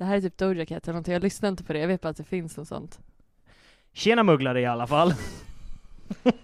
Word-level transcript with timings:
Det 0.00 0.06
här 0.06 0.16
är 0.16 0.20
typ 0.20 0.38
Doja 0.38 0.66
Cat 0.66 0.84
eller 0.84 0.92
någonting. 0.92 1.12
Jag 1.12 1.22
lyssnar 1.22 1.48
inte 1.48 1.64
på 1.64 1.72
det. 1.72 1.78
Jag 1.78 1.88
vet 1.88 2.00
bara 2.00 2.08
att 2.08 2.16
det 2.16 2.24
finns 2.24 2.56
något 2.56 2.68
sånt. 2.68 3.00
Tjena 3.92 4.22
mugglare 4.22 4.60
i 4.60 4.66
alla 4.66 4.86
fall. 4.86 5.14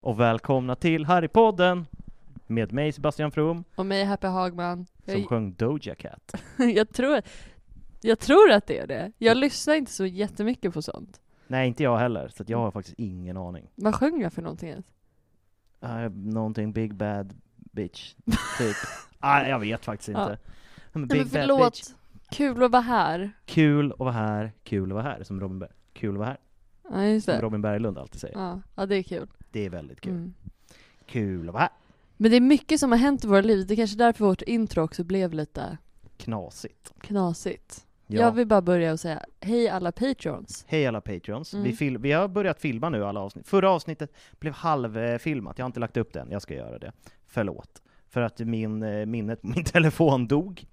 Och 0.00 0.20
välkomna 0.20 0.74
till 0.76 1.04
Harrypodden 1.04 1.86
med 2.50 2.72
mig 2.72 2.92
Sebastian 2.92 3.30
From 3.30 3.64
Och 3.74 3.86
mig 3.86 4.04
Happy 4.04 4.26
Hagman. 4.26 4.86
som 5.04 5.14
Jag, 5.20 5.28
sjöng 5.28 5.54
Doja 5.54 5.94
Cat. 5.94 6.34
jag, 6.74 6.88
tror, 6.92 7.22
jag 8.00 8.18
tror 8.18 8.50
att 8.50 8.66
det 8.66 8.78
är 8.78 8.86
det. 8.86 9.12
Jag 9.18 9.36
lyssnar 9.36 9.74
inte 9.74 9.92
så 9.92 10.06
jättemycket 10.06 10.72
på 10.74 10.82
sånt. 10.82 11.20
Nej, 11.46 11.68
inte 11.68 11.82
jag 11.82 11.98
heller, 11.98 12.28
så 12.28 12.42
att 12.42 12.48
jag 12.48 12.58
har 12.58 12.70
faktiskt 12.70 12.98
ingen 12.98 13.36
aning. 13.36 13.70
Vad 13.74 13.94
sjöng 13.94 14.20
jag 14.22 14.32
för 14.32 14.42
någonting 14.42 14.68
ens? 14.68 14.86
Uh, 15.84 16.08
någonting 16.10 16.72
Big 16.72 16.94
Bad 16.94 17.34
Bitch, 17.56 18.14
typ. 18.58 18.76
ah, 19.18 19.42
jag 19.46 19.58
vet 19.58 19.84
faktiskt 19.84 20.08
Ja. 20.08 20.22
inte. 20.22 20.38
Men 20.92 21.02
Nej, 21.02 21.08
Big 21.08 21.18
men 21.18 21.28
Bad 21.32 21.32
förlåt. 21.58 21.72
Bitch. 21.72 21.88
Kul 22.36 22.62
att 22.62 22.70
vara 22.70 22.82
här. 22.82 23.32
Kul 23.46 23.92
att 23.92 23.98
vara 23.98 24.12
här, 24.12 24.52
kul 24.64 24.90
att 24.90 24.94
vara 24.94 25.02
här, 25.02 25.22
som 25.22 25.40
Robin, 25.40 25.58
Ber- 25.62 25.72
kul 25.92 26.14
att 26.14 26.18
vara 26.18 26.28
här. 26.28 26.38
Ja, 26.90 27.04
just 27.04 27.24
Som 27.24 27.34
det. 27.34 27.40
Robin 27.40 27.62
Berglund 27.62 27.98
alltid 27.98 28.20
säger. 28.20 28.38
Ja, 28.38 28.60
ja 28.74 28.86
det 28.86 28.96
är 28.96 29.02
kul. 29.02 29.28
Det 29.50 29.66
är 29.66 29.70
väldigt 29.70 30.00
kul. 30.00 30.12
Mm. 30.12 30.34
Kul 31.06 31.48
att 31.48 31.52
vara 31.54 31.62
här. 31.62 31.70
Men 32.22 32.30
det 32.30 32.36
är 32.36 32.40
mycket 32.40 32.80
som 32.80 32.90
har 32.92 32.98
hänt 32.98 33.24
i 33.24 33.26
våra 33.26 33.40
liv. 33.40 33.66
Det 33.66 33.74
är 33.74 33.76
kanske 33.76 33.96
därför 33.96 34.24
vårt 34.24 34.42
intro 34.42 34.82
också 34.82 35.04
blev 35.04 35.32
lite 35.34 35.78
Knasigt. 36.16 36.92
knasigt. 37.00 37.86
Ja. 38.06 38.20
Jag 38.20 38.32
vill 38.32 38.46
bara 38.46 38.62
börja 38.62 38.92
och 38.92 39.00
säga 39.00 39.24
hej 39.40 39.68
alla 39.68 39.92
patrons. 39.92 40.64
Hej 40.68 40.86
alla 40.86 41.00
Patreons. 41.00 41.54
Mm. 41.54 41.64
Vi, 41.64 41.72
fil- 41.76 41.98
vi 41.98 42.12
har 42.12 42.28
börjat 42.28 42.60
filma 42.60 42.88
nu 42.88 43.04
alla 43.04 43.20
avsnitt. 43.20 43.48
Förra 43.48 43.70
avsnittet 43.70 44.12
blev 44.38 44.52
halvfilmat, 44.52 45.58
jag 45.58 45.64
har 45.64 45.66
inte 45.68 45.80
lagt 45.80 45.96
upp 45.96 46.12
den, 46.12 46.30
jag 46.30 46.42
ska 46.42 46.54
göra 46.54 46.78
det. 46.78 46.92
Förlåt. 47.26 47.82
För 48.08 48.20
att 48.20 48.38
min, 48.38 48.82
eh, 48.82 49.06
minnet 49.06 49.42
på 49.42 49.48
min 49.48 49.64
telefon 49.72 50.28
dog. 50.28 50.64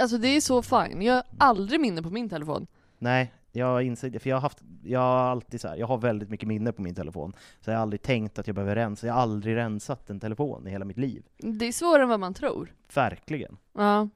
Alltså 0.00 0.18
det 0.18 0.28
är 0.28 0.40
så 0.40 0.62
fine. 0.62 1.02
Jag 1.02 1.14
har 1.14 1.24
aldrig 1.38 1.80
minne 1.80 2.02
på 2.02 2.10
min 2.10 2.28
telefon. 2.28 2.66
Nej, 2.98 3.32
jag 3.52 3.82
inser 3.82 4.10
det, 4.10 4.18
för 4.18 4.30
jag 4.30 4.36
har 4.36 4.40
haft, 4.40 4.58
jag 4.84 5.00
har 5.00 5.18
alltid 5.30 5.60
så 5.60 5.68
här, 5.68 5.76
jag 5.76 5.86
har 5.86 5.98
väldigt 5.98 6.30
mycket 6.30 6.48
minne 6.48 6.72
på 6.72 6.82
min 6.82 6.94
telefon. 6.94 7.32
Så 7.60 7.70
jag 7.70 7.76
har 7.76 7.82
aldrig 7.82 8.02
tänkt 8.02 8.38
att 8.38 8.46
jag 8.46 8.54
behöver 8.56 8.74
rensa, 8.76 9.06
jag 9.06 9.14
har 9.14 9.20
aldrig 9.22 9.56
rensat 9.56 10.10
en 10.10 10.20
telefon 10.20 10.66
i 10.66 10.70
hela 10.70 10.84
mitt 10.84 10.98
liv. 10.98 11.22
Det 11.38 11.64
är 11.68 11.72
svårare 11.72 12.02
än 12.02 12.08
vad 12.08 12.20
man 12.20 12.34
tror. 12.34 12.72
Verkligen. 12.94 13.56
Ja. 13.74 14.08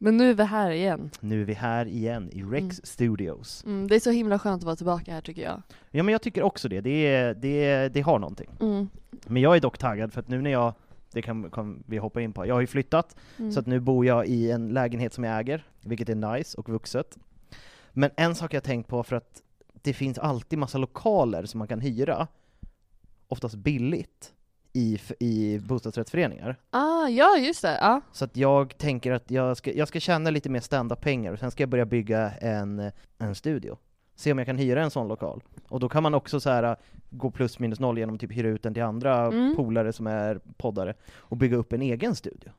Men 0.00 0.16
nu 0.16 0.30
är 0.30 0.34
vi 0.34 0.42
här 0.44 0.70
igen. 0.70 1.10
Nu 1.20 1.40
är 1.40 1.44
vi 1.44 1.54
här 1.54 1.86
igen 1.86 2.28
i 2.32 2.42
Rex 2.42 2.62
Mm. 2.62 2.70
Studios. 2.84 3.64
Mm, 3.64 3.88
det 3.88 3.94
är 3.96 4.00
så 4.00 4.10
himla 4.10 4.38
skönt 4.38 4.60
att 4.62 4.66
vara 4.66 4.76
tillbaka 4.76 5.12
här 5.12 5.20
tycker 5.20 5.42
jag. 5.42 5.62
Ja 5.90 6.02
men 6.02 6.12
jag 6.12 6.22
tycker 6.22 6.42
också 6.42 6.68
det, 6.68 6.80
det, 6.80 6.90
är, 7.06 7.34
det, 7.34 7.88
det 7.88 8.00
har 8.00 8.18
någonting. 8.18 8.50
Mm. 8.60 8.88
Men 9.26 9.42
jag 9.42 9.56
är 9.56 9.60
dock 9.60 9.78
taggad 9.78 10.12
för 10.12 10.20
att 10.20 10.28
nu 10.28 10.42
när 10.42 10.50
jag, 10.50 10.74
det 11.12 11.22
kan, 11.22 11.50
kan 11.50 11.82
vi 11.86 11.98
hoppa 11.98 12.20
in 12.20 12.32
på, 12.32 12.46
jag 12.46 12.54
har 12.54 12.60
ju 12.60 12.66
flyttat, 12.66 13.16
Mm. 13.38 13.52
så 13.52 13.60
att 13.60 13.66
nu 13.66 13.80
bor 13.80 14.06
jag 14.06 14.26
i 14.26 14.50
en 14.50 14.68
lägenhet 14.68 15.12
som 15.14 15.24
jag 15.24 15.38
äger, 15.40 15.64
vilket 15.80 16.08
är 16.08 16.14
nice 16.36 16.58
och 16.58 16.68
vuxet. 16.68 17.18
Men 17.92 18.10
en 18.16 18.34
sak 18.34 18.54
jag 18.54 18.64
tänkt 18.64 18.88
på, 18.88 19.02
för 19.02 19.16
att 19.16 19.42
det 19.82 19.92
finns 19.92 20.18
alltid 20.18 20.58
massa 20.58 20.78
lokaler 20.78 21.44
som 21.44 21.58
man 21.58 21.68
kan 21.68 21.80
hyra, 21.80 22.26
oftast 23.28 23.54
billigt, 23.54 24.32
i, 24.72 24.98
i 25.20 25.58
bostadsrättsföreningar. 25.58 26.56
Ah, 26.70 27.08
ja 27.08 27.36
just 27.38 27.62
det. 27.62 27.78
Ja. 27.80 28.00
Så 28.12 28.24
att 28.24 28.36
jag 28.36 28.78
tänker 28.78 29.12
att 29.12 29.30
jag 29.30 29.56
ska, 29.56 29.72
jag 29.72 29.88
ska 29.88 30.00
tjäna 30.00 30.30
lite 30.30 30.50
mer 30.50 30.60
stand-up-pengar 30.60 31.32
och 31.32 31.38
sen 31.38 31.50
ska 31.50 31.62
jag 31.62 31.70
börja 31.70 31.86
bygga 31.86 32.30
en, 32.30 32.90
en 33.18 33.34
studio. 33.34 33.78
Se 34.16 34.32
om 34.32 34.38
jag 34.38 34.46
kan 34.46 34.58
hyra 34.58 34.82
en 34.82 34.90
sån 34.90 35.08
lokal. 35.08 35.42
Och 35.68 35.80
då 35.80 35.88
kan 35.88 36.02
man 36.02 36.14
också 36.14 36.40
så 36.40 36.50
här 36.50 36.62
äh, 36.62 36.74
gå 37.10 37.30
plus 37.30 37.58
minus 37.58 37.80
noll 37.80 37.98
genom 37.98 38.14
att 38.14 38.20
typ 38.20 38.32
hyra 38.32 38.48
ut 38.48 38.62
den 38.62 38.74
till 38.74 38.82
andra 38.82 39.26
Mm. 39.26 39.56
polare 39.56 39.92
som 39.92 40.06
är 40.06 40.40
poddare 40.56 40.94
och 41.16 41.36
bygga 41.36 41.56
upp 41.56 41.72
en 41.72 41.82
egen 41.82 42.14
studio. 42.14 42.50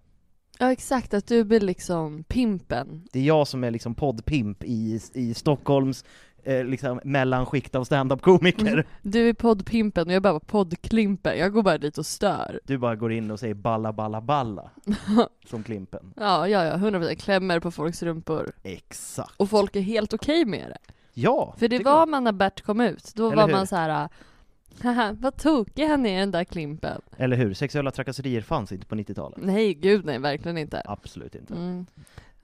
Ja 0.59 0.71
exakt, 0.71 1.13
att 1.13 1.27
du 1.27 1.43
blir 1.43 1.59
liksom 1.59 2.23
pimpen. 2.23 3.07
Det 3.11 3.19
är 3.19 3.23
jag 3.23 3.47
som 3.47 3.63
är 3.63 3.71
liksom 3.71 3.95
poddpimp 3.95 4.63
i, 4.63 4.99
i 5.13 5.33
Stockholms 5.33 6.05
eh, 6.43 6.63
liksom 6.65 6.99
mellanskikt 7.03 7.75
av 7.75 7.83
stand-up-komiker. 7.83 8.87
Du 9.01 9.29
är 9.29 9.33
poddpimpen 9.33 10.07
och 10.07 10.13
jag 10.13 10.21
bara 10.21 10.39
poddklimpen. 10.39 11.37
Jag 11.37 11.53
går 11.53 11.63
bara 11.63 11.77
dit 11.77 11.97
och 11.97 12.05
stör. 12.05 12.59
Du 12.63 12.77
bara 12.77 12.95
går 12.95 13.11
in 13.11 13.31
och 13.31 13.39
säger 13.39 13.53
balla 13.53 13.93
balla 13.93 14.21
balla 14.21 14.69
som 15.49 15.63
Klimpen. 15.63 16.13
Ja, 16.15 16.47
ja, 16.47 16.65
ja, 16.65 16.73
100% 16.73 17.15
klämmer 17.15 17.59
på 17.59 17.71
folks 17.71 18.03
rumpor. 18.03 18.51
Exakt. 18.63 19.33
Och 19.37 19.49
folk 19.49 19.75
är 19.75 19.81
helt 19.81 20.13
okej 20.13 20.45
med 20.45 20.69
det. 20.69 20.93
Ja! 21.13 21.55
För 21.57 21.67
det 21.67 21.75
är 21.75 21.83
var 21.83 22.05
man 22.05 22.23
när 22.23 22.31
Bert 22.31 22.61
kom 22.61 22.81
ut. 22.81 23.11
Då 23.15 23.25
Eller 23.25 23.35
var 23.35 23.47
hur? 23.47 23.53
man 23.53 23.67
så 23.67 23.75
här. 23.75 24.09
Haha, 24.83 25.15
vad 25.19 25.37
tokig 25.37 25.85
han 25.85 26.05
är 26.05 26.19
den 26.19 26.31
där 26.31 26.43
klimpen. 26.43 27.01
Eller 27.17 27.37
hur? 27.37 27.53
Sexuella 27.53 27.91
trakasserier 27.91 28.41
fanns 28.41 28.71
inte 28.71 28.85
på 28.85 28.95
90-talet. 28.95 29.39
Nej, 29.41 29.73
gud 29.73 30.05
nej, 30.05 30.19
verkligen 30.19 30.57
inte. 30.57 30.81
Absolut 30.85 31.35
inte. 31.35 31.53
Mm. 31.53 31.85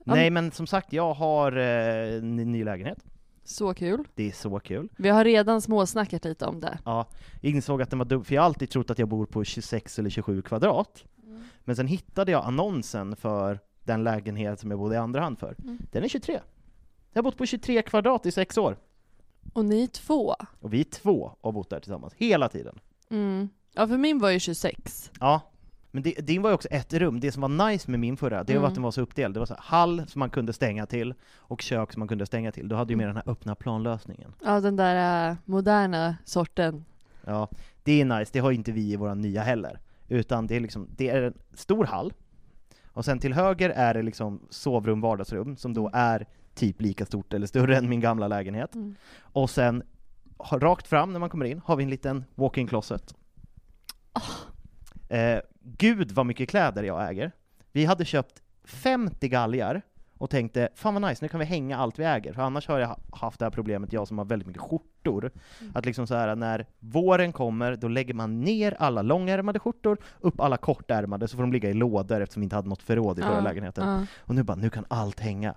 Nej 0.04 0.30
men 0.30 0.50
som 0.50 0.66
sagt, 0.66 0.92
jag 0.92 1.14
har 1.14 1.56
eh, 1.56 2.22
ny 2.22 2.64
lägenhet. 2.64 2.98
Så 3.44 3.74
kul. 3.74 4.04
Det 4.14 4.28
är 4.28 4.32
så 4.32 4.60
kul. 4.60 4.88
Vi 4.96 5.08
har 5.08 5.24
redan 5.24 5.62
småsnackat 5.62 6.24
lite 6.24 6.46
om 6.46 6.60
det. 6.60 6.78
Ja, 6.84 7.06
jag 7.40 7.52
insåg 7.52 7.82
att 7.82 7.90
den 7.90 7.98
var 7.98 8.06
dum, 8.06 8.24
för 8.24 8.34
jag 8.34 8.42
har 8.42 8.46
alltid 8.46 8.70
trott 8.70 8.90
att 8.90 8.98
jag 8.98 9.08
bor 9.08 9.26
på 9.26 9.44
26 9.44 9.98
eller 9.98 10.10
27 10.10 10.42
kvadrat. 10.42 11.04
Mm. 11.26 11.42
Men 11.64 11.76
sen 11.76 11.86
hittade 11.86 12.32
jag 12.32 12.44
annonsen 12.44 13.16
för 13.16 13.60
den 13.84 14.04
lägenhet 14.04 14.60
som 14.60 14.70
jag 14.70 14.78
bodde 14.80 14.94
i 14.94 14.98
andra 14.98 15.20
hand 15.20 15.38
för. 15.38 15.56
Mm. 15.62 15.78
Den 15.92 16.04
är 16.04 16.08
23. 16.08 16.40
Jag 17.12 17.18
har 17.18 17.22
bott 17.22 17.38
på 17.38 17.46
23 17.46 17.82
kvadrat 17.82 18.26
i 18.26 18.32
sex 18.32 18.58
år. 18.58 18.76
Och 19.52 19.64
ni 19.64 19.82
är 19.82 19.86
två. 19.86 20.34
Och 20.60 20.72
vi 20.72 20.80
är 20.80 20.84
två 20.84 21.30
och 21.40 21.48
har 21.48 21.52
bott 21.52 21.70
där 21.70 21.80
tillsammans, 21.80 22.14
hela 22.16 22.48
tiden. 22.48 22.78
Mm. 23.10 23.48
Ja, 23.74 23.86
för 23.88 23.96
min 23.98 24.18
var 24.18 24.30
ju 24.30 24.40
26. 24.40 25.10
Ja, 25.20 25.40
Men 25.90 26.02
det, 26.02 26.10
din 26.26 26.42
var 26.42 26.50
ju 26.50 26.54
också 26.54 26.68
ett 26.68 26.92
rum, 26.94 27.20
det 27.20 27.32
som 27.32 27.42
var 27.42 27.68
nice 27.70 27.90
med 27.90 28.00
min 28.00 28.16
förra, 28.16 28.44
det 28.44 28.52
var 28.52 28.58
Mm. 28.58 28.68
att 28.68 28.74
den 28.74 28.82
var 28.82 28.90
så 28.90 29.00
uppdelad. 29.00 29.34
Det 29.34 29.38
var 29.38 29.46
så 29.46 29.54
här, 29.54 29.62
hall 29.62 30.04
som 30.08 30.18
man 30.18 30.30
kunde 30.30 30.52
stänga 30.52 30.86
till, 30.86 31.14
och 31.36 31.60
kök 31.62 31.92
som 31.92 32.00
man 32.00 32.08
kunde 32.08 32.26
stänga 32.26 32.52
till. 32.52 32.68
Du 32.68 32.74
hade 32.74 32.92
ju 32.92 32.96
med 32.96 33.08
den 33.08 33.16
här 33.16 33.28
öppna 33.30 33.54
planlösningen. 33.54 34.32
Ja, 34.44 34.60
den 34.60 34.76
där 34.76 35.30
äh, 35.30 35.36
moderna 35.44 36.16
sorten. 36.24 36.84
Ja, 37.24 37.48
det 37.82 38.00
är 38.00 38.04
nice, 38.04 38.30
det 38.32 38.38
har 38.38 38.50
ju 38.50 38.56
inte 38.56 38.72
vi 38.72 38.92
i 38.92 38.96
våra 38.96 39.14
nya 39.14 39.42
heller. 39.42 39.80
Utan 40.08 40.46
det 40.46 40.56
är 40.56 40.60
liksom, 40.60 40.88
det 40.96 41.08
är 41.08 41.22
en 41.22 41.34
stor 41.54 41.84
hall, 41.84 42.12
och 42.86 43.04
sen 43.04 43.18
till 43.18 43.32
höger 43.34 43.70
är 43.70 43.94
det 43.94 44.02
liksom 44.02 44.40
sovrum, 44.50 45.00
vardagsrum, 45.00 45.56
som 45.56 45.74
då 45.74 45.90
är 45.92 46.26
typ 46.56 46.80
lika 46.82 47.06
stort 47.06 47.32
eller 47.34 47.46
större 47.46 47.76
än 47.76 47.88
min 47.88 48.00
gamla 48.00 48.28
lägenhet. 48.28 48.74
Mm. 48.74 48.94
Och 49.20 49.50
sen, 49.50 49.82
rakt 50.52 50.86
fram 50.86 51.12
när 51.12 51.20
man 51.20 51.30
kommer 51.30 51.44
in, 51.44 51.60
har 51.64 51.76
vi 51.76 51.84
en 51.84 51.90
liten 51.90 52.24
walk-in 52.34 52.66
closet. 52.66 53.14
Eh, 55.08 55.38
gud 55.62 56.10
vad 56.12 56.26
mycket 56.26 56.48
kläder 56.48 56.82
jag 56.82 57.10
äger. 57.10 57.32
Vi 57.72 57.84
hade 57.84 58.04
köpt 58.04 58.42
50 58.64 59.28
galgar 59.28 59.82
och 60.18 60.30
tänkte, 60.30 60.68
fan 60.74 60.94
vad 60.94 61.02
nice, 61.10 61.24
nu 61.24 61.28
kan 61.28 61.40
vi 61.40 61.46
hänga 61.46 61.76
allt 61.78 61.98
vi 61.98 62.04
äger. 62.04 62.32
För 62.32 62.42
annars 62.42 62.68
har 62.68 62.78
jag 62.78 62.88
ha- 62.88 62.98
haft 63.12 63.38
det 63.38 63.44
här 63.44 63.50
problemet, 63.50 63.92
jag 63.92 64.08
som 64.08 64.18
har 64.18 64.24
väldigt 64.24 64.46
mycket 64.48 64.62
skjortor, 64.62 65.30
att 65.74 65.86
liksom 65.86 66.06
så 66.06 66.14
här 66.14 66.36
när 66.36 66.66
våren 66.78 67.32
kommer, 67.32 67.76
då 67.76 67.88
lägger 67.88 68.14
man 68.14 68.40
ner 68.40 68.76
alla 68.78 69.02
långärmade 69.02 69.58
skjortor, 69.58 69.98
upp 70.20 70.40
alla 70.40 70.56
kortärmade, 70.56 71.28
så 71.28 71.36
får 71.36 71.42
de 71.42 71.52
ligga 71.52 71.70
i 71.70 71.74
lådor 71.74 72.20
eftersom 72.20 72.40
vi 72.40 72.44
inte 72.44 72.56
hade 72.56 72.68
något 72.68 72.82
förråd 72.82 73.18
i 73.18 73.22
förra 73.22 73.34
Ja, 73.34 73.40
lägenheten. 73.40 73.88
ja. 73.88 74.06
Och 74.18 74.34
nu 74.34 74.42
bara, 74.42 74.56
nu 74.56 74.70
kan 74.70 74.84
allt 74.88 75.20
hänga. 75.20 75.54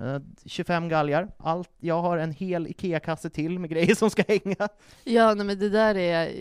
Eh, 0.00 0.18
25 0.44 0.88
galgar, 0.88 1.28
allt, 1.38 1.70
jag 1.78 2.02
har 2.02 2.18
en 2.18 2.32
hel 2.32 2.66
IKEA-kasse 2.66 3.30
till 3.30 3.58
med 3.58 3.70
grejer 3.70 3.94
som 3.94 4.10
ska 4.10 4.22
hänga. 4.28 4.68
Ja, 5.04 5.34
nej 5.34 5.46
men 5.46 5.58
det 5.58 5.68
där 5.68 5.94
är... 5.94 6.32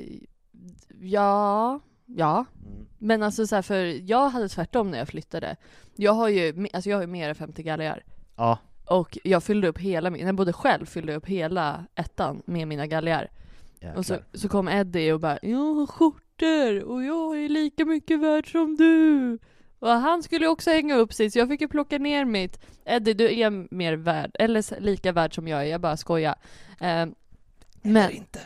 Ja, 1.01 1.79
ja. 2.05 2.45
Mm. 2.65 2.85
Men 2.97 3.23
alltså 3.23 3.47
så 3.47 3.55
här, 3.55 3.61
för 3.61 4.09
jag 4.11 4.29
hade 4.29 4.49
tvärtom 4.49 4.91
när 4.91 4.97
jag 4.97 5.07
flyttade. 5.07 5.55
Jag 5.95 6.11
har 6.13 6.27
ju, 6.29 6.67
alltså 6.73 6.89
jag 6.89 6.97
har 6.97 7.01
ju 7.01 7.07
mer 7.07 7.29
än 7.29 7.35
50 7.35 7.63
galgar. 7.63 8.03
Ja, 8.35 8.57
Och 8.85 9.17
jag 9.23 9.43
fyllde 9.43 9.67
upp 9.67 9.77
hela 9.77 10.09
min, 10.09 10.21
när 10.21 10.27
jag 10.27 10.35
bodde 10.35 10.53
själv 10.53 10.85
fyllde 10.85 11.11
jag 11.11 11.17
upp 11.17 11.27
hela 11.27 11.85
ettan 11.95 12.41
med 12.45 12.67
mina 12.67 12.87
galgar. 12.87 13.31
Och 13.95 14.05
så, 14.05 14.17
så 14.33 14.49
kom 14.49 14.67
Eddie 14.67 15.11
och 15.11 15.19
bara 15.19 15.39
'Jag 15.41 15.73
har 15.75 15.87
skjortor 15.87 16.83
och 16.83 17.03
jag 17.03 17.43
är 17.43 17.49
lika 17.49 17.85
mycket 17.85 18.19
värd 18.19 18.51
som 18.51 18.75
du' 18.77 19.39
Och 19.79 19.89
han 19.89 20.23
skulle 20.23 20.45
ju 20.45 20.51
också 20.51 20.69
hänga 20.71 20.95
upp 20.95 21.13
sig 21.13 21.31
så 21.31 21.39
jag 21.39 21.47
fick 21.49 21.61
ju 21.61 21.67
plocka 21.67 21.97
ner 21.97 22.25
mitt 22.25 22.59
Eddie 22.85 23.13
du 23.13 23.39
är 23.39 23.75
mer 23.75 23.93
värd, 23.93 24.31
eller 24.39 24.79
lika 24.81 25.11
värd 25.11 25.35
som 25.35 25.47
jag 25.47 25.61
är, 25.61 25.65
jag 25.65 25.81
bara 25.81 25.97
skojar 25.97 26.35
eh, 26.79 27.05
Men, 27.81 27.97
Eller 27.97 28.09
inte. 28.09 28.39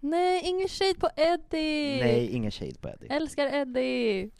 nej 0.00 0.40
ingen 0.44 0.68
shade 0.68 0.94
på 0.94 1.08
Eddie! 1.16 2.00
Nej, 2.02 2.30
ingen 2.30 2.50
shade 2.50 2.74
på 2.80 2.88
Eddie. 2.88 3.06
Älskar 3.10 3.46
Eddie! 3.46 4.30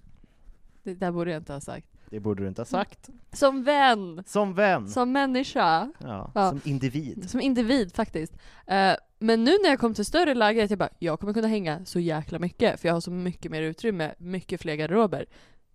Det 0.82 0.94
där 0.94 1.10
borde 1.12 1.30
jag 1.30 1.40
inte 1.40 1.52
ha 1.52 1.60
sagt. 1.60 1.86
Det 2.10 2.20
borde 2.20 2.42
du 2.42 2.48
inte 2.48 2.60
ha 2.60 2.66
sagt. 2.66 3.08
Som 3.32 3.64
vän! 3.64 4.22
Som 4.26 4.54
vän. 4.54 4.88
Som 4.88 5.12
människa! 5.12 5.92
Ja, 5.98 6.30
Ja. 6.34 6.50
som 6.50 6.60
individ. 6.64 7.30
Som 7.30 7.40
individ 7.40 7.94
faktiskt. 7.94 8.32
Eh, 8.66 8.92
men 9.18 9.44
nu 9.44 9.50
när 9.62 9.68
jag 9.70 9.78
kom 9.78 9.94
till 9.94 10.04
större 10.04 10.34
lägenhet, 10.34 10.70
jag 10.70 10.78
bara, 10.78 10.88
jag 10.98 11.20
kommer 11.20 11.32
kunna 11.34 11.48
hänga 11.48 11.84
så 11.84 12.00
jäkla 12.00 12.38
mycket, 12.38 12.80
för 12.80 12.88
jag 12.88 12.94
har 12.94 13.00
så 13.00 13.10
mycket 13.10 13.50
mer 13.50 13.62
utrymme, 13.62 14.14
mycket 14.18 14.60
fler 14.60 14.74
garderober. 14.74 15.26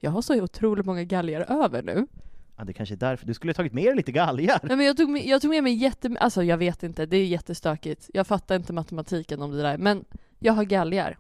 Jag 0.04 0.12
har 0.12 0.22
så 0.22 0.42
otroligt 0.44 0.86
många 0.86 1.04
galgar 1.04 1.64
över 1.64 1.84
nu. 1.84 2.08
Ja, 2.58 2.64
det 2.64 2.74
kanske 2.74 2.96
är 2.96 2.98
därför. 2.98 3.28
Du 3.28 3.34
skulle 3.34 3.50
ha 3.50 3.56
tagit 3.56 3.74
med 3.74 3.86
dig 3.86 3.96
lite 3.96 4.12
galgar. 4.12 4.60
Nej, 4.64 4.78
men 4.78 4.86
jag, 4.86 4.98
tog 4.98 5.10
med, 5.10 5.26
jag 5.26 5.42
tog 5.42 5.50
med 5.52 5.64
mig 5.64 5.74
jättemycket, 5.74 6.24
alltså 6.24 6.44
jag 6.44 6.58
vet 6.58 6.84
inte, 6.84 7.06
det 7.06 7.18
är 7.18 7.26
jättestökigt. 7.26 8.10
Jag 8.14 8.28
fattar 8.28 8.56
inte 8.56 8.74
matematiken 8.74 9.42
om 9.42 9.52
det 9.52 9.62
där, 9.62 9.78
men 9.78 10.06
jag 10.40 10.54
har 10.54 10.64
galgar. 10.64 11.18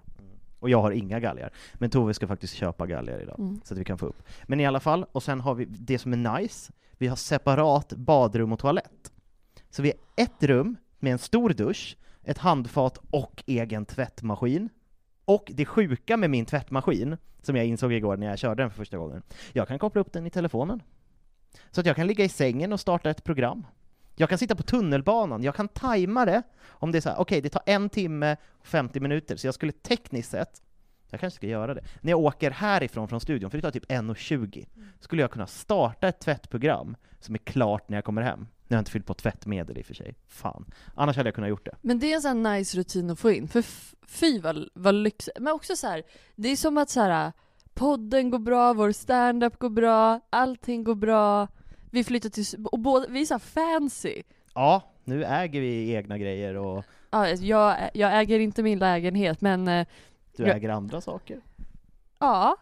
Och 0.59 0.69
jag 0.69 0.81
har 0.81 0.91
inga 0.91 1.19
galgar. 1.19 1.51
Men 1.73 1.89
Tove 1.89 2.13
ska 2.13 2.27
faktiskt 2.27 2.53
köpa 2.53 2.87
galgar 2.87 3.21
idag, 3.21 3.39
Mm. 3.39 3.61
så 3.63 3.73
att 3.73 3.79
vi 3.79 3.83
kan 3.83 3.97
få 3.97 4.05
upp. 4.05 4.23
Men 4.47 4.59
i 4.59 4.65
alla 4.65 4.79
fall, 4.79 5.05
och 5.11 5.23
sen 5.23 5.41
har 5.41 5.55
vi 5.55 5.65
det 5.65 5.97
som 5.99 6.13
är 6.13 6.39
nice, 6.41 6.71
vi 6.97 7.07
har 7.07 7.15
separat 7.15 7.93
badrum 7.93 8.51
och 8.53 8.59
toalett. 8.59 9.11
Så 9.69 9.81
vi 9.81 9.89
har 10.15 10.23
ett 10.23 10.43
rum 10.43 10.77
med 10.99 11.11
en 11.13 11.19
stor 11.19 11.49
dusch, 11.49 11.97
ett 12.23 12.37
handfat 12.37 12.97
och 13.11 13.43
egen 13.47 13.85
tvättmaskin. 13.85 14.69
Och 15.25 15.51
det 15.53 15.65
sjuka 15.65 16.17
med 16.17 16.29
min 16.29 16.45
tvättmaskin, 16.45 17.17
som 17.41 17.55
jag 17.55 17.65
insåg 17.65 17.93
igår 17.93 18.17
när 18.17 18.27
jag 18.27 18.39
körde 18.39 18.63
den 18.63 18.69
för 18.69 18.77
första 18.77 18.97
gången, 18.97 19.23
jag 19.53 19.67
kan 19.67 19.79
koppla 19.79 20.01
upp 20.01 20.13
den 20.13 20.27
i 20.27 20.29
telefonen. 20.29 20.83
Så 21.71 21.81
att 21.81 21.87
jag 21.87 21.95
kan 21.95 22.07
ligga 22.07 22.25
i 22.25 22.29
sängen 22.29 22.73
och 22.73 22.79
starta 22.79 23.09
ett 23.09 23.23
program. 23.23 23.65
Jag 24.15 24.29
kan 24.29 24.37
sitta 24.37 24.55
på 24.55 24.63
tunnelbanan, 24.63 25.43
jag 25.43 25.55
kan 25.55 25.67
tajma 25.67 26.25
det, 26.25 26.43
om 26.67 26.91
det 26.91 26.97
är 26.97 27.01
så 27.01 27.09
här, 27.09 27.19
okej 27.19 27.41
det 27.41 27.49
tar 27.49 27.63
en 27.65 27.89
timme 27.89 28.37
och 28.59 28.67
50 28.67 28.99
minuter, 28.99 29.35
så 29.35 29.47
jag 29.47 29.53
skulle 29.53 29.71
tekniskt 29.71 30.31
sett, 30.31 30.61
jag 31.09 31.19
kanske 31.19 31.37
ska 31.37 31.47
göra 31.47 31.73
det, 31.73 31.83
när 32.01 32.11
jag 32.11 32.19
åker 32.19 32.51
härifrån 32.51 33.07
från 33.07 33.19
studion, 33.19 33.51
för 33.51 33.57
det 33.57 33.61
tar 33.61 33.71
typ 33.71 33.91
1.20, 33.91 34.67
skulle 34.99 35.21
jag 35.21 35.31
kunna 35.31 35.47
starta 35.47 36.07
ett 36.07 36.19
tvättprogram 36.19 36.95
som 37.19 37.35
är 37.35 37.39
klart 37.39 37.89
när 37.89 37.97
jag 37.97 38.05
kommer 38.05 38.21
hem. 38.21 38.47
Nu 38.71 38.75
har 38.75 38.77
jag 38.77 38.81
inte 38.81 38.91
fyllt 38.91 39.05
på 39.05 39.13
tvättmedel 39.13 39.77
i 39.77 39.81
och 39.81 39.85
för 39.85 39.93
sig, 39.93 40.15
fan. 40.27 40.65
Annars 40.95 41.17
hade 41.17 41.27
jag 41.27 41.35
kunnat 41.35 41.49
gjort 41.49 41.65
det. 41.65 41.75
Men 41.81 41.99
det 41.99 42.11
är 42.11 42.15
en 42.15 42.21
sån 42.21 42.45
här 42.45 42.57
nice 42.57 42.77
rutin 42.77 43.09
att 43.09 43.19
få 43.19 43.31
in, 43.31 43.47
för 43.47 43.61
fy 44.07 44.39
vad, 44.39 44.69
vad 44.73 44.95
lyx... 44.95 45.29
Men 45.39 45.53
också 45.53 45.75
så 45.75 45.87
här, 45.87 46.03
det 46.35 46.49
är 46.49 46.55
som 46.55 46.77
att 46.77 46.89
så 46.89 47.01
här, 47.01 47.31
podden 47.73 48.29
går 48.29 48.39
bra, 48.39 48.73
vår 48.73 48.91
stand-up 48.91 49.59
går 49.59 49.69
bra, 49.69 50.19
allting 50.29 50.83
går 50.83 50.95
bra. 50.95 51.47
Vi 51.91 52.03
flyttar 52.03 52.29
till... 52.29 52.45
Och 52.71 52.79
båda, 52.79 53.05
vi 53.09 53.21
är 53.21 53.25
så 53.25 53.39
fancy. 53.39 54.21
Ja, 54.53 54.83
nu 55.03 55.23
äger 55.25 55.61
vi 55.61 55.93
egna 55.93 56.17
grejer 56.17 56.55
och 56.57 56.83
Ja, 57.09 57.27
jag, 57.27 57.89
jag 57.93 58.19
äger 58.19 58.39
inte 58.39 58.63
min 58.63 58.79
lägenhet, 58.79 59.41
men 59.41 59.67
eh, 59.67 59.87
du 60.37 60.43
Ja. 60.47 60.53
äger 60.53 60.69
andra 60.69 61.01
saker. 61.01 61.41
ja, 62.19 62.57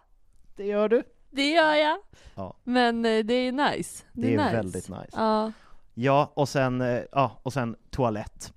Det 0.56 0.65
gör 0.65 0.89
du. 0.89 1.03
det 1.29 1.50
gör 1.51 1.75
jag. 1.75 1.97
Ja. 2.35 2.56
Men 2.63 3.06
eh, 3.06 3.19
det 3.25 3.33
är 3.33 3.51
nice. 3.51 4.03
Det, 4.13 4.21
Det 4.21 4.33
är 4.33 4.38
nice. 4.38 4.51
väldigt 4.56 4.89
nice. 4.89 5.09
Ja. 5.11 5.51
Ja, 6.01 6.31
och 6.34 6.50
sen, 6.50 6.81
eh, 6.81 7.01
ja, 7.12 7.40
och 7.44 7.54
sen 7.54 7.75
toalett. 7.90 8.54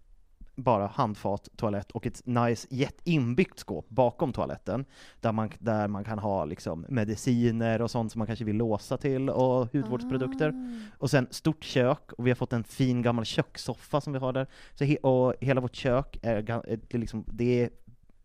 Bara 0.55 0.87
handfat, 0.87 1.49
toalett 1.56 1.91
och 1.91 2.06
ett 2.06 2.27
nice, 2.27 2.69
jätt 2.71 3.00
inbyggt 3.05 3.59
skåp 3.59 3.89
bakom 3.89 4.33
toaletten, 4.33 4.85
där 5.21 5.33
man, 5.33 5.50
där 5.59 5.89
man 5.89 6.05
kan 6.05 6.19
ha 6.19 6.44
liksom 6.44 6.87
mediciner 6.89 7.83
och 7.83 7.91
sånt 7.91 8.12
som 8.12 8.19
man 8.19 8.27
kanske 8.27 8.44
vill 8.44 8.56
låsa 8.56 8.97
till, 8.97 9.31
och 9.31 9.73
hudvårdsprodukter. 9.73 10.49
Ah. 10.49 10.97
Och 10.99 11.11
sen 11.11 11.27
stort 11.31 11.65
kök, 11.65 12.12
och 12.12 12.27
vi 12.27 12.31
har 12.31 12.35
fått 12.35 12.53
en 12.53 12.65
fin 12.65 13.03
gammal 13.03 13.25
kökssoffa 13.25 14.00
som 14.00 14.12
vi 14.12 14.19
har 14.19 14.33
där. 14.33 14.47
Så 14.75 14.85
he- 14.85 15.00
och 15.00 15.35
hela 15.41 15.61
vårt 15.61 15.75
kök 15.75 16.19
är, 16.23 16.50
är 16.50 16.99
liksom, 16.99 17.25
det 17.33 17.62
är 17.62 17.71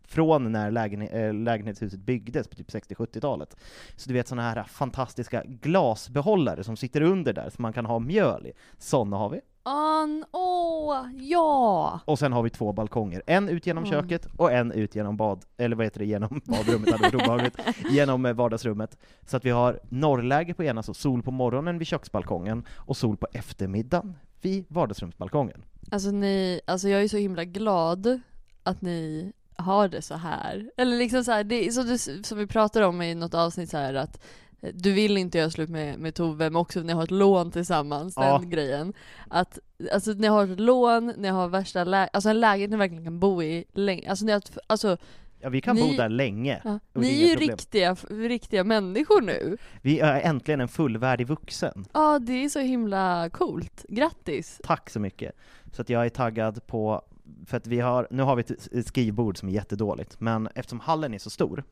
från 0.08 0.52
när 0.52 0.68
äh, 1.16 1.34
lägenhetshuset 1.34 2.00
byggdes 2.00 2.48
på 2.48 2.56
typ 2.56 2.70
60-70-talet. 2.70 3.56
Så 3.96 4.08
du 4.10 4.14
vet 4.14 4.28
sådana 4.28 4.50
här 4.50 4.64
fantastiska 4.64 5.44
glasbehållare 5.46 6.64
som 6.64 6.78
sitter 6.78 7.02
under 7.02 7.34
där, 7.34 7.50
som 7.50 7.62
man 7.62 7.74
kan 7.74 7.86
ha 7.86 8.00
mjöl 8.00 8.48
i. 8.48 8.52
Sådana 8.78 9.18
har 9.18 9.30
vi. 9.30 9.42
An, 9.64 10.26
åh, 10.32 11.06
ja! 11.20 12.00
Och 12.06 12.20
sen 12.20 12.34
har 12.34 12.44
vi 12.44 12.50
två 12.50 12.74
balkonger, 12.74 13.24
en 13.28 13.50
ut 13.50 13.68
genom 13.68 13.84
Mm. 13.84 13.92
köket 14.02 14.28
och 14.38 14.52
en 14.52 14.72
ut 14.72 14.96
genom 14.96 15.18
bad, 15.18 15.46
eller 15.58 15.76
vad 15.76 15.86
heter 15.86 16.00
det, 16.00 16.06
genom 16.06 16.42
badrummet, 16.46 16.92
hade 16.92 17.04
varit 17.04 17.16
obehagligt, 17.16 17.58
genom 17.92 18.26
eh, 18.26 18.34
vardagsrummet. 18.34 18.98
Så 19.26 19.38
att 19.38 19.46
vi 19.46 19.50
har 19.50 19.80
norrläge 19.90 20.54
på 20.54 20.64
ena, 20.64 20.84
så 20.84 20.94
sol 20.94 21.24
på 21.24 21.32
morgonen 21.32 21.78
vid 21.78 21.88
köksbalkongen, 21.88 22.64
och 22.76 22.98
sol 22.98 23.18
på 23.18 23.28
eftermiddagen 23.34 24.16
vid 24.42 24.66
vardagsrumsbalkongen. 24.70 25.64
Alltså 25.92 26.12
ni, 26.12 26.62
alltså 26.66 26.90
jag 26.90 27.04
är 27.04 27.08
så 27.08 27.18
himla 27.18 27.44
glad 27.46 28.20
att 28.64 28.82
ni 28.82 29.32
har 29.58 29.88
det 29.88 30.02
så 30.02 30.16
här. 30.16 30.72
Eller 30.78 30.98
liksom 30.98 31.24
så 31.24 31.32
här, 31.32 31.44
det 31.44 31.68
är 31.68 31.72
så 31.72 31.84
du, 31.84 32.24
som 32.24 32.38
vi 32.38 32.48
pratade 32.48 32.86
om 32.86 33.02
i 33.02 33.16
något 33.16 33.34
avsnitt 33.34 33.70
så 33.70 33.78
här 33.78 33.94
att 33.94 34.24
eh, 34.62 34.70
du 34.74 34.92
vill 34.94 35.18
inte 35.18 35.38
göra 35.38 35.50
slut 35.50 35.70
med, 35.70 36.00
med 36.00 36.16
Tove, 36.16 36.44
men 36.50 36.56
också 36.56 36.80
ni 36.80 36.94
har 36.94 37.04
ett 37.04 37.12
lån 37.12 37.52
tillsammans, 37.52 38.14
Ja. 38.18 38.38
den 38.40 38.50
grejen. 38.50 38.94
Att, 39.28 39.60
alltså 39.94 40.12
ni 40.12 40.28
har 40.28 40.44
ett 40.48 40.60
lån, 40.60 41.14
ni 41.18 41.28
har 41.28 41.48
värsta 41.48 41.84
lä- 41.84 42.10
alltså 42.14 42.30
en 42.30 42.40
lägenhet 42.40 42.72
ni 42.72 42.78
verkligen 42.78 43.04
kan 43.04 43.20
bo 43.20 43.44
i 43.44 43.66
länge, 43.74 44.10
alltså 44.10 44.26
ni 44.26 44.32
har, 44.32 44.42
alltså, 44.68 44.98
Ja, 45.40 45.50
vi 45.50 45.62
kan 45.62 45.76
Ni- 45.76 45.82
bo 45.92 45.98
där 45.98 46.10
länge. 46.10 46.62
ja, 46.64 46.80
det 46.94 47.00
ni 47.00 47.24
är 47.24 47.28
ju 47.28 47.34
problem. 47.36 47.50
riktiga, 47.50 47.96
riktiga 48.10 48.64
människor 48.64 49.22
nu. 49.22 49.58
Vi 49.82 50.00
är 50.00 50.22
äntligen 50.22 50.62
en 50.62 50.68
fullvärdig 50.68 51.28
vuxen. 51.28 51.86
Ja, 51.94 52.20
det 52.20 52.34
är 52.46 52.50
så 52.50 52.60
himla 52.60 53.30
coolt. 53.30 53.86
Grattis! 53.90 54.62
Tack 54.64 54.90
så 54.90 55.00
mycket. 55.00 55.32
Så 55.74 55.82
att 55.82 55.90
jag 55.90 56.06
är 56.06 56.10
taggad 56.10 56.68
på, 56.68 57.02
för 57.46 57.58
att 57.58 57.68
vi 57.68 57.80
har, 57.80 58.08
nu 58.12 58.24
har 58.24 58.36
vi 58.36 58.44
ett 58.72 58.88
skrivbord 58.88 59.38
som 59.38 59.50
är 59.50 59.54
jättedåligt, 59.54 60.20
men 60.20 60.48
eftersom 60.56 60.80
hallen 60.80 61.14
är 61.14 61.20
så 61.20 61.30
stor, 61.30 61.64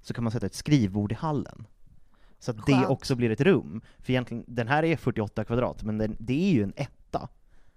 så 0.00 0.14
kan 0.14 0.24
man 0.24 0.30
sätta 0.32 0.46
ett 0.46 0.54
skrivbord 0.54 1.12
i 1.12 1.14
hallen. 1.14 1.66
Så 2.38 2.50
att 2.50 2.56
det 2.66 2.72
Skönt. 2.72 2.88
också 2.88 3.14
blir 3.14 3.30
ett 3.30 3.40
rum. 3.40 3.80
För 3.98 4.10
egentligen, 4.12 4.44
den 4.46 4.68
här 4.68 4.82
är 4.84 4.96
48 4.96 5.44
kvadrat, 5.44 5.82
men 5.82 5.98
den, 5.98 6.16
det 6.18 6.44
är 6.50 6.52
ju 6.52 6.62
en 6.62 6.72
etta. 6.76 7.28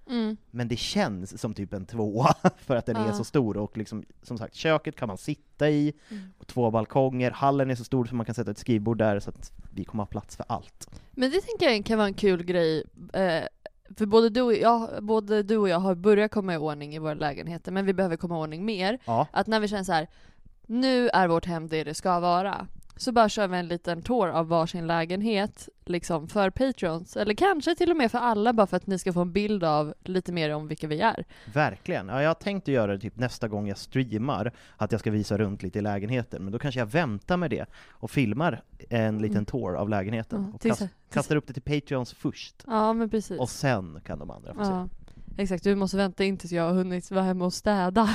Mm. 0.10 0.38
Men 0.52 0.68
det 0.68 0.76
känns 0.80 1.42
som 1.42 1.54
typ 1.54 1.74
en 1.74 1.86
tvåa, 1.86 2.34
för 2.58 2.76
att 2.76 2.86
den 2.86 2.96
är 2.96 3.08
Ja. 3.08 3.14
så 3.14 3.24
stor, 3.24 3.58
och 3.58 3.78
liksom, 3.78 4.04
som 4.24 4.38
sagt, 4.38 4.56
köket 4.56 4.96
kan 4.96 5.08
man 5.08 5.18
sitta 5.18 5.70
i, 5.70 5.94
Mm. 6.10 6.24
och 6.38 6.48
två 6.48 6.72
balkonger, 6.72 7.32
hallen 7.32 7.70
är 7.72 7.76
så 7.76 7.84
stor 7.84 8.06
så 8.06 8.16
man 8.16 8.26
kan 8.26 8.36
sätta 8.36 8.52
ett 8.52 8.58
skrivbord 8.58 8.98
där, 8.98 9.20
så 9.20 9.30
att 9.30 9.52
vi 9.74 9.84
kommer 9.84 10.04
ha 10.04 10.08
plats 10.08 10.36
för 10.36 10.46
allt. 10.50 10.90
Men 11.12 11.32
det 11.32 11.42
tänker 11.42 11.70
jag 11.70 11.86
kan 11.86 11.98
vara 11.98 12.08
en 12.08 12.14
kul 12.14 12.44
grej, 12.44 12.84
eh, 13.14 13.44
för 13.98 14.06
både 14.06 14.30
du, 14.30 14.42
och 14.42 14.54
jag, 14.54 15.04
både 15.04 15.44
du 15.44 15.58
och 15.58 15.70
jag 15.70 15.80
har 15.80 15.96
börjat 15.96 16.32
komma 16.32 16.54
i 16.54 16.58
ordning 16.58 16.96
i 16.96 17.00
våra 17.00 17.14
lägenheter, 17.14 17.72
men 17.72 17.86
vi 17.86 17.94
behöver 17.94 18.18
komma 18.18 18.36
i 18.36 18.38
ordning 18.38 18.66
mer. 18.66 19.00
Ja. 19.06 19.28
Att 19.32 19.48
när 19.48 19.60
vi 19.60 19.68
känner 19.68 19.84
så 19.84 19.94
här, 19.94 20.08
nu 20.68 21.10
är 21.10 21.28
vårt 21.28 21.46
hem 21.46 21.68
det 21.68 21.84
det 21.84 21.94
ska 21.94 22.20
vara. 22.20 22.68
Så 22.96 23.12
bara 23.12 23.30
kör 23.30 23.48
vi 23.48 23.58
en 23.58 23.68
liten 23.68 24.02
tour 24.02 24.28
av 24.30 24.48
varsin 24.48 24.88
lägenhet 24.88 25.70
liksom 25.86 26.28
för 26.28 26.50
Patreons. 26.50 27.18
Eller 27.18 27.34
kanske 27.34 27.76
till 27.76 27.92
och 27.92 27.98
med 27.98 28.12
för 28.12 28.18
alla 28.18 28.54
bara 28.54 28.68
för 28.68 28.78
att 28.78 28.88
ni 28.88 29.00
ska 29.00 29.14
få 29.14 29.22
en 29.22 29.32
bild 29.32 29.64
av 29.64 29.94
lite 30.04 30.32
mer 30.32 30.56
om 30.56 30.68
vilka 30.68 30.88
vi 30.88 31.02
är. 31.02 31.26
Verkligen. 31.54 32.08
Ja, 32.08 32.22
jag 32.22 32.40
tänkte 32.40 32.72
göra 32.72 32.92
det 32.94 33.00
typ 33.00 33.18
nästa 33.18 33.48
gång 33.48 33.68
jag 33.68 33.78
streamar, 33.78 34.52
att 34.78 34.92
jag 34.92 35.00
ska 35.02 35.12
visa 35.12 35.38
runt 35.38 35.64
lite 35.64 35.80
i 35.80 35.82
lägenheten, 35.82 36.44
men 36.44 36.52
då 36.54 36.60
kanske 36.60 36.80
jag 36.80 36.86
väntar 36.86 37.38
med 37.38 37.50
det 37.50 37.66
och 37.90 38.12
filmar 38.12 38.62
en 38.90 39.18
liten 39.18 39.36
Mm. 39.38 39.46
tour 39.46 39.76
av 39.76 39.90
lägenheten. 39.90 40.44
Ja, 40.48 40.54
och 40.56 40.62
till- 40.62 40.72
kast, 40.72 40.84
kastar 41.14 41.36
upp 41.36 41.48
det 41.48 41.54
till 41.54 41.82
Patreons 41.82 42.14
först, 42.14 42.64
Ja 42.68 42.94
men 42.94 43.10
precis. 43.10 43.40
och 43.40 43.50
sen 43.50 44.02
kan 44.06 44.20
de 44.20 44.32
andra 44.32 44.54
få 44.54 44.62
ja. 44.62 44.88
Exakt, 45.38 45.64
du 45.64 45.76
måste 45.76 45.98
vänta 45.98 46.24
in 46.24 46.38
tills 46.38 46.52
jag 46.52 46.64
har 46.64 46.74
hunnit 46.74 47.12
vara 47.12 47.24
hemma 47.24 47.46
och 47.46 47.54
städa. 47.54 48.08
se. 48.08 48.14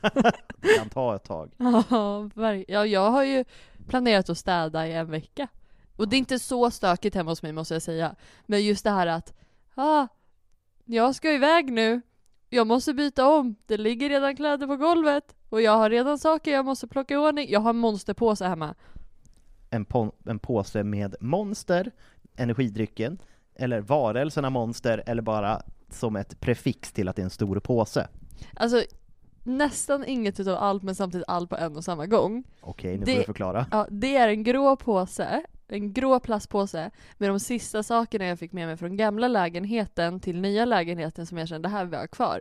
Det 0.60 0.78
kan 0.78 0.88
ta 0.90 1.16
ett 1.16 1.24
tag. 1.24 1.50
Ja, 1.90 2.54
ja, 2.68 2.86
jag 2.86 3.10
har 3.10 3.24
ju 3.24 3.44
planerat 3.88 4.30
att 4.30 4.38
städa 4.38 4.86
i 4.88 4.92
en 4.92 5.10
vecka. 5.10 5.48
Och 5.96 6.08
det 6.08 6.16
är 6.16 6.18
inte 6.18 6.38
så 6.38 6.70
stökigt 6.70 7.16
hemma 7.16 7.30
hos 7.30 7.42
mig 7.42 7.52
måste 7.52 7.74
jag 7.74 7.82
säga. 7.82 8.14
Men 8.46 8.64
just 8.64 8.84
det 8.84 8.90
här 8.90 9.06
att, 9.06 9.34
ah, 9.74 10.06
jag 10.84 11.14
ska 11.14 11.32
iväg 11.32 11.72
nu. 11.72 12.00
Jag 12.48 12.66
måste 12.66 12.94
byta 12.94 13.28
om. 13.28 13.54
Det 13.66 13.76
ligger 13.76 14.08
redan 14.08 14.36
kläder 14.36 14.66
på 14.66 14.76
golvet. 14.76 15.34
Och 15.48 15.62
jag 15.62 15.72
har 15.72 15.90
redan 15.90 16.18
saker 16.18 16.50
jag 16.50 16.64
måste 16.64 16.88
plocka 16.88 17.14
i 17.14 17.16
ordning. 17.16 17.50
Jag 17.50 17.60
har 17.60 17.70
en 17.70 17.76
monsterpåse 17.76 18.46
hemma. 18.46 18.74
En, 19.70 19.86
pon- 19.86 20.12
en 20.26 20.38
påse 20.38 20.84
med 20.84 21.14
Monster, 21.20 21.90
energidrycken, 22.36 23.18
eller 23.54 23.80
varelserna 23.80 24.50
Monster, 24.50 25.02
eller 25.06 25.22
bara 25.22 25.62
som 25.90 26.16
ett 26.16 26.40
prefix 26.40 26.92
till 26.92 27.08
att 27.08 27.16
det 27.16 27.22
är 27.22 27.24
en 27.24 27.30
stor 27.30 27.60
påse. 27.60 28.08
Alltså, 28.54 28.82
nästan 29.42 30.04
inget 30.04 30.40
utav 30.40 30.56
allt 30.56 30.82
men 30.82 30.94
samtidigt 30.94 31.28
allt 31.28 31.50
på 31.50 31.56
en 31.56 31.76
och 31.76 31.84
samma 31.84 32.06
gång. 32.06 32.44
Okej, 32.60 32.98
nu 32.98 33.04
Det- 33.04 33.12
får 33.12 33.18
du 33.18 33.24
förklara. 33.24 33.66
Ja, 33.70 33.86
det 33.90 34.16
är 34.16 34.28
en 34.28 34.42
grå 34.42 34.76
påse, 34.76 35.42
en 35.68 35.92
grå 35.92 36.20
plastpåse 36.20 36.90
med 37.18 37.30
de 37.30 37.40
sista 37.40 37.82
sakerna 37.82 38.24
jag 38.24 38.38
fick 38.38 38.52
med 38.52 38.66
mig 38.66 38.76
från 38.76 38.96
gamla 38.96 39.28
lägenheten 39.28 40.20
till 40.20 40.40
nya 40.40 40.64
lägenheten 40.64 41.26
som 41.26 41.38
jag 41.38 41.48
kände 41.48 41.68
här 41.68 41.84
vill 41.84 41.92
jag 41.92 42.00
ha 42.00 42.06
kvar. 42.08 42.40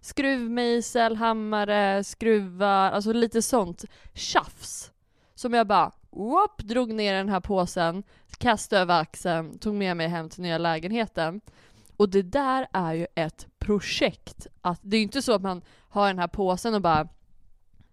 Skruvmejsel, 0.00 1.16
hammare, 1.16 2.04
skruvar, 2.04 2.90
alltså 2.92 3.12
lite 3.12 3.42
sånt 3.42 3.84
tjafs. 4.14 4.90
Som 5.34 5.54
jag 5.54 5.66
bara, 5.66 5.92
whoop, 6.10 6.58
drog 6.62 6.92
ner 6.92 7.14
den 7.14 7.28
här 7.28 7.40
påsen, 7.40 8.02
kastade 8.38 8.82
över 8.82 9.00
axeln, 9.00 9.58
tog 9.58 9.74
med 9.74 9.96
mig 9.96 10.08
hem 10.08 10.28
till 10.28 10.42
nya 10.42 10.58
lägenheten. 10.58 11.40
Och 11.96 12.08
det 12.08 12.22
där 12.22 12.66
är 12.72 12.94
ju 12.94 13.06
ett 13.14 13.46
projekt. 13.66 14.46
Att, 14.62 14.80
det 14.82 14.96
är 14.96 14.98
ju 14.98 15.02
inte 15.02 15.22
så 15.22 15.32
att 15.32 15.42
man 15.42 15.62
har 15.88 16.06
den 16.06 16.18
här 16.18 16.28
påsen 16.28 16.74
och 16.74 16.82
bara 16.82 17.08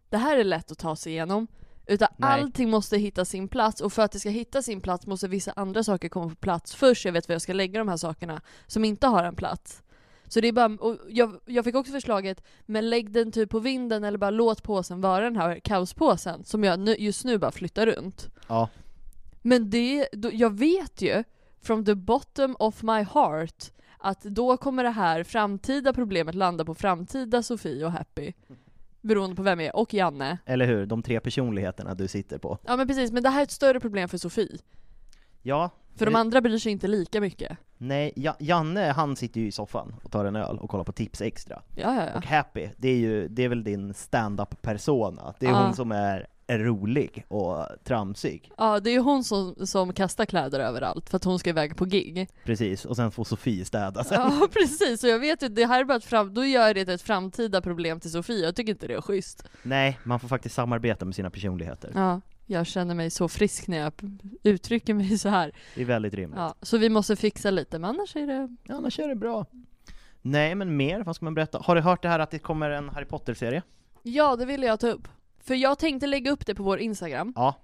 det 0.09 0.17
här 0.17 0.37
är 0.37 0.43
lätt 0.43 0.71
att 0.71 0.77
ta 0.77 0.95
sig 0.95 1.11
igenom. 1.11 1.47
Utan 1.85 2.07
Nej. 2.17 2.41
allting 2.41 2.69
måste 2.69 2.97
hitta 2.97 3.25
sin 3.25 3.47
plats 3.47 3.81
och 3.81 3.93
för 3.93 4.01
att 4.01 4.11
det 4.11 4.19
ska 4.19 4.29
hitta 4.29 4.61
sin 4.61 4.81
plats 4.81 5.07
måste 5.07 5.27
vissa 5.27 5.53
andra 5.55 5.83
saker 5.83 6.09
komma 6.09 6.29
på 6.29 6.35
plats 6.35 6.75
först 6.75 7.05
jag 7.05 7.11
vet 7.11 7.27
var 7.27 7.33
jag 7.33 7.41
ska 7.41 7.53
lägga 7.53 7.79
de 7.79 7.87
här 7.87 7.97
sakerna 7.97 8.41
som 8.67 8.85
inte 8.85 9.07
har 9.07 9.23
en 9.23 9.35
plats. 9.35 9.83
Så 10.27 10.41
det 10.41 10.47
är 10.47 10.51
bara, 10.51 10.77
och 10.79 10.97
jag, 11.09 11.39
jag 11.45 11.65
fick 11.65 11.75
också 11.75 11.91
förslaget, 11.91 12.43
men 12.65 12.89
lägg 12.89 13.11
den 13.11 13.31
typ 13.31 13.49
på 13.49 13.59
vinden 13.59 14.03
eller 14.03 14.17
bara 14.17 14.29
låt 14.29 14.63
påsen 14.63 15.01
vara 15.01 15.23
den 15.23 15.35
här 15.35 15.59
kaospåsen 15.59 16.43
som 16.43 16.63
jag 16.63 16.79
nu, 16.79 16.95
just 16.99 17.25
nu 17.25 17.37
bara 17.37 17.51
flyttar 17.51 17.85
runt. 17.85 18.29
Ja, 18.47 18.69
Men 19.41 19.69
det, 19.69 20.07
då, 20.11 20.29
jag 20.33 20.57
vet 20.57 21.01
ju 21.01 21.23
from 21.61 21.85
the 21.85 21.95
bottom 21.95 22.55
of 22.59 22.83
my 22.83 23.03
heart 23.03 23.71
att 24.03 24.21
då 24.21 24.57
kommer 24.57 24.83
det 24.83 24.89
här 24.89 25.23
framtida 25.23 25.93
problemet 25.93 26.35
landa 26.35 26.65
på 26.65 26.75
framtida 26.75 27.43
Sofie 27.43 27.85
och 27.85 27.91
Happy. 27.91 28.33
Beroende 29.01 29.35
på 29.35 29.41
vem 29.43 29.59
jag 29.59 29.67
är, 29.67 29.75
och 29.75 29.93
Janne. 29.93 30.37
eller 30.45 30.65
hur? 30.67 30.85
De 30.85 31.03
tre 31.03 31.19
personligheterna 31.19 31.95
du 31.95 32.07
sitter 32.07 32.37
på. 32.37 32.57
Ja 32.65 32.77
men 32.77 32.87
precis, 32.87 33.11
men 33.11 33.23
det 33.23 33.29
här 33.29 33.39
är 33.39 33.43
ett 33.43 33.51
större 33.51 33.79
problem 33.79 34.09
för 34.09 34.17
Sofie. 34.17 34.57
Ja, 35.41 35.69
För 35.95 36.05
de 36.05 36.11
Det- 36.13 36.19
andra 36.19 36.41
bryr 36.41 36.57
sig 36.57 36.71
inte 36.71 36.87
lika 36.87 37.21
mycket. 37.21 37.57
nej, 37.77 38.13
ja, 38.15 38.35
Janne 38.39 38.91
han 38.91 39.15
sitter 39.15 39.41
ju 39.41 39.47
i 39.47 39.51
soffan 39.51 39.95
och 40.03 40.11
tar 40.11 40.25
en 40.25 40.35
öl 40.35 40.57
och 40.59 40.69
kollar 40.69 40.83
på 40.83 40.91
Tips 40.91 41.21
Extra. 41.21 41.61
Ja, 41.75 41.95
ja, 41.95 42.05
ja. 42.13 42.17
Och 42.17 42.25
Happy, 42.25 42.69
det 42.77 42.89
är 42.89 42.95
ju, 42.97 43.27
det 43.27 43.43
är 43.43 43.49
väl 43.49 43.63
din 43.63 43.93
stand-up 43.93 44.61
persona. 44.61 45.33
Det 45.39 45.45
är 45.45 45.49
Ja. 45.51 45.63
hon 45.65 45.73
som 45.75 45.91
är, 45.91 46.27
är 46.47 46.59
rolig 46.59 47.25
och 47.27 47.65
tramsig. 47.83 48.51
Ja, 48.57 48.79
det 48.79 48.89
är 48.89 48.93
ju 48.93 48.99
hon 48.99 49.23
som, 49.23 49.55
som 49.65 49.93
kastar 49.93 50.25
kläder 50.25 50.59
överallt 50.59 51.09
för 51.09 51.17
att 51.17 51.23
hon 51.23 51.39
ska 51.39 51.49
iväg 51.49 51.77
på 51.77 51.85
gig. 51.85 52.29
Precis, 52.43 52.85
och 52.85 52.95
sen 52.95 53.11
får 53.11 53.23
Sofie 53.23 53.65
städa 53.65 54.03
sen. 54.03 54.21
Ja 54.21 54.47
precis, 54.53 55.03
och 55.03 55.09
jag 55.09 55.19
vet 55.19 55.43
ju, 55.43 55.47
det 55.47 55.65
här 55.65 55.81
är 55.81 55.85
bara 55.85 55.97
ett 55.97 56.05
fram, 56.05 56.33
då 56.33 56.45
gör 56.45 56.73
det 56.73 56.89
ett 56.89 57.01
framtida 57.01 57.61
problem 57.61 57.99
till 57.99 58.11
Sofie, 58.11 58.45
jag 58.45 58.55
tycker 58.55 58.71
inte 58.71 58.87
det 58.87 58.93
är 58.93 59.01
schysst. 59.01 59.43
Nej, 59.63 59.99
man 60.03 60.19
får 60.19 60.27
faktiskt 60.27 60.55
samarbeta 60.55 61.05
med 61.05 61.15
sina 61.15 61.29
personligheter. 61.29 61.91
Ja, 61.95 62.21
jag 62.45 62.67
känner 62.67 62.95
mig 62.95 63.09
så 63.09 63.27
frisk 63.27 63.67
när 63.67 63.77
jag 63.77 63.93
uttrycker 64.43 64.93
mig 64.93 65.17
så 65.17 65.29
här. 65.29 65.51
Det 65.75 65.81
är 65.81 65.85
väldigt 65.85 66.13
rimligt. 66.13 66.39
Ja, 66.39 66.55
så 66.61 66.77
vi 66.77 66.89
måste 66.89 67.15
fixa 67.15 67.51
lite, 67.51 67.79
men 67.79 67.89
annars 67.89 68.15
är 68.15 68.27
det... 68.27 68.55
Ja, 68.63 68.75
annars 68.75 68.99
är 68.99 69.07
det 69.07 69.15
bra. 69.15 69.45
Nej, 70.21 70.55
men 70.55 70.77
mer, 70.77 71.03
vad 71.03 71.15
ska 71.15 71.25
man 71.25 71.33
berätta? 71.33 71.59
Har 71.63 71.75
du 71.75 71.81
hört 71.81 72.01
det 72.01 72.09
här 72.09 72.19
att 72.19 72.31
det 72.31 72.39
kommer 72.39 72.69
en 72.69 72.89
Harry 72.89 73.05
Potter-serie? 73.05 73.61
Ja, 74.03 74.35
det 74.35 74.45
ville 74.45 74.65
jag 74.65 74.79
ta 74.79 74.87
upp. 74.87 75.07
För 75.43 75.55
jag 75.55 75.79
tänkte 75.79 76.07
lägga 76.07 76.31
upp 76.31 76.45
det 76.45 76.55
på 76.55 76.63
vår 76.63 76.79
Instagram. 76.79 77.33
Ja. 77.35 77.55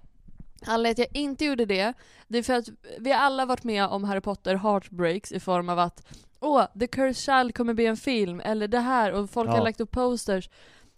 Anledningen 0.66 0.94
till 0.96 1.02
att 1.04 1.10
jag 1.14 1.22
inte 1.22 1.44
gjorde 1.44 1.64
det, 1.64 1.92
det 2.28 2.38
är 2.38 2.42
för 2.42 2.52
att 2.54 2.68
vi 2.98 3.12
har 3.12 3.18
alla 3.20 3.46
varit 3.46 3.64
med 3.64 3.86
om 3.86 4.04
Harry 4.04 4.20
Potter 4.20 4.54
heartbreaks 4.54 5.32
i 5.32 5.40
form 5.40 5.68
av 5.68 5.78
att 5.78 6.06
Åh, 6.40 6.64
The 6.80 6.86
Cursed 6.86 7.16
Child 7.16 7.54
kommer 7.54 7.74
bli 7.74 7.86
en 7.86 7.96
film, 7.96 8.40
eller 8.40 8.68
det 8.68 8.78
här, 8.80 9.12
och 9.12 9.30
folk 9.30 9.48
Ja. 9.48 9.52
har 9.54 9.64
lagt 9.64 9.80
upp 9.80 9.90
posters. 9.90 10.50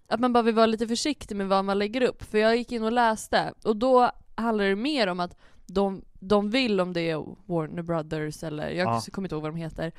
Att 0.07 0.21
man 0.21 0.33
bara 0.33 0.43
vill 0.43 0.55
vara 0.55 0.67
lite 0.67 0.89
försiktig 0.89 1.37
med 1.37 1.49
vad 1.49 1.65
man 1.65 1.79
lägger 1.79 2.01
upp. 2.03 2.23
För 2.23 2.39
jag 2.39 2.57
gick 2.57 2.73
in 2.73 2.83
och 2.85 2.93
läste, 2.93 3.53
och 3.65 3.77
då 3.77 4.11
handlar 4.35 4.65
det 4.65 4.77
mer 4.77 5.07
om 5.07 5.21
att 5.21 5.37
de, 5.67 6.05
de 6.21 6.51
vill, 6.51 6.81
om 6.81 6.93
det 6.93 7.01
är 7.11 7.25
Warner 7.47 7.83
Brothers 7.83 8.43
eller 8.43 8.71
jag 8.71 8.87
Ja. 8.89 9.03
kommer 9.13 9.27
inte 9.27 9.35
ihåg 9.35 9.43
vad 9.43 9.53
de 9.53 9.57
heter. 9.57 9.93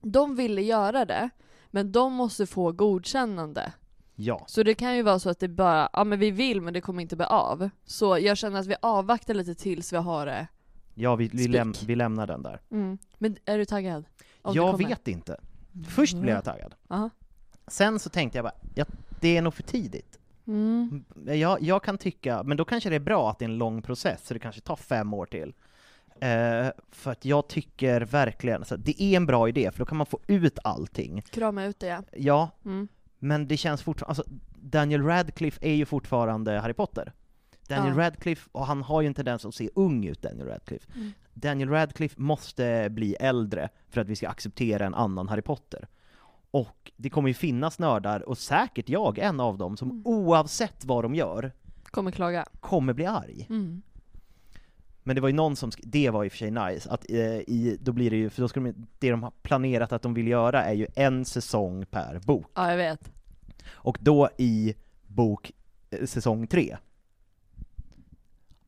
De 0.00 0.36
ville 0.36 0.62
göra 0.62 1.04
det, 1.04 1.30
men 1.70 1.92
de 1.92 2.12
måste 2.12 2.46
få 2.46 2.72
godkännande. 2.72 3.72
Ja. 4.16 4.44
Så 4.46 4.62
det 4.62 4.74
kan 4.74 4.96
ju 4.96 5.02
vara 5.02 5.18
så 5.18 5.30
att 5.30 5.38
det 5.38 5.48
bara, 5.48 5.88
ja 5.92 6.04
men 6.04 6.18
vi 6.18 6.30
vill 6.30 6.60
men 6.60 6.74
det 6.74 6.80
kommer 6.80 7.02
inte 7.02 7.16
bli 7.16 7.26
av. 7.26 7.70
Så 7.84 8.18
jag 8.18 8.36
känner 8.36 8.60
att 8.60 8.66
vi 8.66 8.74
avvaktar 8.82 9.34
lite 9.34 9.54
tills 9.54 9.92
vi 9.92 9.96
har 9.96 10.26
det. 10.26 10.46
Ja, 10.94 11.16
vi, 11.16 11.28
vi, 11.32 11.48
läm 11.48 11.72
vi 11.86 11.94
lämnar 11.94 12.26
den 12.26 12.42
där. 12.42 12.60
Men 13.18 13.36
är 13.44 13.58
du 13.58 13.64
taggad? 13.64 14.04
Om 14.42 14.54
jag 14.54 14.78
vet 14.78 15.08
inte. 15.08 15.40
Först 15.88 16.16
blev 16.16 16.34
jag 16.34 16.44
taggad. 16.44 16.74
Ja. 16.88 17.10
Sen 17.66 17.98
så 17.98 18.10
tänkte 18.10 18.38
jag 18.38 18.44
bara, 18.44 18.54
ja, 18.74 18.84
det 19.20 19.36
är 19.36 19.42
nog 19.42 19.54
för 19.54 19.62
tidigt. 19.62 20.18
Mm. 20.46 21.04
Jag, 21.26 21.62
jag 21.62 21.82
kan 21.82 21.98
tycka, 21.98 22.42
men 22.42 22.56
då 22.56 22.64
kanske 22.64 22.90
det 22.90 22.96
är 22.96 23.00
bra 23.00 23.30
att 23.30 23.38
det 23.38 23.44
är 23.44 23.48
en 23.48 23.58
lång 23.58 23.82
process, 23.82 24.26
så 24.26 24.34
det 24.34 24.40
kanske 24.40 24.60
tar 24.60 24.76
fem 24.76 25.14
år 25.14 25.26
till. 25.26 25.54
Eh, 26.20 26.68
för 26.90 27.10
att 27.10 27.24
jag 27.24 27.48
tycker 27.48 28.00
verkligen, 28.00 28.64
så 28.64 28.76
det 28.76 29.02
är 29.02 29.16
en 29.16 29.26
bra 29.26 29.48
idé, 29.48 29.70
för 29.72 29.78
då 29.78 29.84
kan 29.84 29.96
man 29.96 30.06
få 30.06 30.20
ut 30.26 30.58
allting. 30.64 31.22
Krama 31.30 31.64
ut 31.64 31.78
det 31.80 31.86
ja. 31.86 32.02
Ja, 32.12 32.50
Mm. 32.64 32.88
Men 33.24 33.48
det 33.48 33.56
känns 33.56 33.82
fortfarande, 33.82 34.10
alltså 34.10 34.24
Daniel 34.60 35.02
Radcliffe 35.02 35.58
är 35.66 35.74
ju 35.74 35.84
fortfarande 35.84 36.60
Harry 36.60 36.72
Potter. 36.74 37.12
Daniel 37.68 37.96
Ja. 37.96 38.02
Radcliffe, 38.02 38.48
och 38.52 38.66
han 38.66 38.82
har 38.82 39.00
ju 39.00 39.06
en 39.06 39.14
tendens 39.14 39.44
att 39.44 39.54
se 39.54 39.70
ung 39.74 40.04
ut, 40.06 40.22
Daniel 40.22 40.46
Radcliffe. 40.46 40.86
Mm. 40.96 41.12
Daniel 41.34 41.68
Radcliffe 41.70 42.20
måste 42.20 42.88
bli 42.90 43.14
äldre 43.14 43.68
för 43.88 44.00
att 44.00 44.08
vi 44.08 44.16
ska 44.16 44.28
acceptera 44.28 44.86
en 44.86 44.94
annan 44.94 45.28
Harry 45.28 45.42
Potter. 45.42 45.88
Och 46.50 46.92
det 46.96 47.10
kommer 47.10 47.28
ju 47.28 47.34
finnas 47.34 47.78
nördar, 47.78 48.28
och 48.28 48.38
säkert 48.38 48.88
jag, 48.88 49.18
en 49.18 49.40
av 49.40 49.58
dem, 49.58 49.76
som 49.76 49.90
Mm. 49.90 50.02
oavsett 50.06 50.84
vad 50.84 51.04
de 51.04 51.14
gör, 51.14 51.52
Kommer 51.84 52.10
klaga. 52.10 52.46
kommer 52.60 52.92
bli 52.92 53.06
arg. 53.06 53.46
Mm. 53.50 53.82
Men 55.06 55.16
det 55.16 55.22
var 55.22 55.28
ju 55.28 55.34
någon 55.34 55.56
som, 55.56 55.70
det 55.82 56.10
var 56.10 56.24
i 56.24 56.28
och 56.28 56.32
för 56.32 56.38
sig 56.38 56.50
nice, 56.50 56.90
att 56.90 57.10
eh, 57.10 57.18
i, 57.38 57.78
då 57.80 57.92
blir 57.92 58.10
det 58.10 58.16
ju, 58.16 58.30
för 58.30 58.42
då 58.42 58.48
ska 58.48 58.60
de, 58.60 58.86
det 58.98 59.10
de 59.10 59.22
har 59.22 59.32
planerat 59.42 59.92
att 59.92 60.02
de 60.02 60.14
vill 60.14 60.28
göra 60.28 60.64
är 60.64 60.72
ju 60.72 60.86
en 60.94 61.24
säsong 61.24 61.86
per 61.86 62.18
bok. 62.18 62.50
Ja 62.54 62.70
jag 62.70 62.76
vet. 62.76 63.12
Och 63.70 63.98
då 64.00 64.28
i 64.38 64.74
bok 65.06 65.52
eh, 65.90 66.06
säsong 66.06 66.46
tre 66.46 66.76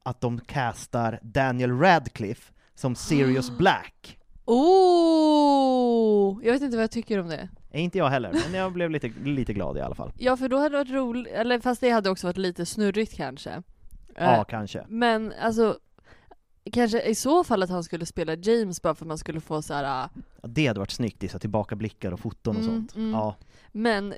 att 0.03 0.21
de 0.21 0.41
castar 0.41 1.19
Daniel 1.23 1.79
Radcliffe 1.79 2.53
som 2.75 2.95
Sirius 2.95 3.51
Black. 3.59 4.19
Oh! 4.45 6.41
Jag 6.45 6.53
vet 6.53 6.63
inte 6.63 6.77
vad 6.77 6.83
jag 6.83 6.91
tycker 6.91 7.19
om 7.19 7.29
det. 7.29 7.49
Inte 7.73 7.99
jag 7.99 8.09
heller, 8.09 8.33
men 8.33 8.61
jag 8.61 8.73
blev 8.73 8.91
lite, 8.91 9.13
lite 9.25 9.53
glad 9.53 9.77
i 9.77 9.81
alla 9.81 9.95
fall. 9.95 10.13
Ja 10.19 10.37
för 10.37 10.49
då 10.49 10.57
hade 10.57 10.69
det 10.69 10.77
varit 10.77 10.91
roligt, 10.91 11.33
eller 11.33 11.61
fast 11.61 11.81
det 11.81 11.91
hade 11.91 12.11
också 12.11 12.27
varit 12.27 12.37
lite 12.37 12.67
snurrigt 12.67 13.17
kanske. 13.17 13.63
Ja, 14.17 14.37
Eh, 14.37 14.45
kanske. 14.45 14.85
Men 14.89 15.33
alltså, 15.41 15.79
kanske 16.73 17.03
i 17.03 17.15
så 17.15 17.45
fall 17.45 17.63
att 17.63 17.71
han 17.71 17.85
skulle 17.85 18.07
spela 18.07 18.35
James 18.35 18.83
bara 18.83 18.95
för 18.95 19.05
att 19.05 19.09
man 19.09 19.19
skulle 19.19 19.41
få 19.41 19.63
så 19.63 19.75
här. 19.75 19.85
ah, 19.85 20.09
Ja, 20.43 20.49
Det 20.49 20.67
hade 20.67 20.81
varit 20.81 20.91
snyggt 20.91 21.25
i 21.25 21.29
så 21.29 21.39
tillbakablickar 21.39 22.13
och 22.13 22.21
foton 22.21 22.57
och 22.57 22.63
Mm, 22.63 22.75
sånt. 22.75 22.97
mm. 22.97 23.11
Ja, 23.13 23.35
Men, 23.73 24.15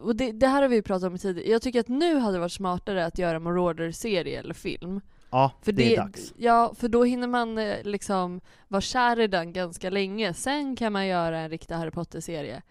och 0.00 0.16
det, 0.16 0.32
det 0.32 0.46
här 0.46 0.62
har 0.62 0.68
vi 0.68 0.76
ju 0.76 0.82
pratat 0.82 1.06
om 1.12 1.18
tidigare, 1.18 1.50
jag 1.50 1.62
tycker 1.62 1.80
att 1.80 1.88
nu 1.88 2.18
hade 2.18 2.32
det 2.36 2.40
varit 2.40 2.52
smartare 2.52 3.06
att 3.06 3.18
göra 3.18 3.38
Marauder-serie 3.38 4.38
eller 4.40 4.54
film. 4.54 5.00
ja 5.30 5.50
För 5.62 5.72
det, 5.72 5.94
är 5.96 5.96
dags. 5.96 6.32
Ja, 6.36 6.74
för 6.78 6.88
då 6.88 7.04
hinner 7.04 7.26
man 7.28 7.58
eh, 7.58 7.76
liksom 7.84 8.40
vara 8.68 8.80
kär 8.80 9.20
i 9.20 9.26
den 9.26 9.52
ganska 9.52 9.90
länge, 9.90 10.34
sen 10.34 10.76
kan 10.76 10.92
man 10.92 11.06
göra 11.06 11.38
en 11.38 11.50
riktig 11.50 11.74
Harry 11.74 11.90
Potter-serie. 11.90 12.62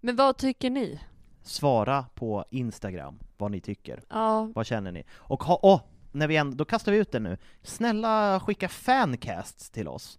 Men 0.00 0.16
vad 0.16 0.36
tycker 0.36 0.70
ni? 0.70 1.00
svara 1.42 2.04
på 2.14 2.44
Instagram 2.50 3.18
vad 3.36 3.50
ni 3.50 3.60
tycker. 3.60 4.02
Ja, 4.08 4.50
Vad 4.54 4.66
känner 4.66 4.92
ni? 4.92 5.04
Och 5.12 5.42
ha, 5.42 5.60
åh, 5.62 5.80
när 6.12 6.28
vi 6.28 6.36
ändå, 6.36 6.56
då 6.56 6.64
kastar 6.64 6.92
vi 6.92 6.98
ut 6.98 7.12
det 7.12 7.20
nu. 7.20 7.38
Snälla 7.62 8.40
skicka 8.40 8.68
fancasts 8.68 9.70
till 9.70 9.88
oss. 9.88 10.18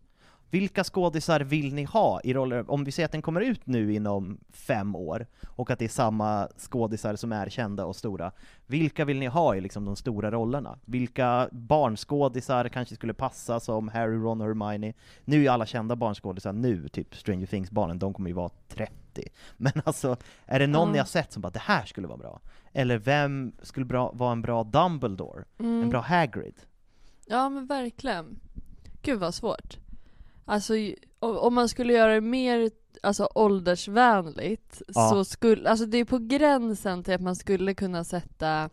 Vilka 0.52 0.84
skådisar 0.84 1.40
vill 1.40 1.74
ni 1.74 1.84
ha 1.84 2.22
i 2.22 2.34
roller? 2.34 2.72
Om 2.72 2.84
vi 2.84 2.92
säger 2.92 3.06
att 3.06 3.12
den 3.12 3.22
kommer 3.22 3.42
ut 3.42 3.68
nu 3.68 3.94
inom 3.94 4.40
fem 4.52 4.96
år, 4.96 5.28
och 5.48 5.72
att 5.72 5.80
det 5.80 5.86
är 5.86 5.90
samma 5.90 6.48
skådisar 6.58 7.16
som 7.16 7.32
är 7.32 7.50
kända 7.50 7.86
och 7.86 7.96
stora. 7.96 8.32
Vilka 8.68 9.06
vill 9.06 9.20
ni 9.20 9.26
ha 9.28 9.56
i 9.56 9.62
liksom 9.62 9.86
de 9.86 9.96
stora 9.96 10.32
rollerna? 10.32 10.80
Vilka 10.86 11.50
barnskådisar 11.52 12.70
kanske 12.70 12.96
skulle 12.96 13.14
passa 13.14 13.60
som 13.60 13.88
Harry, 13.88 14.16
Ron 14.16 14.42
och 14.42 14.48
Hermione? 14.48 14.94
Nu 15.26 15.36
är 15.36 15.42
ju 15.42 15.48
alla 15.48 15.66
kända 15.66 15.96
barnskådisar 15.96 16.54
nu, 16.54 16.88
typ 16.88 17.16
Stranger 17.16 17.48
Things-barnen, 17.48 18.00
de 18.00 18.14
kommer 18.14 18.30
ju 18.30 18.34
vara 18.36 18.50
30. 18.68 18.94
Men 19.58 19.74
alltså, 19.86 20.18
är 20.46 20.60
det 20.60 20.68
någon 20.68 20.92
ni 20.92 20.98
har 20.98 21.06
sett 21.06 21.32
som 21.32 21.42
bara 21.42 21.50
'det 21.52 21.60
här 21.60 21.86
skulle 21.86 22.08
vara 22.08 22.18
bra'? 22.18 22.40
Eller 22.74 22.98
vem 22.98 23.52
skulle 23.62 23.86
bra, 23.86 24.12
vara 24.12 24.32
en 24.32 24.42
bra 24.42 24.64
Dumbledore? 24.64 25.44
mm. 25.60 25.82
En 25.84 25.90
bra 25.90 26.02
Hagrid? 26.02 26.56
ja 27.26 27.50
men 27.50 27.66
verkligen. 27.66 28.40
Gud 29.02 29.20
vad 29.20 29.34
svårt. 29.34 29.78
Alltså 30.50 30.74
om 31.20 31.54
man 31.54 31.70
skulle 31.70 31.94
göra 31.94 32.14
det 32.14 32.22
mer 32.22 32.70
alltså, 33.04 33.30
åldersvänligt 33.36 34.82
Ja. 34.88 35.10
så 35.10 35.26
skulle, 35.26 35.70
alltså 35.70 35.86
det 35.86 35.98
är 35.98 36.06
på 36.06 36.18
gränsen 36.18 37.04
till 37.04 37.14
att 37.14 37.22
man 37.22 37.36
skulle 37.36 37.74
kunna 37.74 38.04
sätta 38.04 38.70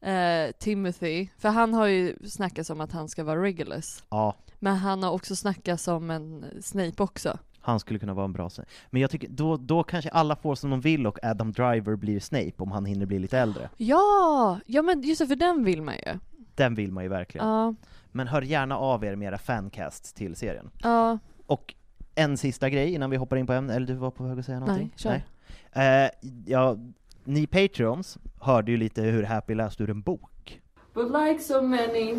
eh, 0.00 0.50
Timothy, 0.58 1.28
för 1.38 1.48
han 1.48 1.74
har 1.74 1.86
ju 1.86 2.16
snackats 2.28 2.70
om 2.70 2.80
att 2.80 2.92
han 2.92 3.08
ska 3.08 3.24
vara 3.24 3.42
Regulus. 3.42 4.04
Ja, 4.10 4.36
Men 4.58 4.76
han 4.76 5.02
har 5.02 5.10
också 5.10 5.36
snackats 5.36 5.88
om 5.88 6.10
en 6.10 6.44
Snape 6.62 7.02
också. 7.02 7.38
han 7.60 7.80
skulle 7.80 7.98
kunna 7.98 8.14
vara 8.14 8.24
en 8.24 8.32
bra 8.32 8.50
Snape. 8.50 8.70
Men 8.90 9.02
jag 9.02 9.10
tycker, 9.10 9.28
då, 9.28 9.56
då 9.56 9.82
kanske 9.82 10.10
alla 10.10 10.36
får 10.36 10.54
som 10.54 10.70
de 10.70 10.80
vill 10.80 11.06
och 11.06 11.18
Adam 11.24 11.52
Driver 11.52 11.96
blir 11.96 12.20
Snape 12.20 12.52
om 12.56 12.72
han 12.72 12.84
hinner 12.84 13.06
bli 13.06 13.18
lite 13.18 13.38
äldre. 13.38 13.70
Ja! 13.76 14.58
Ja 14.66 14.82
men 14.82 15.02
just 15.02 15.20
det, 15.20 15.26
för 15.26 15.36
den 15.36 15.64
vill 15.64 15.82
man 15.82 15.94
ju. 15.94 16.18
Den 16.54 16.74
vill 16.74 16.92
man 16.92 17.04
ju 17.04 17.08
verkligen. 17.10 17.46
Ja, 17.48 17.74
Men 18.12 18.26
hör 18.28 18.42
gärna 18.42 18.78
av 18.78 19.04
er 19.04 19.16
med 19.16 19.28
era 19.28 19.38
fancasts 19.38 20.12
till 20.12 20.36
serien. 20.36 20.70
ja, 20.82 21.18
Och 21.46 21.74
en 22.14 22.36
sista 22.36 22.70
grej 22.70 22.94
innan 22.94 23.10
vi 23.10 23.16
hoppar 23.16 23.36
in 23.36 23.46
på 23.46 23.52
ämnet, 23.52 23.76
eller 23.76 23.86
du 23.86 23.94
var 23.94 24.10
på 24.10 24.24
väg 24.24 24.38
att 24.38 24.46
säga 24.46 24.60
någonting? 24.60 24.94
Nej, 25.04 25.24
kör. 25.72 26.02
Eh, 26.04 26.10
ja, 26.46 26.76
ni 27.24 27.46
Patreons 27.46 28.18
hörde 28.40 28.70
ju 28.70 28.76
lite 28.76 29.02
hur 29.02 29.22
Happy 29.22 29.54
läste 29.54 29.82
ur 29.82 29.90
en 29.90 30.02
bok. 30.02 30.60
But 30.94 31.10
like 31.10 31.42
so 31.42 31.62
many 31.62 32.14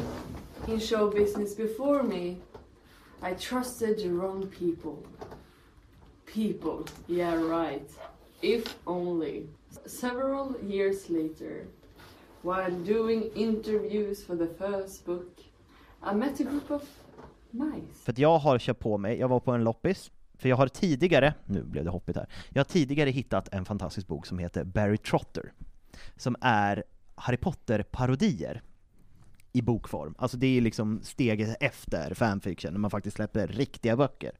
in 0.68 0.80
show 0.80 1.12
business 1.12 1.58
before 1.58 2.04
me, 2.04 2.36
I 3.32 3.36
trusted 3.40 3.98
the 3.98 4.10
wrong 4.10 4.48
people. 4.60 4.96
People, 6.34 6.86
yeah, 7.08 7.34
right. 7.34 7.90
If 8.42 8.76
only. 8.86 9.48
Several 9.86 10.56
years 10.64 11.10
later, 11.10 11.66
while 12.42 12.72
doing 12.72 13.24
interviews 13.36 14.26
for 14.26 14.36
the 14.36 14.48
first 14.58 15.06
book, 15.06 15.40
i 16.12 16.16
met 16.16 16.40
a 16.40 16.44
group 16.44 16.72
of 16.72 16.84
mice. 17.52 18.04
För 18.04 18.12
att 18.12 18.18
jag 18.18 18.38
har 18.38 18.60
köpt 18.60 18.80
på 18.80 18.98
mig, 18.98 19.20
jag 19.20 19.28
var 19.28 19.40
på 19.40 19.52
en 19.52 19.64
loppis, 19.64 20.12
för 20.38 20.50
jag 20.50 20.56
har 20.56 20.68
tidigare, 20.68 21.34
nu 21.46 21.64
blev 21.64 21.84
det 21.84 21.90
hoppigt 21.90 22.16
här, 22.16 22.30
jag 22.50 22.60
har 22.60 22.66
tidigare 22.66 23.10
hittat 23.10 23.54
en 23.54 23.66
fantastisk 23.66 24.08
bok 24.08 24.26
som 24.26 24.40
heter 24.40 24.64
Barry 24.64 24.98
Trotter, 24.98 25.54
som 26.16 26.36
är 26.42 26.84
Harry 27.16 27.38
Potter-parodier 27.38 28.62
i 29.52 29.62
bokform. 29.62 30.16
Alltså 30.18 30.38
det 30.38 30.58
är 30.58 30.62
liksom 30.62 31.00
steget 31.04 31.58
efter 31.60 32.14
fanfiction, 32.14 32.74
när 32.74 32.80
man 32.80 32.92
faktiskt 32.92 33.16
släpper 33.16 33.48
riktiga 33.48 33.98
böcker. 33.98 34.32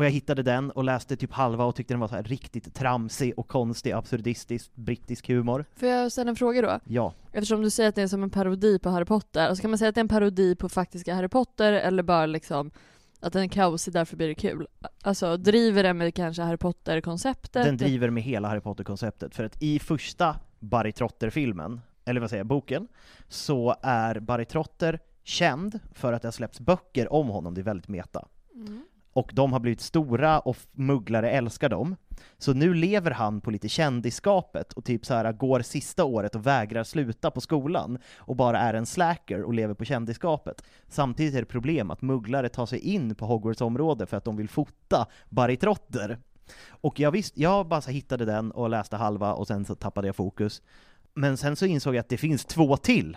Och 0.00 0.06
jag 0.06 0.10
hittade 0.10 0.42
den 0.42 0.70
och 0.70 0.84
läste 0.84 1.16
typ 1.16 1.32
halva 1.32 1.64
och 1.64 1.74
tyckte 1.74 1.94
den 1.94 2.00
var 2.00 2.08
så 2.08 2.14
här 2.14 2.22
riktigt 2.22 2.74
tramsig 2.74 3.34
och 3.36 3.48
konstig, 3.48 3.92
absurdistisk, 3.92 4.70
brittisk 4.74 5.28
humor. 5.28 5.64
Får 5.76 5.88
jag 5.88 6.12
ställa 6.12 6.30
en 6.30 6.36
fråga 6.36 6.62
då? 6.62 6.80
Ja, 6.84 7.14
Eftersom 7.32 7.62
du 7.62 7.70
säger 7.70 7.88
att 7.88 7.94
det 7.94 8.02
är 8.02 8.06
som 8.06 8.22
en 8.22 8.30
parodi 8.30 8.78
på 8.78 8.90
Harry 8.90 9.04
Potter, 9.04 9.48
alltså 9.48 9.62
kan 9.62 9.70
man 9.70 9.78
säga 9.78 9.88
att 9.88 9.94
det 9.94 9.98
är 9.98 10.04
en 10.04 10.08
parodi 10.08 10.56
på 10.56 10.68
faktiska 10.68 11.14
Harry 11.14 11.28
Potter 11.28 11.72
eller 11.72 12.02
bara 12.02 12.26
liksom 12.26 12.70
att 13.20 13.32
den 13.32 13.42
är 13.42 13.48
kaosig, 13.48 13.94
därför 13.94 14.16
blir 14.16 14.28
det 14.28 14.34
kul? 14.34 14.66
Alltså 15.02 15.36
driver 15.36 15.82
den 15.82 15.98
med 15.98 16.14
kanske 16.14 16.42
Harry 16.42 16.56
Potter-konceptet? 16.56 17.64
Den 17.64 17.76
driver 17.76 18.10
med 18.10 18.22
hela 18.22 18.48
Harry 18.48 18.60
Potter-konceptet, 18.60 19.34
för 19.34 19.44
att 19.44 19.62
i 19.62 19.78
första 19.78 20.36
Barry 20.58 20.92
Trotter-filmen, 20.92 21.80
eller 22.04 22.20
vad 22.20 22.30
säger 22.30 22.40
jag, 22.40 22.46
boken, 22.46 22.88
så 23.28 23.76
är 23.82 24.20
Barry 24.20 24.44
Trotter 24.44 24.98
känd 25.24 25.80
för 25.92 26.12
att 26.12 26.22
det 26.22 26.28
har 26.28 26.32
släppts 26.32 26.60
böcker 26.60 27.12
om 27.12 27.28
honom, 27.28 27.54
det 27.54 27.60
är 27.60 27.62
väldigt 27.62 27.88
meta. 27.88 28.28
Mm. 28.54 28.82
Och 29.12 29.30
de 29.34 29.52
har 29.52 29.60
blivit 29.60 29.80
stora 29.80 30.40
och 30.40 30.56
mugglare 30.72 31.30
älskar 31.30 31.68
dem. 31.68 31.96
Så 32.38 32.52
nu 32.52 32.74
lever 32.74 33.10
han 33.10 33.40
på 33.40 33.50
lite 33.50 33.68
kändisskapet 33.68 34.72
och 34.72 34.84
typ 34.84 35.06
så 35.06 35.14
här 35.14 35.32
går 35.32 35.60
sista 35.60 36.04
året 36.04 36.34
och 36.34 36.46
vägrar 36.46 36.84
sluta 36.84 37.30
på 37.30 37.40
skolan 37.40 37.98
och 38.16 38.36
bara 38.36 38.58
är 38.58 38.74
en 38.74 38.86
slacker 38.86 39.42
och 39.42 39.54
lever 39.54 39.74
på 39.74 39.84
kändisskapet. 39.84 40.62
Samtidigt 40.88 41.34
är 41.34 41.40
det 41.40 41.46
problem 41.46 41.90
att 41.90 42.02
mugglare 42.02 42.48
tar 42.48 42.66
sig 42.66 42.78
in 42.78 43.14
på 43.14 43.26
Hogwarts 43.26 43.60
område 43.60 44.06
för 44.06 44.16
att 44.16 44.24
de 44.24 44.36
vill 44.36 44.48
fota 44.48 45.06
baritrotter. 45.28 46.18
Och 46.68 47.00
jag 47.00 47.10
visst, 47.10 47.38
jag 47.38 47.68
bara 47.68 47.80
så 47.80 47.90
hittade 47.90 48.24
den 48.24 48.50
och 48.50 48.70
läste 48.70 48.96
halva 48.96 49.34
och 49.34 49.46
sen 49.46 49.64
så 49.64 49.74
tappade 49.74 50.08
jag 50.08 50.16
fokus. 50.16 50.62
Men 51.14 51.36
sen 51.36 51.56
så 51.56 51.66
insåg 51.66 51.94
jag 51.94 52.00
att 52.00 52.08
det 52.08 52.16
finns 52.16 52.44
två 52.44 52.76
till. 52.76 53.16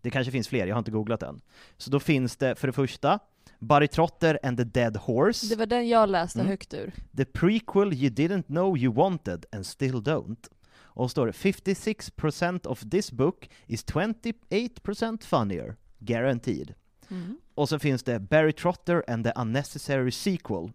Det 0.00 0.10
kanske 0.10 0.32
finns 0.32 0.48
fler, 0.48 0.66
jag 0.66 0.74
har 0.74 0.78
inte 0.78 0.90
googlat 0.90 1.22
än. 1.22 1.40
Så 1.76 1.90
då 1.90 2.00
finns 2.00 2.36
det 2.36 2.54
för 2.54 2.66
det 2.66 2.72
första 2.72 3.18
Barry 3.58 3.88
Trotter 3.88 4.38
and 4.42 4.56
the 4.58 4.64
Dead 4.64 4.96
Horse. 4.96 5.46
Det 5.46 5.56
var 5.56 5.66
den 5.66 5.88
jag 5.88 6.08
läste 6.08 6.38
Mm. 6.40 6.48
högt 6.50 6.74
ur. 6.74 6.92
The 7.16 7.24
prequel 7.24 7.92
you 7.94 8.10
didn't 8.10 8.42
know 8.46 8.78
you 8.78 8.94
wanted 8.94 9.46
and 9.52 9.66
still 9.66 9.94
don't. 10.02 10.48
Och 10.80 11.10
står 11.10 11.26
det 11.26 11.32
56% 11.32 12.66
of 12.66 12.80
this 12.90 13.12
book 13.12 13.50
is 13.66 13.84
28% 13.84 15.24
funnier, 15.24 15.76
guaranteed. 15.98 16.74
Mm. 17.10 17.36
Och 17.54 17.68
så 17.68 17.78
finns 17.78 18.02
det 18.02 18.18
Barry 18.20 18.52
Trotter 18.52 19.04
and 19.08 19.24
the 19.24 19.32
unnecessary 19.36 20.10
sequel. 20.10 20.72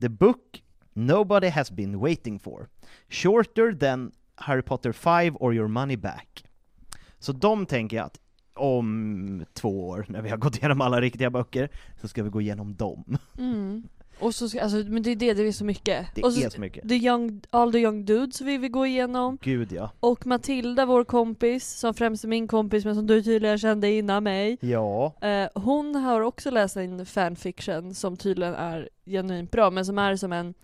The 0.00 0.08
book 0.08 0.62
nobody 0.92 1.48
has 1.48 1.70
been 1.70 2.00
waiting 2.00 2.38
for. 2.38 2.68
Shorter 3.08 3.72
than 3.72 4.12
Harry 4.34 4.62
Potter 4.62 4.92
5 4.92 5.36
or 5.40 5.54
your 5.54 5.68
money 5.68 5.96
back. 5.96 6.44
Så 7.18 7.32
de 7.32 7.66
tänker 7.66 7.96
jag 7.96 8.06
att 8.06 8.18
om 8.54 9.44
två 9.52 9.88
år, 9.88 10.06
när 10.08 10.22
vi 10.22 10.28
har 10.30 10.36
gått 10.36 10.56
igenom 10.56 10.80
alla 10.80 11.00
riktiga 11.00 11.30
böcker, 11.30 11.68
så 12.00 12.08
ska 12.08 12.22
vi 12.22 12.30
gå 12.30 12.40
igenom 12.40 12.74
dem. 12.74 13.18
Mm. 13.38 13.82
Och 14.18 14.34
så 14.34 14.48
ska, 14.48 14.60
alltså, 14.60 14.76
men 14.76 15.02
det 15.02 15.10
är 15.10 15.16
det, 15.16 15.34
det 15.34 15.42
är 15.42 15.52
så 15.52 15.64
mycket. 15.64 16.06
Det 16.14 16.22
och 16.22 16.32
så, 16.32 16.46
är 16.46 16.50
så 16.50 16.60
mycket. 16.60 16.88
The 16.88 16.94
young, 16.94 17.40
all 17.50 17.72
the 17.72 17.78
young 17.78 18.04
dudes 18.04 18.40
vill 18.40 18.60
vi 18.60 18.68
gå 18.68 18.86
igenom. 18.86 19.38
Gud 19.42 19.72
ja. 19.72 19.90
Och 20.00 20.26
Matilda, 20.26 20.86
vår 20.86 21.04
kompis, 21.04 21.70
som 21.70 21.94
främst 21.94 22.24
är 22.24 22.28
min 22.28 22.48
kompis 22.48 22.84
men 22.84 22.94
som 22.94 23.06
du 23.06 23.22
tydligen 23.22 23.58
kände 23.58 23.90
innan 23.90 24.24
mig. 24.24 24.58
Ja. 24.60 25.12
Eh, 25.20 25.48
hon 25.54 25.94
har 25.94 26.20
också 26.20 26.50
läst 26.50 26.76
en 26.76 27.06
fanfiction 27.06 27.94
som 27.94 28.16
tydligen 28.16 28.54
är 28.54 28.88
genuint 29.06 29.50
bra, 29.50 29.70
men 29.70 29.84
som 29.84 29.98
är 29.98 30.16
som 30.16 30.32
en, 30.32 30.54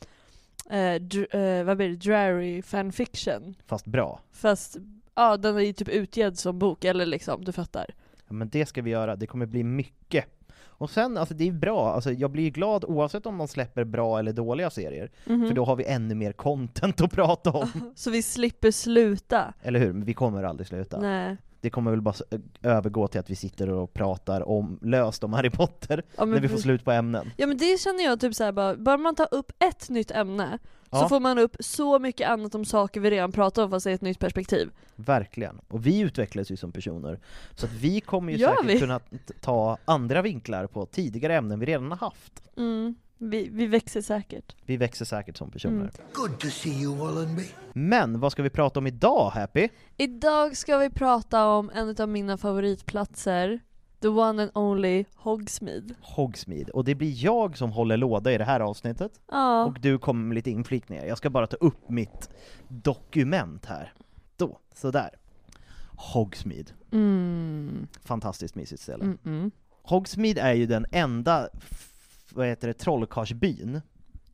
eh, 0.71 1.01
dr- 1.01 1.59
eh, 1.59 1.65
vad 1.65 1.77
blir 1.77 1.89
det, 1.89 1.97
dreary 1.97 2.63
fanfiction. 2.63 3.55
Fast 3.67 3.87
bra. 3.87 4.21
Fast, 4.33 4.77
ja 5.19 5.37
den 5.37 5.57
är 5.57 5.61
ju 5.61 5.73
typ 5.73 5.89
utgedd 5.89 6.39
som 6.39 6.59
bok, 6.59 6.85
eller 6.85 7.07
liksom, 7.07 7.45
du 7.45 7.53
fattar. 7.53 7.87
Ja, 8.29 8.33
men 8.35 8.49
det 8.49 8.67
ska 8.67 8.83
vi 8.83 8.91
göra, 8.91 9.17
det 9.17 9.27
kommer 9.27 9.47
bli 9.47 9.65
mycket. 9.65 10.25
Och 10.67 10.91
sen, 10.91 11.17
alltså 11.19 11.35
det 11.35 11.49
är 11.49 11.53
bra, 11.53 11.93
alltså 11.95 12.13
jag 12.13 12.31
blir 12.31 12.51
glad 12.51 12.85
oavsett 12.85 13.27
om 13.27 13.37
man 13.37 13.49
släpper 13.49 13.85
bra 13.85 14.19
eller 14.19 14.33
dåliga 14.33 14.71
serier, 14.71 15.11
Mhm. 15.25 15.49
för 15.49 15.55
då 15.55 15.65
har 15.65 15.77
vi 15.77 15.85
ännu 15.85 16.15
mer 16.15 16.33
content 16.33 17.01
att 17.01 17.11
prata 17.13 17.51
om. 17.53 17.93
Så 17.97 18.11
vi 18.11 18.23
slipper 18.23 18.71
sluta. 18.71 19.55
eller 19.63 19.81
hur? 19.81 19.93
Men 19.93 20.05
vi 20.05 20.15
kommer 20.15 20.43
aldrig 20.43 20.67
sluta. 20.67 21.01
Nej. 21.01 21.37
Det 21.61 21.71
kommer 21.71 21.91
väl 21.91 22.01
bara 22.01 22.15
övergå 22.63 23.09
till 23.09 23.21
att 23.21 23.31
vi 23.31 23.35
sitter 23.35 23.71
och 23.71 23.93
pratar 23.93 24.49
om, 24.49 24.79
löst 24.83 25.25
om 25.25 25.33
Harry 25.33 25.51
Potter, 25.51 26.03
Ja, 26.17 26.25
när 26.25 26.41
vi 26.41 26.49
får 26.49 26.59
slut 26.59 26.85
på 26.85 26.91
ämnen. 26.93 27.31
Ja 27.37 27.47
men 27.47 27.57
det 27.59 27.81
känner 27.81 28.05
jag 28.05 28.21
typ 28.21 28.35
såhär 28.35 28.53
bara, 28.53 28.77
bara 28.77 28.97
man 28.97 29.15
tar 29.15 29.29
upp 29.31 29.53
ett 29.59 29.89
nytt 29.89 30.11
ämne 30.11 30.59
så 30.91 30.97
Ja. 30.97 31.09
får 31.09 31.21
man 31.21 31.39
upp 31.39 31.57
så 31.61 31.99
mycket 31.99 32.29
annat 32.29 32.55
om 32.55 32.65
saker 32.65 33.01
vi 33.01 33.11
redan 33.11 33.33
pratat 33.33 33.65
om 33.65 33.71
fast 33.71 33.87
i 33.87 33.93
ett 33.93 34.01
nytt 34.01 34.19
perspektiv. 34.19 34.71
Verkligen. 34.97 35.61
Och 35.69 35.87
vi 35.87 36.01
utvecklas 36.01 36.51
ju 36.51 36.57
som 36.57 36.73
personer, 36.73 37.21
så 37.55 37.67
att 37.67 37.73
vi 37.73 38.01
kommer 38.01 38.33
ju 38.33 38.39
Gör 38.39 38.57
säkert 38.57 38.71
vi? 38.71 38.79
kunna 38.81 39.01
ta 39.41 39.79
andra 39.85 40.23
vinklar 40.23 40.67
på 40.67 40.87
tidigare 40.87 41.37
ämnen 41.37 41.61
vi 41.61 41.67
redan 41.67 41.91
har 41.91 41.99
haft. 41.99 42.43
Mm. 42.57 42.95
Vi, 43.21 43.49
vi 43.53 43.67
växer 43.67 44.03
säkert. 44.03 44.57
Vi 44.67 44.77
växer 44.77 45.05
säkert 45.05 45.37
som 45.37 45.51
personer. 45.51 45.75
Mm. 45.77 45.91
Good 46.13 46.39
to 46.39 46.47
see 46.49 46.83
you, 46.83 46.97
Wallenby. 46.97 47.45
Men 47.73 48.21
vad 48.21 48.33
ska 48.33 48.43
vi 48.43 48.51
prata 48.51 48.79
om 48.81 48.87
idag, 48.87 49.31
Happy? 49.31 49.69
Idag 49.97 50.57
ska 50.57 50.79
vi 50.79 50.91
prata 50.91 51.47
om 51.47 51.71
en 51.75 51.95
av 51.99 52.09
mina 52.09 52.37
favoritplatser, 52.39 53.61
the 54.01 54.09
one 54.09 54.43
and 54.43 54.51
only 54.55 55.05
Hogsmeade. 55.15 55.95
Hogsmeade. 56.01 56.73
Och 56.73 56.85
det 56.85 56.95
blir 56.95 57.25
jag 57.25 57.57
som 57.57 57.73
håller 57.73 57.97
låda 57.97 58.33
i 58.33 58.39
det 58.39 58.45
här 58.45 58.61
avsnittet. 58.61 59.21
Ja, 59.31 59.65
Och 59.65 59.81
du 59.81 59.99
kommer 59.99 60.25
med 60.25 60.35
lite 60.35 60.51
inflikningar. 60.51 61.05
Jag 61.05 61.19
ska 61.19 61.31
bara 61.31 61.47
ta 61.47 61.57
upp 61.57 61.89
mitt 61.89 62.31
dokument 62.69 63.67
här. 63.67 63.93
Då, 64.37 64.59
sådär. 64.75 65.11
Hogsmeade. 65.87 66.73
mm. 66.93 67.87
Fantastiskt 68.05 68.55
mysigt 68.55 68.83
ställe. 68.83 69.05
Mm 69.05 69.19
-mm. 69.23 69.51
Hogsmeade 69.83 70.41
är 70.41 70.55
ju 70.55 70.67
den 70.67 70.87
enda, 70.93 71.49
vad 72.33 72.47
heter 72.47 72.69
det, 72.69 72.75
trollkarlsbyn 72.75 73.81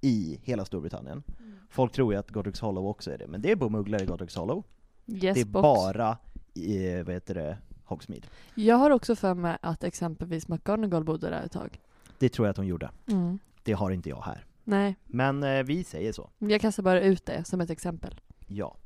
i 0.00 0.40
hela 0.42 0.64
Storbritannien. 0.64 1.22
Folk 1.70 1.92
tror 1.92 2.12
ju 2.12 2.18
att 2.18 2.30
Godric's 2.30 2.60
Hollow 2.60 2.86
också 2.86 3.10
är 3.12 3.18
det, 3.18 3.26
men 3.26 3.42
det 3.42 3.50
är 3.50 3.56
bomugglare 3.56 4.02
i 4.02 4.06
Godric's 4.06 4.38
Hollow. 4.38 4.64
Yes 5.06 5.34
det 5.34 5.40
är 5.40 5.44
box. 5.44 5.62
bara 5.62 6.18
i, 6.54 7.02
vad 7.02 7.14
heter 7.14 7.34
det, 7.34 7.58
Hogsmeade. 7.94 8.26
Jag 8.54 8.76
har 8.76 8.90
också 8.90 9.16
för 9.16 9.34
mig 9.34 9.58
att 9.62 9.84
exempelvis 9.84 10.48
McGonagall 10.48 11.04
bodde 11.04 11.30
där 11.30 11.42
ett 11.42 11.52
tag. 11.52 11.80
Det 12.18 12.28
tror 12.28 12.46
jag 12.46 12.50
att 12.50 12.56
hon 12.56 12.66
gjorde. 12.66 12.90
Mm. 13.06 13.38
Det 13.62 13.72
har 13.72 13.90
inte 13.90 14.08
jag 14.08 14.22
här. 14.22 14.44
Nej, 14.64 14.96
Men 15.06 15.42
eh, 15.42 15.62
vi 15.62 15.84
säger 15.84 16.12
så. 16.12 16.30
jag 16.38 16.60
kastar 16.60 16.82
bara 16.82 17.00
ut 17.00 17.26
det 17.26 17.44
som 17.44 17.60
ett 17.60 17.70
exempel. 17.70 18.20
Ja. 18.46 18.76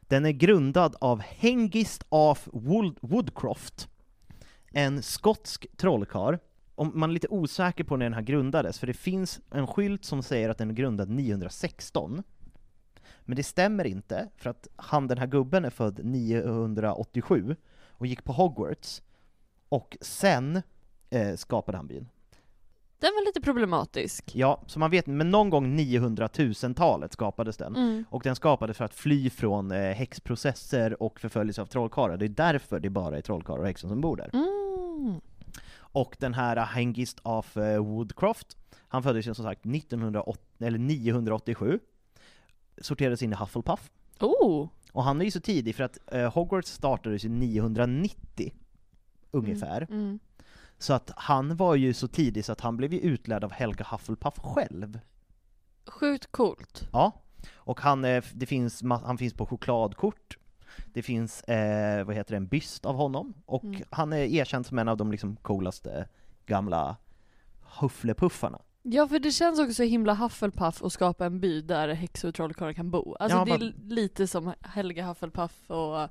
Den 0.00 0.26
är 0.26 0.30
grundad 0.30 0.96
av 1.00 1.20
Hengist 1.20 2.04
af 2.08 2.48
Wood- 2.52 2.98
Woodcroft, 3.00 3.88
en 4.72 5.02
skotsk 5.02 5.66
trollkarl. 5.76 6.36
Om 6.74 6.92
man 6.94 7.10
är 7.10 7.14
lite 7.14 7.28
osäker 7.28 7.84
på 7.84 7.96
när 7.96 8.06
den 8.06 8.14
här 8.14 8.22
grundades, 8.22 8.78
för 8.78 8.86
det 8.86 8.94
finns 8.94 9.40
en 9.50 9.66
skylt 9.66 10.04
som 10.04 10.22
säger 10.22 10.48
att 10.48 10.58
den 10.58 10.70
är 10.70 10.74
grundad 10.74 11.08
916. 11.08 12.22
Men 13.20 13.36
det 13.36 13.42
stämmer 13.42 13.84
inte, 13.84 14.28
för 14.36 14.50
att 14.50 14.68
han, 14.76 15.06
den 15.08 15.18
här 15.18 15.26
gubben 15.26 15.64
är 15.64 15.70
född 15.70 16.00
987 16.04 17.56
och 18.04 18.08
gick 18.08 18.24
på 18.24 18.32
Hogwarts, 18.32 19.02
och 19.68 19.96
sen 20.00 20.62
eh, 21.10 21.36
skapade 21.36 21.78
han 21.78 21.86
byn. 21.86 22.08
Den 22.98 23.12
var 23.14 23.26
lite 23.26 23.40
problematisk. 23.40 24.34
Ja, 24.34 24.62
så 24.66 24.78
man 24.78 24.90
vet, 24.90 25.06
men 25.06 25.30
någon 25.30 25.50
gång 25.50 25.76
900 25.76 26.26
000-talet 26.26 27.12
skapades 27.12 27.56
den. 27.56 27.76
Mm. 27.76 28.04
Och 28.10 28.22
den 28.22 28.36
skapades 28.36 28.76
för 28.76 28.84
att 28.84 28.94
fly 28.94 29.30
från 29.30 29.70
eh, 29.70 29.94
häxprocesser 29.94 31.02
och 31.02 31.20
förföljelse 31.20 31.62
av 31.62 31.66
trollkarlar. 31.66 32.16
Det 32.16 32.24
är 32.24 32.28
därför 32.28 32.80
det 32.80 32.90
bara 32.90 33.16
är 33.16 33.20
trollkarlar 33.20 33.60
och 33.60 33.66
häxor 33.66 33.88
som 33.88 34.00
bor 34.00 34.16
där. 34.16 34.30
Mm. 34.32 35.20
Och 35.76 36.16
den 36.18 36.34
här 36.34 36.56
Hengist 36.56 37.20
of 37.22 37.56
eh, 37.56 37.84
Woodcroft, 37.84 38.56
han 38.88 39.02
föddes 39.02 39.26
ju 39.26 39.34
som 39.34 39.44
sagt 39.44 39.66
1908, 39.66 40.40
eller 40.58 40.78
987, 40.78 41.80
sorterades 42.78 43.22
in 43.22 43.32
i 43.32 43.36
Hufflepuff. 43.36 43.90
Oh! 44.20 44.68
Och 44.94 45.04
han 45.04 45.20
är 45.20 45.24
ju 45.24 45.30
så 45.30 45.40
tidig 45.40 45.74
för 45.74 45.84
att 45.84 45.98
eh, 46.12 46.32
Hogwarts 46.34 46.70
startades 46.72 47.24
ju 47.24 47.28
990, 47.28 48.52
ungefär. 49.30 49.86
Mm. 49.90 50.18
Så 50.78 50.92
att 50.94 51.10
han 51.16 51.56
var 51.56 51.74
ju 51.74 51.94
så 51.94 52.08
tidig 52.08 52.44
så 52.44 52.52
att 52.52 52.60
han 52.60 52.76
blev 52.76 52.92
ju 52.92 53.00
utlärd 53.00 53.44
av 53.44 53.52
Helga 53.52 53.86
Hufflepuff 53.90 54.38
själv. 54.38 54.98
Sjukt 55.86 56.32
coolt. 56.32 56.88
Ja, 56.92 57.12
och 57.54 57.80
han, 57.80 58.04
eh, 58.04 58.24
det 58.34 58.46
finns, 58.46 58.82
han 58.82 59.18
finns 59.18 59.34
på 59.34 59.46
chokladkort, 59.46 60.38
det 60.92 61.02
finns, 61.02 61.42
eh, 61.42 62.04
vad 62.04 62.14
heter 62.16 62.30
det, 62.30 62.36
en 62.36 62.46
byst 62.46 62.86
av 62.86 62.94
honom, 62.96 63.34
och 63.46 63.64
Mm. 63.64 63.82
han 63.90 64.12
är 64.12 64.18
erkänd 64.18 64.66
som 64.66 64.78
en 64.78 64.88
av 64.88 64.96
de 64.96 65.10
liksom 65.10 65.36
coolaste 65.36 66.08
gamla 66.46 66.96
hufflepuffarna. 67.80 68.58
Ja, 68.86 69.08
för 69.08 69.18
det 69.18 69.30
känns 69.30 69.58
också 69.58 69.74
så 69.74 69.82
himla 69.82 70.14
Hufflepuff 70.14 70.82
att 70.82 70.92
skapa 70.92 71.26
en 71.26 71.40
by 71.40 71.60
där 71.60 71.88
häxor 71.88 72.28
och 72.28 72.34
trollkarlar 72.34 72.72
kan 72.72 72.90
bo. 72.90 73.14
Alltså 73.14 73.38
Ja, 73.38 73.44
det 73.44 73.52
är 73.52 73.74
lite 73.88 74.26
som 74.26 74.52
Helga 74.60 75.06
Hufflepuff 75.06 75.70
och... 75.70 76.08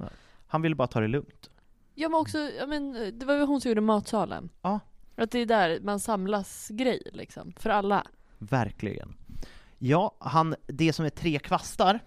Han 0.48 0.62
ville 0.62 0.76
bara 0.76 0.88
ta 0.88 1.00
det 1.00 1.08
lugnt. 1.08 1.50
Ja 1.96 2.10
men 2.10 2.20
också, 2.20 2.38
ja, 2.38 2.68
men, 2.68 2.94
det 3.20 3.26
var 3.26 3.34
ju 3.34 3.46
hon 3.46 3.62
som 3.62 3.70
gjorde 3.70 3.82
Matsalen. 3.82 4.50
Ja. 4.62 4.80
Att 5.16 5.32
det 5.32 5.40
är 5.40 5.46
där 5.46 5.80
man 5.82 6.00
samlas 6.00 6.70
grej 6.70 7.02
liksom, 7.14 7.54
för 7.58 7.70
alla. 7.70 8.08
Verkligen. 8.38 9.16
Ja, 9.78 10.16
han, 10.20 10.56
det 10.68 10.94
som 10.94 11.06
är 11.06 11.10
tre 11.10 11.40
kvastar, 11.40 12.00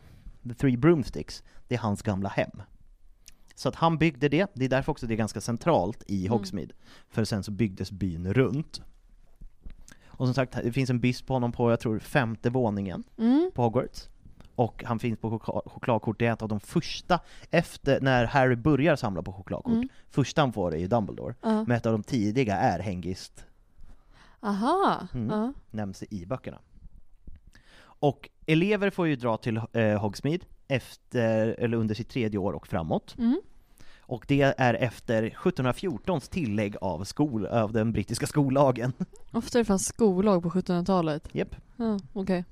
the 0.42 0.54
three 0.54 0.76
broomsticks, 0.76 1.42
det 1.68 1.74
är 1.74 1.78
hans 1.78 2.02
gamla 2.02 2.28
hem. 2.28 2.62
Så 3.54 3.68
att 3.68 3.74
han 3.74 3.98
byggde 3.98 4.28
det, 4.28 4.50
det 4.54 4.64
är 4.64 4.68
därför 4.68 4.92
också 4.92 5.06
det 5.06 5.14
är 5.14 5.16
ganska 5.16 5.40
centralt 5.40 6.04
i 6.06 6.26
Mm. 6.26 6.32
Hogsmeade, 6.32 6.74
för 7.08 7.24
sen 7.24 7.42
så 7.42 7.50
byggdes 7.50 7.90
byn 7.90 8.34
runt. 8.34 8.80
Och 10.16 10.26
som 10.26 10.34
sagt, 10.34 10.52
det 10.62 10.72
finns 10.72 10.90
en 10.90 11.00
byst 11.00 11.26
på 11.26 11.34
honom 11.34 11.52
på, 11.52 11.70
jag 11.70 11.80
tror, 11.80 11.98
femte 11.98 12.50
våningen 12.50 13.04
Mm. 13.18 13.50
på 13.54 13.62
Hogwarts. 13.62 14.08
Och 14.54 14.84
han 14.86 14.98
finns 14.98 15.18
på 15.18 15.30
choklad, 15.30 15.62
chokladkort, 15.66 16.18
det 16.18 16.26
är 16.26 16.32
ett 16.32 16.42
av 16.42 16.48
de 16.48 16.60
första, 16.60 17.20
efter 17.50 18.00
när 18.00 18.24
Harry 18.24 18.56
börjar 18.56 18.96
samla 18.96 19.22
på 19.22 19.32
chokladkort, 19.32 19.72
Mm. 19.72 19.88
första 20.10 20.40
han 20.42 20.52
får 20.52 20.74
är 20.74 20.78
ju 20.78 20.86
Dumbledore. 20.86 21.34
Ja. 21.42 21.64
Men 21.64 21.70
ett 21.76 21.86
av 21.86 21.92
de 21.92 22.02
tidiga 22.02 22.56
är 22.56 22.78
Hengist 22.78 23.44
Aha! 24.40 25.08
Mm. 25.14 25.28
Ja. 25.30 25.52
nämns 25.70 26.02
i 26.10 26.26
böckerna. 26.26 26.58
Och 27.78 28.28
elever 28.46 28.90
får 28.90 29.06
ju 29.06 29.16
dra 29.16 29.36
till 29.36 29.60
eh, 29.72 30.00
Hogsmeade 30.00 30.44
efter, 30.68 31.46
eller 31.58 31.76
under 31.76 31.94
sitt 31.94 32.08
tredje 32.08 32.38
år 32.38 32.52
och 32.52 32.66
framåt. 32.66 33.14
Mm. 33.18 33.40
Och 34.08 34.24
det 34.28 34.42
är 34.58 34.74
efter 34.74 35.22
1714s 35.30 36.30
tillägg 36.30 36.76
av, 36.80 37.04
skol, 37.04 37.46
av 37.46 37.72
den 37.72 37.92
brittiska 37.92 38.26
skollagen. 38.26 38.92
Ofta 39.32 39.58
det 39.58 39.64
fanns 39.64 39.86
skollag 39.86 40.42
på 40.42 40.50
1700-talet. 40.50 41.28
Japp. 41.32 41.56
Ja, 41.76 41.98
okej. 42.12 42.44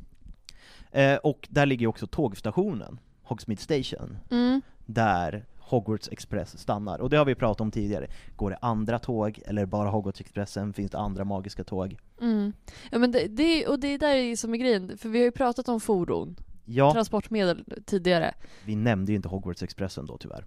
Eh, 0.92 1.16
och 1.16 1.48
där 1.50 1.66
ligger 1.66 1.86
också 1.86 2.06
tågstationen, 2.06 3.00
Hogsmeade 3.22 3.62
Station, 3.62 4.18
Mm. 4.30 4.62
där 4.86 5.44
Hogwarts 5.58 6.08
Express 6.12 6.58
stannar. 6.58 6.98
Och 6.98 7.10
det 7.10 7.16
har 7.16 7.24
vi 7.24 7.34
pratat 7.34 7.60
om 7.60 7.70
tidigare. 7.70 8.06
Går 8.36 8.50
det 8.50 8.58
andra 8.60 8.98
tåg, 8.98 9.40
eller 9.46 9.66
bara 9.66 9.88
Hogwarts 9.90 10.20
Expressen? 10.20 10.72
Finns 10.72 10.90
det 10.90 10.98
andra 10.98 11.24
magiska 11.24 11.64
tåg? 11.64 11.96
Mm. 12.20 12.52
Ja 12.90 12.98
men 12.98 13.12
det, 13.12 13.26
det, 13.28 13.66
och 13.66 13.78
det 13.80 13.88
är 13.88 13.98
där 13.98 14.36
som 14.36 14.54
är 14.54 14.58
grejen, 14.58 14.98
för 14.98 15.08
vi 15.08 15.18
har 15.18 15.24
ju 15.24 15.30
pratat 15.30 15.68
om 15.68 15.80
fordon, 15.80 16.36
Ja, 16.64 16.92
transportmedel 16.92 17.64
tidigare. 17.86 18.34
vi 18.64 18.76
nämnde 18.76 19.12
ju 19.12 19.16
inte 19.16 19.28
Hogwarts 19.28 19.62
Expressen 19.62 20.06
då 20.06 20.18
tyvärr. 20.18 20.44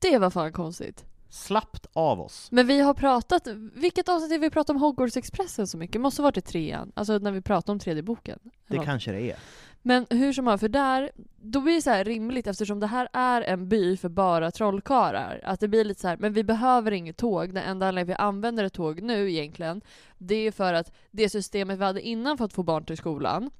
Det 0.00 0.18
var 0.18 0.30
fan 0.30 0.52
konstigt. 0.52 1.04
Slappt 1.28 1.86
av 1.92 2.20
oss! 2.20 2.48
Men 2.50 2.66
vi 2.66 2.80
har 2.80 2.94
pratat, 2.94 3.46
vilket 3.74 4.08
avsnitt 4.08 4.30
har 4.30 4.38
vi 4.38 4.50
pratat 4.50 4.70
om 4.70 4.76
Hogwarts 4.76 5.16
Expressen 5.16 5.66
så 5.66 5.78
mycket? 5.78 6.00
Måste 6.00 6.22
varit 6.22 6.36
i 6.36 6.40
trean, 6.40 6.92
alltså 6.94 7.18
när 7.18 7.30
vi 7.30 7.40
pratade 7.40 7.72
om 7.72 7.78
tredje 7.78 8.02
boken. 8.02 8.38
Det 8.66 8.74
Eller 8.74 8.84
kanske 8.84 9.12
det 9.12 9.30
är. 9.30 9.36
Men 9.82 10.06
hur 10.10 10.32
som 10.32 10.46
helst, 10.46 10.60
för 10.60 10.68
där, 10.68 11.10
då 11.36 11.60
blir 11.60 11.74
det 11.74 11.82
så 11.82 11.90
här 11.90 12.04
rimligt 12.04 12.46
eftersom 12.46 12.80
det 12.80 12.86
här 12.86 13.08
är 13.12 13.42
en 13.42 13.68
by 13.68 13.96
för 13.96 14.08
bara 14.08 14.50
trollkarlar. 14.50 15.40
Att 15.44 15.60
det 15.60 15.68
blir 15.68 15.84
lite 15.84 16.00
så 16.00 16.08
här, 16.08 16.16
men 16.16 16.32
vi 16.32 16.44
behöver 16.44 16.92
inget 16.92 17.16
tåg. 17.16 17.54
Den 17.54 17.64
enda 17.64 17.88
anledningen 17.88 18.16
vi 18.16 18.22
använder 18.22 18.64
ett 18.64 18.72
tåg 18.72 19.02
nu 19.02 19.30
egentligen, 19.32 19.80
det 20.18 20.34
är 20.34 20.52
för 20.52 20.74
att 20.74 20.92
det 21.10 21.28
systemet 21.28 21.78
vi 21.78 21.84
hade 21.84 22.02
innan 22.02 22.38
för 22.38 22.44
att 22.44 22.52
få 22.52 22.62
barn 22.62 22.84
till 22.84 22.96
skolan, 22.96 23.50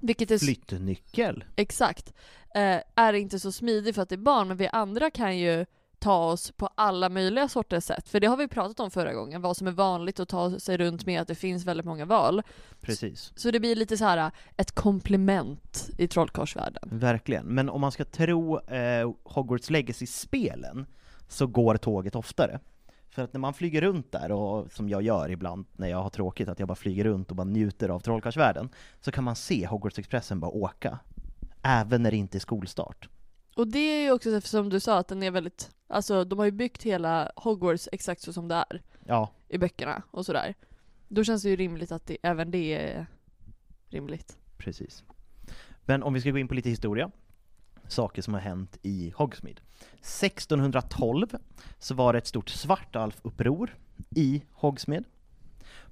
vilket 0.00 0.30
är 0.30 0.38
Flyttnyckel? 0.38 1.44
Exakt. 1.56 2.12
Eh, 2.54 2.80
är 2.94 3.12
inte 3.12 3.38
så 3.38 3.52
smidig 3.52 3.94
för 3.94 4.02
att 4.02 4.08
det 4.08 4.14
är 4.14 4.16
barn, 4.16 4.48
men 4.48 4.56
vi 4.56 4.68
andra 4.68 5.10
kan 5.10 5.38
ju 5.38 5.66
ta 5.98 6.24
oss 6.24 6.52
på 6.52 6.68
alla 6.74 7.08
möjliga 7.08 7.48
sorters 7.48 7.84
sätt. 7.84 8.08
För 8.08 8.20
det 8.20 8.26
har 8.26 8.36
vi 8.36 8.48
pratat 8.48 8.80
om 8.80 8.90
förra 8.90 9.14
gången, 9.14 9.42
vad 9.42 9.56
som 9.56 9.66
är 9.66 9.72
vanligt 9.72 10.20
att 10.20 10.28
ta 10.28 10.58
sig 10.60 10.76
runt 10.76 11.06
med, 11.06 11.20
att 11.20 11.28
det 11.28 11.34
finns 11.34 11.64
väldigt 11.64 11.86
många 11.86 12.04
val. 12.04 12.42
Precis. 12.80 13.32
Så 13.36 13.50
det 13.50 13.60
blir 13.60 13.76
lite 13.76 13.96
så 13.96 14.04
här 14.04 14.30
ett 14.56 14.72
komplement 14.72 15.90
i 15.98 16.08
trollkarlsvärlden. 16.08 16.88
Verkligen. 16.92 17.46
Men 17.46 17.68
om 17.68 17.80
man 17.80 17.92
ska 17.92 18.04
tro 18.04 18.58
eh, 18.58 19.12
Hogwarts 19.24 19.70
Legacy-spelen 19.70 20.86
så 21.28 21.46
går 21.46 21.76
tåget 21.76 22.14
oftare. 22.14 22.60
För 23.16 23.22
att 23.22 23.32
när 23.32 23.40
man 23.40 23.54
flyger 23.54 23.80
runt 23.80 24.12
där, 24.12 24.32
och 24.32 24.72
som 24.72 24.88
jag 24.88 25.02
gör 25.02 25.30
ibland 25.30 25.66
när 25.72 25.88
jag 25.88 26.02
har 26.02 26.10
tråkigt, 26.10 26.48
att 26.48 26.58
jag 26.58 26.68
bara 26.68 26.74
flyger 26.74 27.04
runt 27.04 27.30
och 27.30 27.36
bara 27.36 27.44
njuter 27.44 27.88
av 27.88 28.00
trollkarlsvärlden, 28.00 28.68
så 29.00 29.12
kan 29.12 29.24
man 29.24 29.36
se 29.36 29.66
Hogwarts 29.66 29.98
Expressen 29.98 30.40
bara 30.40 30.50
åka. 30.50 30.98
Även 31.62 32.02
när 32.02 32.10
det 32.10 32.16
inte 32.16 32.38
är 32.38 32.40
skolstart. 32.40 33.08
Och 33.56 33.68
det 33.68 33.78
är 33.78 34.02
ju 34.02 34.12
också 34.12 34.40
som 34.40 34.68
du 34.68 34.80
sa, 34.80 34.98
att 34.98 35.08
den 35.08 35.22
är 35.22 35.30
väldigt, 35.30 35.70
alltså 35.86 36.24
de 36.24 36.38
har 36.38 36.46
ju 36.46 36.50
byggt 36.50 36.82
hela 36.82 37.32
Hogwarts 37.36 37.88
exakt 37.92 38.20
så 38.22 38.32
som 38.32 38.48
det 38.48 38.54
är 38.54 38.82
Ja, 39.04 39.30
i 39.48 39.58
böckerna 39.58 40.02
och 40.10 40.26
sådär. 40.26 40.54
Då 41.08 41.24
känns 41.24 41.42
det 41.42 41.48
ju 41.48 41.56
rimligt 41.56 41.92
att 41.92 42.06
det, 42.06 42.18
även 42.22 42.50
det 42.50 42.74
är 42.74 43.06
rimligt. 43.88 44.38
precis. 44.56 45.04
Men 45.84 46.02
om 46.02 46.14
vi 46.14 46.20
ska 46.20 46.30
gå 46.30 46.38
in 46.38 46.48
på 46.48 46.54
lite 46.54 46.70
historia, 46.70 47.10
saker 47.88 48.22
som 48.22 48.34
har 48.34 48.40
hänt 48.40 48.78
i 48.82 49.12
Hogsmeade. 49.16 49.62
1612 50.00 51.26
så 51.78 51.94
var 51.94 52.12
det 52.12 52.18
ett 52.18 52.26
stort 52.26 52.48
svartalfuppror 52.48 53.76
i 54.10 54.42
Hogsmeade. 54.52 55.04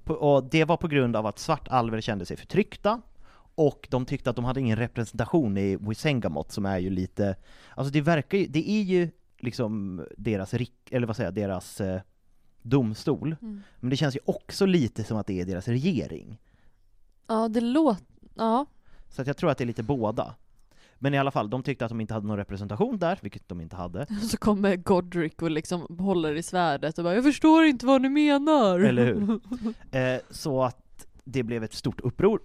På- 0.03 0.13
Och 0.13 0.43
det 0.43 0.63
var 0.65 0.77
på 0.77 0.87
grund 0.87 1.15
av 1.15 1.25
att 1.25 1.39
svartalver 1.39 2.01
kände 2.01 2.25
sig 2.25 2.37
förtryckta, 2.37 3.01
och 3.57 3.87
de 3.91 4.05
tyckte 4.05 4.29
att 4.29 4.35
de 4.35 4.45
hade 4.45 4.59
ingen 4.59 4.77
representation 4.77 5.57
i 5.57 5.75
Wisengamot 5.75 6.51
som 6.51 6.65
är 6.65 6.77
ju 6.77 6.89
lite, 6.89 7.35
alltså 7.75 7.91
det 7.93 8.01
verkar 8.01 8.37
ju, 8.37 8.45
det 8.47 8.69
är 8.69 8.81
ju 8.81 9.09
liksom 9.39 10.01
deras, 10.17 10.53
eller 10.91 11.07
vad 11.07 11.15
säger 11.15 11.27
jag, 11.27 11.35
deras 11.35 11.81
eh, 11.81 12.01
domstol, 12.61 13.35
Mm. 13.41 13.61
men 13.79 13.89
det 13.89 13.97
känns 13.97 14.15
ju 14.15 14.19
också 14.25 14.65
lite 14.65 15.03
som 15.03 15.17
att 15.17 15.27
det 15.27 15.41
är 15.41 15.45
deras 15.45 15.67
regering. 15.67 16.37
Ja, 17.27 17.47
det 17.47 17.61
låter, 17.61 18.05
ja. 18.35 18.65
Så 19.09 19.21
att 19.21 19.27
jag 19.27 19.37
tror 19.37 19.49
att 19.51 19.57
det 19.57 19.63
är 19.63 19.65
lite 19.65 19.83
båda. 19.83 20.35
Men 20.99 21.13
i 21.13 21.17
alla 21.17 21.31
fall, 21.31 21.49
de 21.49 21.63
tyckte 21.63 21.85
att 21.85 21.89
de 21.89 22.01
inte 22.01 22.13
hade 22.13 22.27
någon 22.27 22.37
representation 22.37 22.97
där, 22.97 23.19
vilket 23.21 23.49
de 23.49 23.61
inte 23.61 23.75
hade. 23.75 24.05
Så 24.31 24.37
kommer 24.37 24.75
Godric 24.75 25.33
och 25.41 25.51
liksom 25.51 25.97
håller 25.99 26.35
i 26.35 26.43
svärdet 26.43 26.97
och 26.97 27.03
bara 27.03 27.13
'Jag 27.15 27.23
förstår 27.23 27.63
inte 27.65 27.85
vad 27.85 28.01
ni 28.01 28.09
menar' 28.09 28.79
Eller 28.79 29.05
hur? 29.05 29.39
Eh, 29.97 30.19
så 30.29 30.63
att 30.63 31.05
det 31.23 31.43
blev 31.43 31.63
ett 31.63 31.73
stort 31.73 31.99
uppror. 31.99 32.41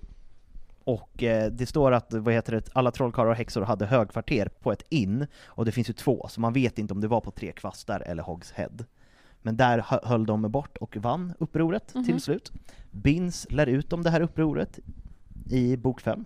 Och 0.84 1.22
eh, 1.22 1.50
det 1.52 1.66
står 1.66 1.92
att, 1.92 2.12
vad 2.14 2.34
heter 2.34 2.52
det, 2.52 2.68
alla 2.72 2.90
trollkarlar 2.90 3.30
och 3.30 3.36
häxor 3.36 3.62
hade 3.62 3.86
högkvarter 3.86 4.48
på 4.60 4.72
ett 4.72 4.82
inn, 4.88 5.26
och 5.46 5.64
det 5.64 5.72
finns 5.72 5.88
ju 5.88 5.92
två, 5.92 6.26
så 6.30 6.40
man 6.40 6.52
vet 6.52 6.78
inte 6.78 6.94
om 6.94 7.00
det 7.00 7.08
var 7.08 7.20
på 7.20 7.30
Tre 7.30 7.52
Kvastar 7.52 8.00
eller 8.00 8.22
Hogs 8.22 8.50
Head. 8.52 8.70
Men 9.42 9.56
där 9.56 9.78
hö- 9.86 10.00
höll 10.02 10.26
de 10.26 10.42
bort 10.42 10.76
och 10.76 10.96
vann 10.96 11.32
upproret 11.38 11.94
Mhm. 11.94 12.04
till 12.04 12.20
slut. 12.20 12.52
Binns 12.90 13.46
lär 13.50 13.66
ut 13.66 13.92
om 13.92 14.02
det 14.02 14.10
här 14.10 14.20
upproret 14.20 14.78
i 15.50 15.76
bok 15.76 16.00
5. 16.00 16.24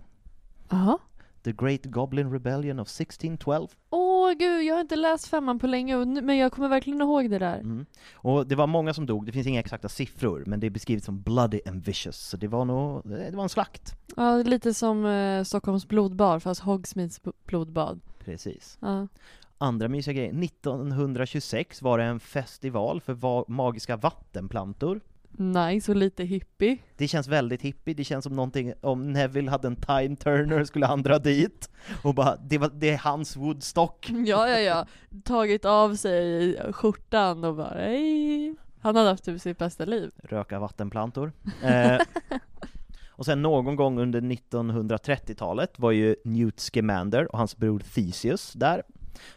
Ja. 0.69 0.99
The 1.45 1.51
Great 1.51 1.85
Goblin 1.85 2.31
Rebellion 2.31 2.79
of 2.79 2.87
1612. 2.87 3.67
Åh 3.89 4.31
gud, 4.33 4.63
jag 4.63 4.75
har 4.75 4.81
inte 4.81 4.95
läst 4.95 5.27
femman 5.27 5.59
på 5.59 5.67
länge, 5.67 6.05
men 6.05 6.37
jag 6.37 6.51
kommer 6.51 6.67
verkligen 6.69 7.01
ihåg 7.01 7.29
det 7.29 7.39
där. 7.39 7.57
Mm. 7.59 7.85
Och 8.15 8.47
det 8.47 8.55
var 8.55 8.67
många 8.67 8.93
som 8.93 9.05
dog, 9.05 9.25
det 9.25 9.31
finns 9.31 9.47
inga 9.47 9.59
exakta 9.59 9.89
siffror, 9.89 10.43
men 10.47 10.59
det 10.59 10.67
är 10.67 10.71
beskrivet 10.71 11.03
som 11.03 11.21
bloody 11.21 11.59
and 11.65 11.85
vicious, 11.85 12.17
så 12.17 12.37
det 12.37 12.47
var 12.47 12.65
nog, 12.65 13.01
det 13.09 13.35
var 13.35 13.43
en 13.43 13.49
slakt. 13.49 13.95
Ja, 14.15 14.37
lite 14.37 14.73
som 14.73 15.05
eh, 15.05 15.43
Stockholms 15.43 15.87
blodbad, 15.87 16.43
fast 16.43 16.61
Hogsmeades 16.61 17.21
blodbad. 17.47 18.01
Precis. 18.19 18.77
Ja. 18.81 19.07
Andra 19.57 19.87
mysiga 19.87 20.13
grejer, 20.13 20.43
1926 20.43 21.81
var 21.81 21.97
det 21.97 22.03
en 22.03 22.19
festival 22.19 23.01
för 23.01 23.13
va- 23.13 23.45
magiska 23.47 23.97
vattenplantor. 23.97 25.01
Nice 25.37 25.91
och 25.91 25.97
lite 25.97 26.23
hippie. 26.23 26.77
Det 26.97 27.07
känns 27.07 27.27
väldigt 27.27 27.61
hippie, 27.61 27.93
det 27.93 28.03
känns 28.03 28.23
som 28.23 28.35
någonting, 28.35 28.73
om 28.81 29.13
Neville 29.13 29.51
hade 29.51 29.67
en 29.67 29.75
time 29.75 30.15
turner 30.15 30.63
skulle 30.63 30.85
han 30.85 31.03
dra 31.03 31.19
dit, 31.19 31.69
och 32.03 32.15
bara, 32.15 32.35
det, 32.35 32.57
var, 32.57 32.71
det 32.73 32.89
är 32.89 32.97
hans 32.97 33.35
Woodstock. 33.35 34.09
Ja, 34.25 34.49
ja, 34.49 34.59
ja. 34.59 34.85
Tagit 35.23 35.65
av 35.65 35.95
sig 35.95 36.57
skjortan 36.73 37.43
och 37.43 37.55
bara 37.55 37.73
hej. 37.73 38.55
Han 38.79 38.95
hade 38.95 39.09
haft 39.09 39.23
typ 39.23 39.41
sitt 39.41 39.57
bästa 39.57 39.85
liv. 39.85 40.11
Röka 40.23 40.59
vattenplantor. 40.59 41.31
Eh, 41.63 41.97
och 43.09 43.25
sen 43.25 43.41
någon 43.41 43.75
gång 43.75 43.99
under 43.99 44.21
1930-talet 44.21 45.79
var 45.79 45.91
ju 45.91 46.15
Newt 46.23 46.59
Scamander 46.59 47.31
och 47.31 47.37
hans 47.37 47.57
bror 47.57 47.79
Theseus 47.79 48.53
där, 48.53 48.83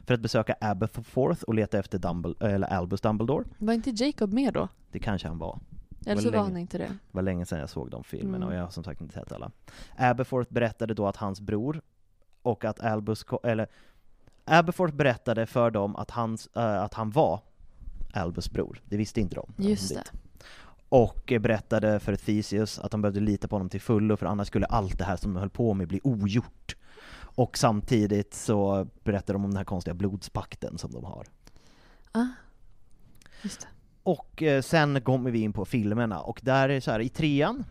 för 0.07 0.15
att 0.15 0.21
besöka 0.21 0.57
Aberforth 0.61 1.43
och 1.43 1.55
leta 1.55 1.79
efter 1.79 1.99
Dumbledore, 1.99 2.53
eller 2.53 2.67
Albus 2.67 3.01
Dumbledore. 3.01 3.45
Var 3.59 3.73
inte 3.73 3.91
Jacob 3.91 4.33
med 4.33 4.55
då? 4.55 4.69
Det 4.93 4.99
kanske 4.99 5.29
han 5.29 5.39
var. 5.39 5.59
Eller 6.09 6.23
så 6.23 6.29
var 6.31 6.33
var 6.39 6.45
länge. 6.45 6.53
han 6.55 6.61
inte 6.61 6.79
det. 6.79 6.85
Det 6.85 6.99
var 7.11 7.23
länge 7.23 7.47
sedan 7.47 7.59
jag 7.59 7.71
såg 7.71 7.91
de 7.91 8.05
filmerna 8.05 8.37
Mm. 8.37 8.49
och 8.49 8.55
jag 8.55 8.63
har 8.63 8.71
som 8.71 8.85
sagt 8.85 9.01
inte 9.01 9.15
sett 9.15 9.33
alla. 9.33 9.51
Aberforth 9.97 10.53
berättade 10.53 10.95
då 10.95 11.07
att 11.07 11.17
hans 11.17 11.41
bror 11.41 11.81
och 12.43 12.65
att 12.65 12.81
Albus, 12.81 13.25
eller 13.43 13.69
Aberforth 14.45 14.95
berättade 14.95 15.47
för 15.47 15.71
dem 15.71 15.97
att, 15.97 16.11
hans, 16.11 16.47
eh, 16.57 16.83
att 16.83 16.95
han 16.95 17.11
var 17.11 17.41
Albus 18.13 18.51
bror. 18.51 18.81
Det 18.85 18.97
visste 18.97 19.21
inte 19.21 19.35
de. 19.37 19.53
Just 19.57 19.95
det. 19.95 20.05
Och 20.89 21.33
berättade 21.41 22.01
för 22.01 22.17
Theseus 22.17 22.79
att 22.79 22.91
de 22.91 23.03
behövde 23.03 23.21
lita 23.21 23.49
på 23.49 23.55
honom 23.55 23.69
till 23.69 23.81
fullo 23.81 24.17
för 24.17 24.27
annars 24.27 24.47
skulle 24.49 24.67
allt 24.67 24.99
det 24.99 25.05
här 25.05 25.17
som 25.17 25.35
de 25.35 25.41
höll 25.41 25.51
på 25.51 25.75
med 25.75 25.89
bli 25.89 26.01
ogjort. 26.05 26.77
Och 27.39 27.59
samtidigt 27.59 28.35
så 28.35 28.87
berättade 29.05 29.33
de 29.33 29.45
om 29.45 29.51
den 29.51 29.57
här 29.57 29.65
konstiga 29.65 29.95
blodspakten 29.95 30.79
som 30.79 30.93
de 30.93 31.05
har. 31.05 31.27
Ah, 32.13 32.27
just 33.43 33.61
det. 33.61 33.67
Och 34.09 34.43
eh, 34.43 34.63
sen 34.63 35.01
kommer 35.01 35.31
vi 35.31 35.39
in 35.41 35.53
på 35.53 35.65
filmerna, 35.65 36.21
och 36.21 36.41
där 36.43 36.69
är 36.69 36.81
så 36.81 36.91
här, 36.91 37.01
i 37.01 37.09
trean 37.09 37.65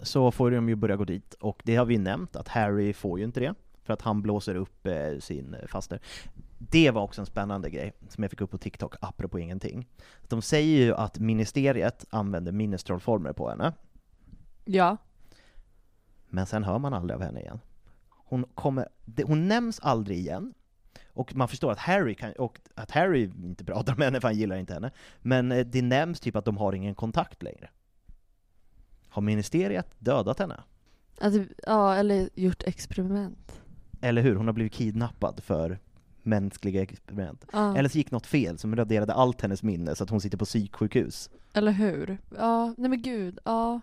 så 0.00 0.30
får 0.30 0.50
de 0.50 0.68
ju 0.68 0.74
börja 0.74 0.96
gå 0.96 1.04
dit, 1.04 1.34
och 1.34 1.62
det 1.64 1.76
har 1.76 1.84
vi 1.84 1.98
nämnt, 1.98 2.36
att 2.36 2.48
Harry 2.48 2.92
får 2.92 3.18
ju 3.18 3.24
inte 3.24 3.40
det, 3.40 3.54
för 3.82 3.92
att 3.92 4.02
han 4.02 4.22
blåser 4.22 4.54
upp 4.54 4.86
eh, 4.86 5.18
sin 5.20 5.54
eh, 5.54 5.66
faster. 5.66 6.00
Det 6.58 6.90
var 6.90 7.02
också 7.02 7.20
en 7.22 7.26
spännande 7.26 7.70
grej, 7.70 7.92
som 8.08 8.24
jag 8.24 8.30
fick 8.30 8.40
upp 8.40 8.50
på 8.50 8.58
TikTok, 8.58 8.94
apropå 9.00 9.38
ingenting. 9.38 9.88
De 10.28 10.42
säger 10.42 10.84
ju 10.84 10.94
att 10.94 11.18
ministeriet 11.18 12.04
använder 12.10 12.52
minnestrollformer 12.52 13.32
på 13.32 13.48
henne, 13.48 13.72
Ja. 14.64 14.96
men 16.28 16.46
sen 16.46 16.64
hör 16.64 16.78
man 16.78 16.94
aldrig 16.94 17.14
av 17.14 17.22
henne 17.22 17.40
igen. 17.40 17.60
Hon, 18.08 18.44
kommer, 18.54 18.88
hon 19.26 19.48
nämns 19.48 19.80
aldrig 19.80 20.18
igen, 20.18 20.54
och 21.14 21.36
man 21.36 21.48
förstår 21.48 21.72
att 21.72 21.78
Harry, 21.78 22.14
kan, 22.14 22.32
och 22.32 22.60
att 22.74 22.90
Harry 22.90 23.22
inte 23.24 23.64
pratar 23.64 23.94
med 23.96 24.04
henne 24.06 24.20
för 24.20 24.28
han 24.28 24.36
gillar 24.36 24.56
inte 24.56 24.74
henne, 24.74 24.90
men 25.22 25.52
eh, 25.52 25.66
det 25.66 25.82
nämns 25.82 26.20
typ 26.20 26.36
att 26.36 26.44
de 26.44 26.56
har 26.56 26.72
ingen 26.72 26.94
kontakt 26.94 27.42
längre. 27.42 27.68
Har 29.08 29.22
ministeriet 29.22 29.94
dödat 29.98 30.38
henne? 30.38 30.60
Alltså, 31.20 31.44
ja, 31.66 31.94
eller 31.94 32.28
gjort 32.34 32.62
experiment. 32.62 33.60
Eller 34.00 34.22
hur? 34.22 34.34
Hon 34.36 34.46
har 34.46 34.52
blivit 34.54 34.72
kidnappad 34.72 35.40
för 35.42 35.78
mänskliga 36.22 36.82
experiment. 36.82 37.44
Ja. 37.52 37.76
Eller 37.76 37.88
så 37.88 37.98
gick 37.98 38.10
något 38.10 38.26
fel 38.26 38.58
som 38.58 38.76
raderade 38.76 39.12
allt 39.14 39.40
hennes 39.42 39.62
minne 39.62 39.94
så 39.94 40.04
att 40.04 40.10
hon 40.10 40.20
sitter 40.20 40.38
på 40.38 40.44
psyksjukhus. 40.44 41.30
Eller 41.52 41.72
hur? 41.72 42.18
Ja, 42.38 42.74
nej 42.76 42.90
men 42.90 43.02
gud, 43.02 43.38
ja. 43.44 43.80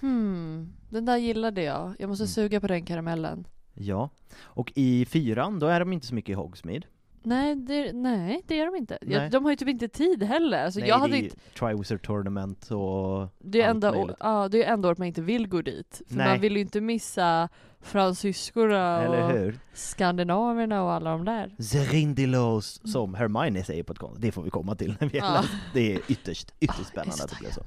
Hmm, 0.00 0.72
den 0.88 1.04
där 1.06 1.16
gillade 1.16 1.62
jag. 1.62 1.94
Jag 1.98 2.08
måste 2.08 2.22
Mm. 2.24 2.28
suga 2.28 2.60
på 2.60 2.66
den 2.66 2.84
karamellen. 2.84 3.46
Ja. 3.74 4.10
Och 4.42 4.72
i 4.74 5.04
fyran, 5.04 5.58
då 5.58 5.66
är 5.66 5.80
de 5.80 5.92
inte 5.92 6.06
så 6.06 6.14
mycket 6.14 6.30
i 6.30 6.34
Hogsmeade. 6.34 6.86
Nej, 7.22 7.54
det, 7.56 7.92
nej, 7.92 8.42
det 8.46 8.60
är 8.60 8.66
de 8.66 8.76
inte. 8.76 8.98
Nej. 9.02 9.30
de 9.30 9.44
har 9.44 9.50
ju 9.52 9.56
typ 9.56 9.68
inte 9.68 9.88
tid 9.88 10.22
heller. 10.22 10.64
Alltså, 10.64 10.80
Nej, 10.80 10.88
jag 10.88 10.98
det 10.98 11.00
hade 11.00 11.16
är 11.16 11.22
inte, 11.22 11.36
Triwizard 11.58 12.02
Tournament 12.02 12.70
och 12.70 13.28
det 13.38 13.62
är 13.62 13.68
enda, 13.70 13.90
å- 13.90 13.94
möjligt. 13.94 14.16
ja, 14.20 14.48
det 14.48 14.64
är 14.64 14.72
enda 14.72 14.88
året 14.88 14.98
man 14.98 15.06
inte 15.08 15.22
vill 15.22 15.48
gå 15.48 15.62
dit. 15.62 16.02
För 16.08 16.16
Nej. 16.16 16.28
man 16.28 16.40
vill 16.40 16.54
ju 16.56 16.60
inte 16.60 16.80
missa 16.80 17.48
fransyskorna 17.80 19.02
Eller 19.02 19.22
och 19.24 19.30
hur? 19.30 19.58
skandinaverna 19.74 20.82
och 20.82 20.92
alla 20.92 21.10
de 21.10 21.24
där. 21.24 21.62
Zerindilos, 21.62 22.80
som 22.84 23.14
Hermione 23.14 23.64
säger 23.64 23.82
på 23.82 23.92
ett 23.92 23.98
konstigt, 23.98 24.22
det 24.22 24.32
får 24.32 24.42
vi 24.42 24.50
komma 24.50 24.74
till 24.74 24.96
när 25.00 25.08
vi 25.08 25.18
Ja. 25.18 25.44
Det 25.74 25.92
är 25.94 26.00
ytterst, 26.08 26.54
ytterst 26.60 26.88
spännande 26.88 27.24
att 27.24 27.30
det 27.30 27.36
det, 27.36 27.40
blev 27.40 27.50
så. 27.50 27.62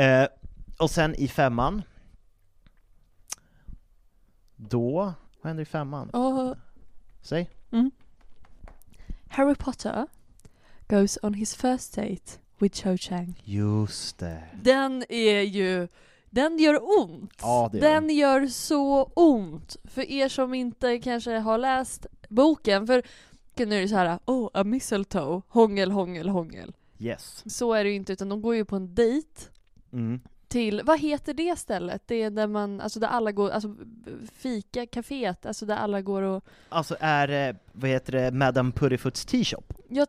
Eh, 0.00 0.26
och 0.78 0.90
sen 0.90 1.14
i 1.14 1.28
femman, 1.28 1.82
då, 4.68 5.14
vad 5.40 5.50
händer 5.50 5.62
i 5.62 5.66
femman? 5.66 6.10
Och 6.10 6.56
Säg? 7.20 7.50
Harry 9.28 9.54
Potter 9.54 10.06
goes 10.88 11.18
on 11.22 11.34
his 11.34 11.54
first 11.54 11.94
date 11.94 12.38
with 12.58 12.82
Cho 12.82 12.96
Chang. 12.96 13.42
Just 13.44 14.18
det. 14.18 14.42
Den 14.62 15.04
är 15.08 15.40
ju, 15.40 15.88
den 16.30 16.58
gör 16.58 17.00
ont. 17.00 17.32
Ja, 17.40 17.68
det 17.72 17.78
gör 17.78 17.90
den 17.90 18.10
gör 18.10 18.46
så 18.46 19.04
ont. 19.04 19.76
För 19.84 20.10
er 20.10 20.28
som 20.28 20.54
inte 20.54 20.98
kanske 20.98 21.38
har 21.38 21.58
läst 21.58 22.06
boken, 22.28 22.86
för 22.86 23.02
nu 23.56 23.76
är 23.76 23.80
det 23.80 23.88
så 23.88 23.96
här, 23.96 24.18
oh, 24.24 24.50
a 24.54 24.64
mistletoe, 24.64 25.42
hångel, 25.48 25.90
hångel, 25.90 26.28
hångel. 26.28 26.74
Yes. 26.98 27.42
Så 27.46 27.72
är 27.72 27.84
det 27.84 27.90
ju 27.90 27.96
inte, 27.96 28.12
utan 28.12 28.28
de 28.28 28.42
går 28.42 28.54
ju 28.54 28.64
på 28.64 28.76
en 28.76 28.94
dejt 28.94 29.42
Mm. 29.92 30.20
Till, 30.50 30.82
vad 30.84 31.00
heter 31.00 31.34
det 31.34 31.58
stället? 31.58 32.02
Det 32.06 32.22
är 32.22 32.30
där 32.30 32.46
man, 32.46 32.80
alltså 32.80 33.00
där 33.00 33.08
alla 33.08 33.32
går, 33.32 33.50
alltså 33.50 33.76
fika, 34.32 34.86
kaféet, 34.86 35.46
alltså 35.46 35.66
där 35.66 35.76
alla 35.76 36.00
går 36.00 36.22
och, 36.22 36.44
Alltså 36.68 36.96
är 37.00 37.56
vad 37.72 37.90
heter 37.90 38.12
det, 38.12 38.30
Madame 38.32 38.72
Puttifoots 38.72 39.24
Tea-shop? 39.24 39.62
jag, 39.88 40.06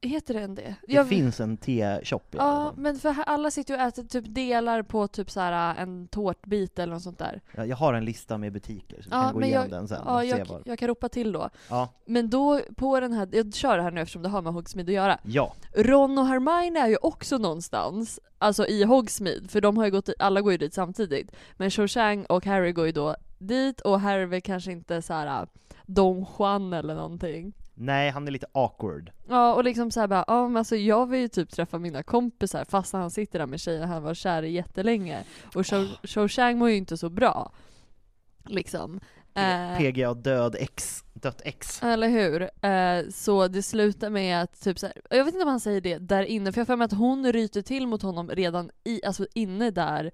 heter 0.00 0.34
den 0.34 0.54
det? 0.54 0.74
Det 0.86 0.92
Jag- 0.92 1.08
finns 1.08 1.40
en 1.40 1.56
te-shop 1.56 2.20
Ja, 2.30 2.72
men 2.76 2.98
för 2.98 3.14
alla 3.26 3.50
sitter 3.50 3.74
ju 3.74 3.80
och 3.80 3.86
äter 3.86 4.02
typ 4.02 4.24
delar 4.28 4.82
på 4.82 5.08
typ 5.08 5.30
så 5.30 5.40
här 5.40 5.74
en 5.76 6.08
tårtbit 6.08 6.78
eller 6.78 6.92
något 6.94 7.02
sånt 7.02 7.18
där. 7.18 7.40
Ja, 7.56 7.64
Jag 7.66 7.76
har 7.76 7.94
en 7.94 8.04
lista 8.04 8.38
med 8.38 8.52
butiker, 8.52 9.02
så 9.02 9.08
vi 9.10 9.16
Ja, 9.16 9.22
kan 9.22 9.32
gå 9.32 9.38
men 9.40 9.48
igenom 9.48 9.64
jag, 9.70 9.70
den 9.80 9.88
sen 9.88 10.02
ja, 10.06 10.14
och 10.16 10.20
se 10.20 10.26
jag, 10.28 10.46
var. 10.46 10.62
jag 10.64 10.78
kan 10.78 10.88
ropa 10.88 11.08
till 11.08 11.32
då. 11.32 11.50
Ja. 11.70 11.88
Men 12.06 12.30
då, 12.30 12.60
på 12.76 13.00
den 13.00 13.12
här, 13.12 13.28
jag 13.32 13.54
kör 13.54 13.76
det 13.76 13.82
här 13.82 13.90
nu 13.90 14.00
eftersom 14.00 14.22
det 14.22 14.28
har 14.28 14.42
med 14.42 14.52
Hogsmeade 14.52 14.90
att 14.90 14.94
göra. 14.94 15.18
Ja. 15.22 15.54
Ron 15.76 16.18
och 16.18 16.26
Hermione 16.26 16.80
är 16.80 16.88
ju 16.88 16.96
också 16.96 17.38
någonstans, 17.38 18.20
alltså 18.44 18.66
i 18.66 18.84
Hogsmeade, 18.84 19.48
för 19.48 19.60
de 19.60 19.76
har 19.76 19.84
ju 19.84 19.90
gått, 19.90 20.08
alla 20.18 20.40
går 20.40 20.52
ju 20.52 20.58
dit 20.58 20.74
samtidigt. 20.74 21.30
Men 21.56 21.70
Cho 21.70 21.88
Chang 21.88 22.24
och 22.24 22.46
Harry 22.46 22.72
går 22.72 22.86
ju 22.86 22.92
då 22.92 23.16
dit, 23.38 23.80
och 23.80 24.00
Harry 24.00 24.22
är 24.22 24.26
väl 24.26 24.40
kanske 24.40 24.72
inte 24.72 25.02
så 25.02 25.12
här 25.12 25.48
Don 25.86 26.26
Juan 26.38 26.72
eller 26.72 26.94
någonting. 26.94 27.52
Nej, 27.74 28.10
han 28.10 28.26
är 28.26 28.32
lite 28.32 28.46
awkward. 28.52 29.10
Ja, 29.28 29.54
och 29.54 29.64
liksom 29.64 29.90
såhär 29.90 30.06
bara, 30.06 30.24
ja 30.26 30.48
men 30.48 30.56
alltså 30.56 30.76
jag 30.76 31.06
vill 31.06 31.20
ju 31.20 31.28
typ 31.28 31.50
träffa 31.50 31.78
mina 31.78 32.02
kompisar 32.02 32.64
fast 32.64 32.92
han 32.92 33.10
sitter 33.10 33.38
där 33.38 33.46
med 33.46 33.60
tjejen 33.60 33.88
han 33.88 34.02
var 34.02 34.14
kär 34.14 34.42
i 34.42 34.52
jättelänge. 34.52 35.24
Och 35.54 35.66
Cho, 35.66 35.86
Cho 36.04 36.28
Chang 36.28 36.58
mår 36.58 36.70
ju 36.70 36.76
inte 36.76 36.96
så 36.96 37.08
bra. 37.10 37.52
Liksom. 38.44 39.00
Eh, 39.34 39.78
PGA 39.78 40.14
död 40.14 40.56
X, 40.58 41.03
dött 41.24 41.40
X. 41.44 41.82
eller 41.82 42.08
hur? 42.08 42.42
Eh, 42.42 43.08
så 43.10 43.48
det 43.48 43.62
slutar 43.62 44.10
med 44.10 44.42
att 44.42 44.60
typ 44.60 44.78
så 44.78 44.86
här, 44.86 45.00
jag 45.10 45.24
vet 45.24 45.34
inte 45.34 45.42
om 45.44 45.50
han 45.50 45.60
säger 45.60 45.80
det 45.80 45.98
där 45.98 46.22
inne, 46.22 46.52
för 46.52 46.60
jag 46.60 46.66
för 46.66 46.76
mig 46.76 46.84
att 46.84 46.92
hon 46.92 47.32
ryter 47.32 47.62
till 47.62 47.86
mot 47.86 48.02
honom 48.02 48.28
redan 48.30 48.70
i, 48.84 49.04
alltså 49.04 49.26
inne 49.34 49.70
där, 49.70 50.10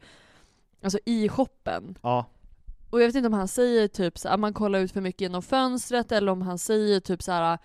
alltså 0.82 0.98
i 1.04 1.28
shoppen. 1.28 1.98
Ja. 2.02 2.26
Och 2.90 3.02
jag 3.02 3.06
vet 3.06 3.14
inte 3.14 3.26
om 3.26 3.32
han 3.32 3.48
säger 3.48 3.88
typ 3.88 4.18
så 4.18 4.28
att 4.28 4.40
man 4.40 4.54
kollar 4.54 4.78
ut 4.78 4.92
för 4.92 5.00
mycket 5.00 5.20
genom 5.20 5.42
fönstret 5.42 6.12
eller 6.12 6.32
om 6.32 6.42
han 6.42 6.58
säger 6.58 7.00
typ 7.00 7.22
så 7.22 7.32
här. 7.32 7.58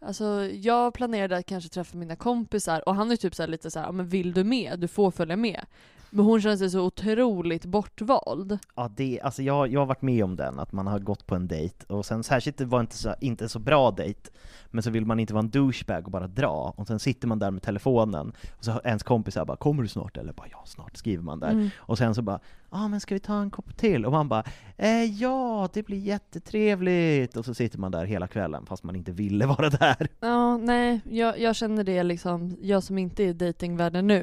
Alltså 0.00 0.44
jag 0.44 0.94
planerade 0.94 1.36
att 1.36 1.46
kanske 1.46 1.70
träffa 1.70 1.96
mina 1.96 2.16
kompisar 2.16 2.88
och 2.88 2.94
han 2.94 3.10
är 3.10 3.16
typ 3.16 3.34
så 3.34 3.42
här 3.42 3.48
lite 3.48 3.70
så 3.70 3.78
här, 3.78 3.86
"Ja, 3.86 3.92
men 3.92 4.08
vill 4.08 4.32
du 4.32 4.44
med? 4.44 4.78
Du 4.78 4.88
får 4.88 5.10
följa 5.10 5.36
med. 5.36 5.66
Men 6.10 6.24
hon 6.24 6.40
känner 6.40 6.56
sig 6.56 6.70
så 6.70 6.80
otroligt 6.80 7.64
bortvald. 7.64 8.58
Ja, 8.76 8.90
det, 8.96 9.20
alltså 9.20 9.42
jag, 9.42 9.68
jag 9.72 9.80
har 9.80 9.86
varit 9.86 10.02
med 10.02 10.24
om 10.24 10.36
den, 10.36 10.58
att 10.58 10.72
man 10.72 10.86
har 10.86 10.98
gått 10.98 11.26
på 11.26 11.34
en 11.34 11.48
dejt, 11.48 11.86
och 11.88 12.06
sen 12.06 12.22
särskilt 12.22 12.56
det 12.58 12.64
var 12.64 12.80
inte 12.80 12.96
så, 12.96 13.14
inte 13.20 13.48
så 13.48 13.58
bra 13.58 13.90
dejt, 13.90 14.30
men 14.70 14.82
så 14.82 14.90
vill 14.90 15.06
man 15.06 15.20
inte 15.20 15.34
vara 15.34 15.42
en 15.44 15.50
douchebag 15.50 16.04
och 16.04 16.10
bara 16.10 16.26
dra, 16.26 16.74
och 16.76 16.86
sen 16.86 16.98
sitter 16.98 17.28
man 17.28 17.38
där 17.38 17.50
med 17.50 17.62
telefonen, 17.62 18.32
och 18.58 18.64
så 18.64 18.80
ens 18.84 19.02
kompisar 19.02 19.44
bara 19.44 19.56
'Kommer 19.56 19.82
du 19.82 19.88
snart?' 19.88 20.16
eller 20.16 20.32
bara 20.32 20.46
'Ja, 20.50 20.62
snart' 20.66 20.96
skriver 20.96 21.22
man 21.22 21.40
där, 21.40 21.50
Mm. 21.50 21.70
och 21.76 21.98
sen 21.98 22.14
så 22.14 22.22
bara 22.22 22.40
'Ja 22.70 22.84
ah, 22.84 22.88
men 22.88 23.00
ska 23.00 23.14
vi 23.14 23.20
ta 23.20 23.34
en 23.40 23.50
kopp 23.50 23.76
till?' 23.76 24.06
och 24.06 24.12
man 24.12 24.28
bara 24.28 24.44
eh, 24.76 25.04
'Ja, 25.04 25.68
det 25.72 25.82
blir 25.82 25.98
jättetrevligt' 25.98 27.36
och 27.36 27.44
så 27.44 27.54
sitter 27.54 27.78
man 27.78 27.90
där 27.90 28.04
hela 28.04 28.26
kvällen 28.26 28.66
fast 28.66 28.82
man 28.84 28.96
inte 28.96 29.12
ville 29.12 29.46
vara 29.56 29.70
där. 29.70 30.08
Ja, 30.20 30.56
nej, 30.56 31.00
jag, 31.10 31.38
jag 31.40 31.56
känner 31.56 31.84
det 31.84 32.02
liksom, 32.02 32.56
jag 32.62 32.82
som 32.82 32.98
inte 32.98 33.22
är 33.24 33.28
i 33.28 33.32
datingvärlden 33.32 34.06
nu. 34.06 34.22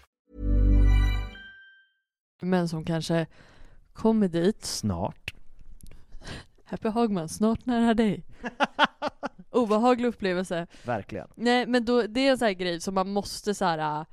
Men 2.41 2.69
som 2.69 2.85
kanske 2.85 3.25
kommer 3.93 4.27
dit. 4.27 4.65
Snart. 4.65 5.33
Happy 6.65 6.89
Hagman, 6.89 7.29
snart 7.29 7.65
nära 7.65 7.93
dig. 7.93 8.23
Obehaglig 9.51 10.07
upplevelse. 10.09 10.67
Verkligen. 10.85 11.27
Nej 11.35 11.65
men 11.67 11.85
då, 11.85 12.01
det 12.01 12.27
är 12.27 12.31
en 12.31 12.37
sån 12.37 12.45
här 12.45 12.53
grej 12.53 12.81
som 12.81 12.93
man 12.95 13.09
måste 13.09 13.53
så 13.55 13.65
här. 13.65 13.99
äh, 13.99 14.05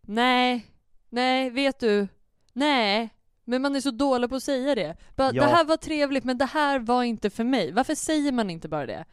nej, 0.00 0.66
nej, 1.08 1.50
vet 1.50 1.80
du, 1.80 2.08
nej. 2.52 3.10
Men 3.44 3.62
man 3.62 3.76
är 3.76 3.80
så 3.80 3.90
dålig 3.90 4.30
på 4.30 4.36
att 4.36 4.42
säga 4.42 4.74
det. 4.74 4.96
Bara, 5.16 5.32
Ja. 5.32 5.42
Det 5.42 5.48
här 5.48 5.64
var 5.64 5.76
trevligt 5.76 6.24
men 6.24 6.38
det 6.38 6.44
här 6.46 6.78
var 6.78 7.02
inte 7.02 7.30
för 7.30 7.44
mig. 7.44 7.72
Varför 7.72 7.94
säger 7.94 8.32
man 8.32 8.50
inte 8.50 8.68
bara 8.68 8.86
det? 8.86 9.04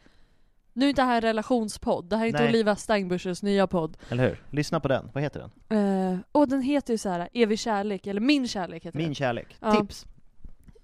Nu 0.72 0.84
är 0.84 0.88
inte 0.88 1.02
det 1.02 1.06
här 1.06 1.14
en 1.14 1.20
relationspodd, 1.20 2.04
det 2.08 2.16
här 2.16 2.24
är 2.24 2.28
inte 2.28 2.40
Nej. 2.40 2.48
Oliva 2.48 2.76
Steinbuschers 2.76 3.42
nya 3.42 3.66
podd. 3.66 3.96
Eller 4.08 4.28
hur? 4.28 4.42
Lyssna 4.50 4.80
på 4.80 4.88
den. 4.88 5.10
Vad 5.14 5.22
heter 5.22 5.40
den? 5.68 6.12
Eh, 6.12 6.18
och 6.32 6.48
den 6.48 6.62
heter 6.62 6.94
ju 6.94 6.98
så 6.98 7.08
här 7.08 7.28
Evig 7.32 7.58
kärlek, 7.58 8.06
eller 8.06 8.20
Min 8.20 8.48
kärlek 8.48 8.84
heter 8.86 8.98
Min 8.98 9.06
den. 9.06 9.14
kärlek. 9.14 9.56
Ja. 9.60 9.72
Tips. 9.80 10.06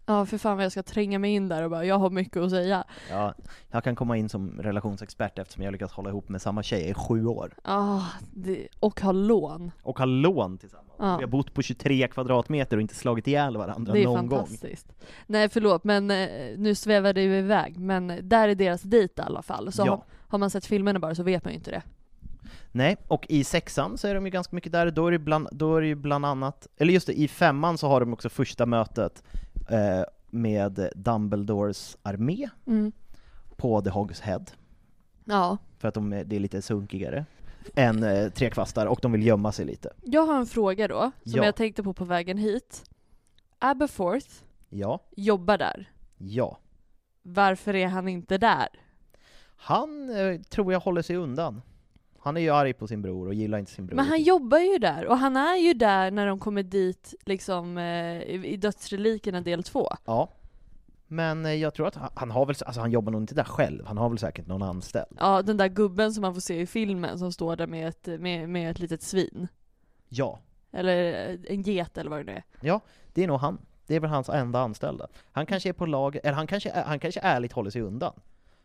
Ja 0.08 0.26
för 0.26 0.38
fan 0.38 0.56
vad 0.56 0.64
jag 0.64 0.72
ska 0.72 0.82
tränga 0.82 1.18
mig 1.18 1.34
in 1.34 1.48
där 1.48 1.62
och 1.62 1.70
bara, 1.70 1.84
jag 1.84 1.98
har 1.98 2.10
mycket 2.10 2.36
att 2.36 2.50
säga. 2.50 2.84
Ja, 3.10 3.34
jag 3.70 3.84
kan 3.84 3.96
komma 3.96 4.16
in 4.16 4.28
som 4.28 4.60
relationsexpert 4.62 5.38
eftersom 5.38 5.62
jag 5.64 5.72
lyckats 5.72 5.92
hålla 5.92 6.10
ihop 6.10 6.28
med 6.28 6.42
samma 6.42 6.62
tjej 6.62 6.90
i 6.90 6.94
sju 6.94 7.26
år. 7.26 7.54
Ah, 7.62 8.02
det, 8.34 8.68
och 8.80 9.00
ha 9.00 9.12
lån. 9.12 9.70
Och 9.82 9.98
har 9.98 10.06
lån 10.06 10.58
tillsammans. 10.58 10.85
Ja. 10.98 11.16
Vi 11.16 11.22
har 11.22 11.30
bott 11.30 11.54
på 11.54 11.62
23 11.62 12.08
kvadratmeter 12.08 12.76
och 12.76 12.80
inte 12.80 12.94
slagit 12.94 13.26
ihjäl 13.26 13.56
varandra 13.56 13.92
Det 13.92 14.00
är 14.00 14.04
någon 14.04 14.26
gång. 14.26 14.38
fantastiskt. 14.38 14.92
Nej 15.26 15.48
förlåt 15.48 15.84
men 15.84 16.10
eh, 16.10 16.28
nu 16.56 16.74
svävade 16.74 17.26
vi 17.26 17.38
iväg, 17.38 17.78
men 17.78 18.20
där 18.22 18.48
är 18.48 18.54
deras 18.54 18.82
dejt 18.82 19.22
i 19.22 19.24
alla 19.24 19.42
fall. 19.42 19.72
Så 19.72 19.82
Ja. 19.86 19.90
har, 19.90 20.02
har 20.28 20.38
man 20.38 20.50
sett 20.50 20.66
filmerna 20.66 20.98
bara 20.98 21.14
så 21.14 21.22
vet 21.22 21.44
man 21.44 21.52
ju 21.52 21.56
inte 21.58 21.70
det. 21.70 21.82
Nej, 22.72 22.96
och 23.08 23.26
i 23.28 23.44
sexan 23.44 23.98
så 23.98 24.08
är 24.08 24.14
de 24.14 24.24
ju 24.26 24.30
ganska 24.30 24.56
mycket 24.56 24.72
där, 24.72 24.90
då 24.90 25.06
är 25.06 25.12
det, 25.12 25.18
bland, 25.18 25.48
då 25.52 25.76
är 25.76 25.80
det 25.80 25.86
ju 25.86 25.94
bland 25.94 26.26
annat, 26.26 26.66
eller 26.76 26.92
just 26.92 27.06
det, 27.06 27.12
i 27.20 27.28
femman 27.28 27.78
så 27.78 27.88
har 27.88 28.00
de 28.00 28.12
också 28.12 28.28
första 28.28 28.66
mötet 28.66 29.22
eh, 29.68 30.02
med 30.30 30.88
Dumbledores 30.94 31.96
armé 32.02 32.48
Mm. 32.66 32.92
på 33.56 33.80
The 33.82 33.90
Hogs 33.90 34.20
Head, 34.20 34.44
Ja. 35.24 35.58
för 35.78 35.88
att 35.88 35.94
de 35.94 36.12
är, 36.12 36.24
det 36.24 36.36
är 36.36 36.40
lite 36.40 36.62
sunkigare 36.62 37.24
än 37.74 38.02
eh, 38.02 38.28
Trekvastar, 38.30 38.86
och 38.86 38.98
de 39.02 39.12
vill 39.12 39.26
gömma 39.26 39.52
sig 39.52 39.64
lite. 39.64 39.92
Jag 40.02 40.22
har 40.26 40.38
en 40.38 40.46
fråga 40.46 40.88
då, 40.88 41.10
som 41.24 41.32
Ja. 41.36 41.44
jag 41.44 41.56
tänkte 41.56 41.82
på 41.82 41.92
på 41.94 42.04
vägen 42.04 42.38
hit. 42.38 42.84
Aberforth 43.58 44.28
Ja, 44.68 45.00
jobbar 45.16 45.58
där. 45.58 45.90
ja. 46.18 46.58
Varför 47.22 47.74
är 47.74 47.86
han 47.86 48.08
inte 48.08 48.38
där? 48.38 48.68
Han 49.56 50.10
eh, 50.16 50.40
tror 50.40 50.72
jag 50.72 50.80
håller 50.80 51.02
sig 51.02 51.16
undan. 51.16 51.62
Han 52.18 52.36
är 52.36 52.40
ju 52.40 52.50
arg 52.50 52.72
på 52.72 52.86
sin 52.86 53.02
bror 53.02 53.26
och 53.26 53.34
gillar 53.34 53.58
inte 53.58 53.72
sin 53.72 53.86
bror. 53.86 53.96
Men 53.96 54.06
han 54.06 54.22
jobbar 54.22 54.58
ju 54.58 54.78
där, 54.78 55.06
och 55.06 55.18
han 55.18 55.36
är 55.36 55.56
ju 55.56 55.74
där 55.74 56.10
när 56.10 56.26
de 56.26 56.38
kommer 56.38 56.62
dit 56.62 57.14
liksom 57.26 57.78
eh, 57.78 58.22
i 58.22 58.42
i 58.46 58.56
Dödsrelikerna 58.56 59.40
del 59.40 59.62
två. 59.62 59.88
Ja. 60.04 60.28
Men 61.08 61.46
eh, 61.46 61.52
jag 61.54 61.74
tror 61.74 61.86
att 61.88 61.94
han, 61.94 62.10
han 62.14 62.30
har 62.30 62.46
väl, 62.46 62.56
alltså 62.66 62.80
han 62.80 62.90
jobbar 62.90 63.12
nog 63.12 63.22
inte 63.22 63.34
där 63.34 63.44
själv, 63.44 63.86
han 63.86 63.98
har 63.98 64.08
väl 64.08 64.18
säkert 64.18 64.46
någon 64.46 64.62
anställd. 64.62 65.16
Ja, 65.20 65.42
den 65.42 65.56
där 65.56 65.68
gubben 65.68 66.12
som 66.14 66.22
man 66.22 66.34
får 66.34 66.40
se 66.40 66.60
i 66.60 66.66
filmen 66.66 67.18
som 67.18 67.32
står 67.32 67.56
där 67.56 67.66
med 67.66 67.88
ett, 67.88 68.06
med, 68.20 68.48
med 68.48 68.70
ett 68.70 68.78
litet 68.78 69.02
svin. 69.02 69.48
Ja, 70.08 70.38
Eller 70.72 71.28
eh, 71.30 71.38
en 71.48 71.62
get 71.62 71.98
eller 71.98 72.10
vad 72.10 72.18
det 72.20 72.24
nu 72.24 72.32
är. 72.32 72.44
ja, 72.60 72.80
det 73.14 73.24
är 73.24 73.26
nog 73.26 73.40
han. 73.40 73.58
Det 73.86 73.94
är 73.96 74.00
väl 74.00 74.10
hans 74.10 74.28
enda 74.28 74.60
anställda. 74.60 75.06
Han 75.32 75.46
kanske 75.46 75.68
är 75.68 75.72
på 75.72 75.86
lag, 75.86 76.16
eller 76.22 76.32
han 76.32 76.46
kanske, 76.46 76.72
han 76.86 76.98
kanske 76.98 77.20
ärligt 77.20 77.52
håller 77.52 77.70
sig 77.70 77.82
undan. 77.82 78.12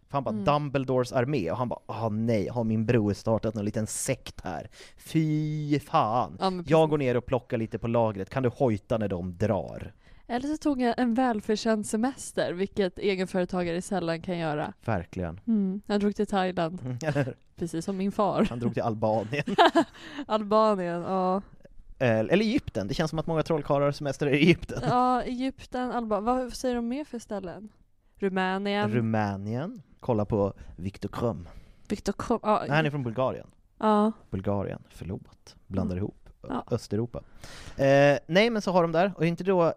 För 0.08 0.13
han 0.17 0.23
bara 0.23 0.30
Mm. 0.30 0.45
Dumbledores 0.45 1.13
armé, 1.13 1.51
och 1.51 1.58
han 1.58 1.69
bara 1.69 1.80
ah 1.86 2.10
nej, 2.10 2.47
har 2.49 2.63
min 2.63 2.86
bror 2.86 3.13
startat 3.13 3.56
någon 3.56 3.65
liten 3.65 3.88
sekt 3.88 4.41
här? 4.41 4.69
Fy 4.97 5.80
fan! 5.80 6.38
Ja, 6.39 6.51
Jag 6.67 6.89
går 6.89 6.97
ner 6.97 7.17
och 7.17 7.25
plockar 7.25 7.58
lite 7.58 7.80
på 7.80 7.88
lagret, 7.88 8.30
kan 8.30 8.43
du 8.43 8.49
hojta 8.49 8.97
när 8.97 9.08
de 9.08 9.38
drar? 9.38 9.93
Eller 10.32 10.48
så 10.48 10.58
tog 10.58 10.82
jag 10.82 11.00
en 11.00 11.13
välförtjänt 11.13 11.88
semester, 11.88 12.54
vilket 12.54 13.00
egenföretagare 13.00 13.82
sällan 13.82 14.22
kan 14.22 14.38
göra. 14.38 14.74
Verkligen. 14.86 15.39
Mm. 15.48 15.82
Jag 15.86 16.00
drog 16.00 16.15
till 16.15 16.28
Thailand, 16.28 16.98
Eller 17.04 17.36
precis 17.56 17.86
som 17.86 17.98
min 17.98 18.12
far. 18.12 18.48
Han 18.50 18.60
drog 18.60 18.74
till 18.74 18.84
Albanien. 18.84 19.44
Albanien, 20.28 21.02
ja. 21.02 21.41
Eller 22.00 22.38
Egypten, 22.38 22.88
det 22.88 22.94
känns 22.94 23.10
som 23.10 23.20
att 23.20 23.28
många 23.28 23.44
trollkarlar 23.44 23.86
har 23.86 23.91
semester 23.91 24.28
i 24.28 24.38
Egypten. 24.38 24.80
Ja, 24.89 25.22
Egypten, 25.24 25.91
Albanien. 25.91 26.26
Vad 26.26 26.54
säger 26.54 26.76
de 26.76 26.88
mer 26.88 27.04
för 27.06 27.20
ställen? 27.20 27.70
Rumänien? 28.15 28.91
Rumänien, 28.91 29.82
kolla 30.00 30.26
på 30.26 30.54
Viktor 30.76 31.10
Krum. 31.10 31.48
Viktor 31.88 32.13
Kom... 32.13 32.39
Ja, 32.44 32.60
Nej, 32.67 32.76
han 32.76 32.86
är 32.86 32.89
från 32.89 33.04
Bulgarien. 33.04 33.48
ja. 33.80 34.12
Bulgarien, 34.30 34.84
förlåt. 34.89 35.56
Blandar 35.67 35.98
ihop 35.98 36.30
Ö- 36.44 36.48
Ja. 36.50 36.63
Östeuropa. 36.72 37.22
Eh, 37.78 38.17
nej, 38.28 38.50
men 38.50 38.62
så 38.62 38.72
har 38.72 38.82
de 38.82 38.91
där, 38.91 39.12
och 39.17 39.26
inte 39.26 39.44
då... 39.44 39.74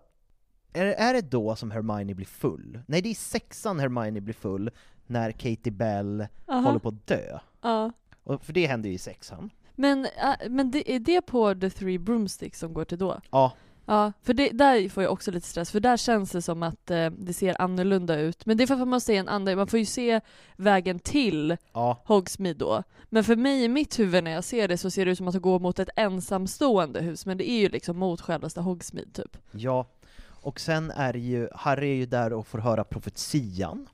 Är, 0.75 0.87
är 0.87 1.15
det 1.15 1.21
då 1.21 1.57
som 1.57 1.71
Hermione 1.71 2.15
blir 2.15 2.27
full? 2.27 2.81
Nej, 2.87 3.03
det 3.03 3.09
är 3.09 3.11
i 3.11 3.15
sexan 3.15 3.81
Hermione 3.81 4.21
blir 4.21 4.35
full, 4.35 4.71
när 5.07 5.33
Katie 5.33 5.73
Bell 5.73 6.27
Aha. 6.49 6.61
håller 6.61 6.79
på 6.79 6.89
att 6.89 7.07
dö. 7.07 7.39
ja. 7.63 7.93
Och, 8.25 8.45
för 8.45 8.53
det 8.53 8.67
händer 8.67 8.89
ju 8.89 8.95
i 8.95 8.99
sexan. 8.99 9.51
Men, 9.75 10.05
äh, 10.05 10.49
men 10.51 10.71
det, 10.71 10.95
är 10.95 10.99
det 10.99 11.23
på 11.23 11.55
The 11.55 11.71
Three 11.71 11.99
Broomsticks 11.99 12.59
som 12.59 12.75
går 12.75 12.85
till 12.85 12.99
då? 12.99 13.21
Ja, 13.31 13.53
Ja, 13.87 14.13
för 14.23 14.35
det, 14.35 14.49
där 14.49 14.89
får 14.89 15.03
jag 15.03 15.13
också 15.13 15.31
lite 15.31 15.49
stress, 15.49 15.71
för 15.71 15.81
där 15.81 15.97
känns 15.97 16.31
det 16.31 16.43
som 16.43 16.63
att 16.63 16.91
eh, 16.91 17.11
det 17.11 17.33
ser 17.33 17.63
annorlunda 17.63 18.19
ut. 18.19 18.47
Men 18.47 18.57
det 18.57 18.63
är 18.65 18.67
för 18.67 18.75
att 18.83 18.89
man 18.89 19.01
ser 19.01 19.21
en 19.21 19.29
annan, 19.29 19.57
man 19.57 19.67
får 19.67 19.79
ju 19.79 19.85
se 19.85 20.21
vägen 20.57 20.99
till 20.99 21.57
ja, 21.73 22.03
Hogsmeade 22.05 22.59
då. 22.59 22.83
Men 23.05 23.25
för 23.25 23.37
mig 23.37 23.65
i 23.65 23.69
mitt 23.69 23.99
huvud 23.99 24.25
när 24.25 24.31
jag 24.31 24.45
ser 24.45 24.69
det 24.69 24.77
så 24.77 24.91
ser 24.91 25.05
det 25.05 25.11
ut 25.11 25.19
som 25.19 25.29
att 25.29 25.35
det 25.35 25.41
går 25.41 25.59
mot 25.59 25.79
ett 25.79 25.89
ensamstående 25.97 27.01
hus, 27.01 27.27
men 27.27 27.39
det 27.39 27.51
är 27.51 27.61
ju 27.61 27.69
liksom 27.69 27.97
mot 27.99 28.21
självaste 28.21 28.61
Hogsmeade 28.61 29.11
typ. 29.11 29.37
ja. 29.53 29.87
Och 30.45 30.61
sen 30.61 30.91
är 30.91 31.15
ju, 31.15 31.49
Harry 31.53 31.91
är 31.91 31.95
ju 31.95 32.07
där 32.07 32.33
och 32.33 32.47
får 32.47 32.59
höra 32.59 32.85
profetian. 32.85 33.89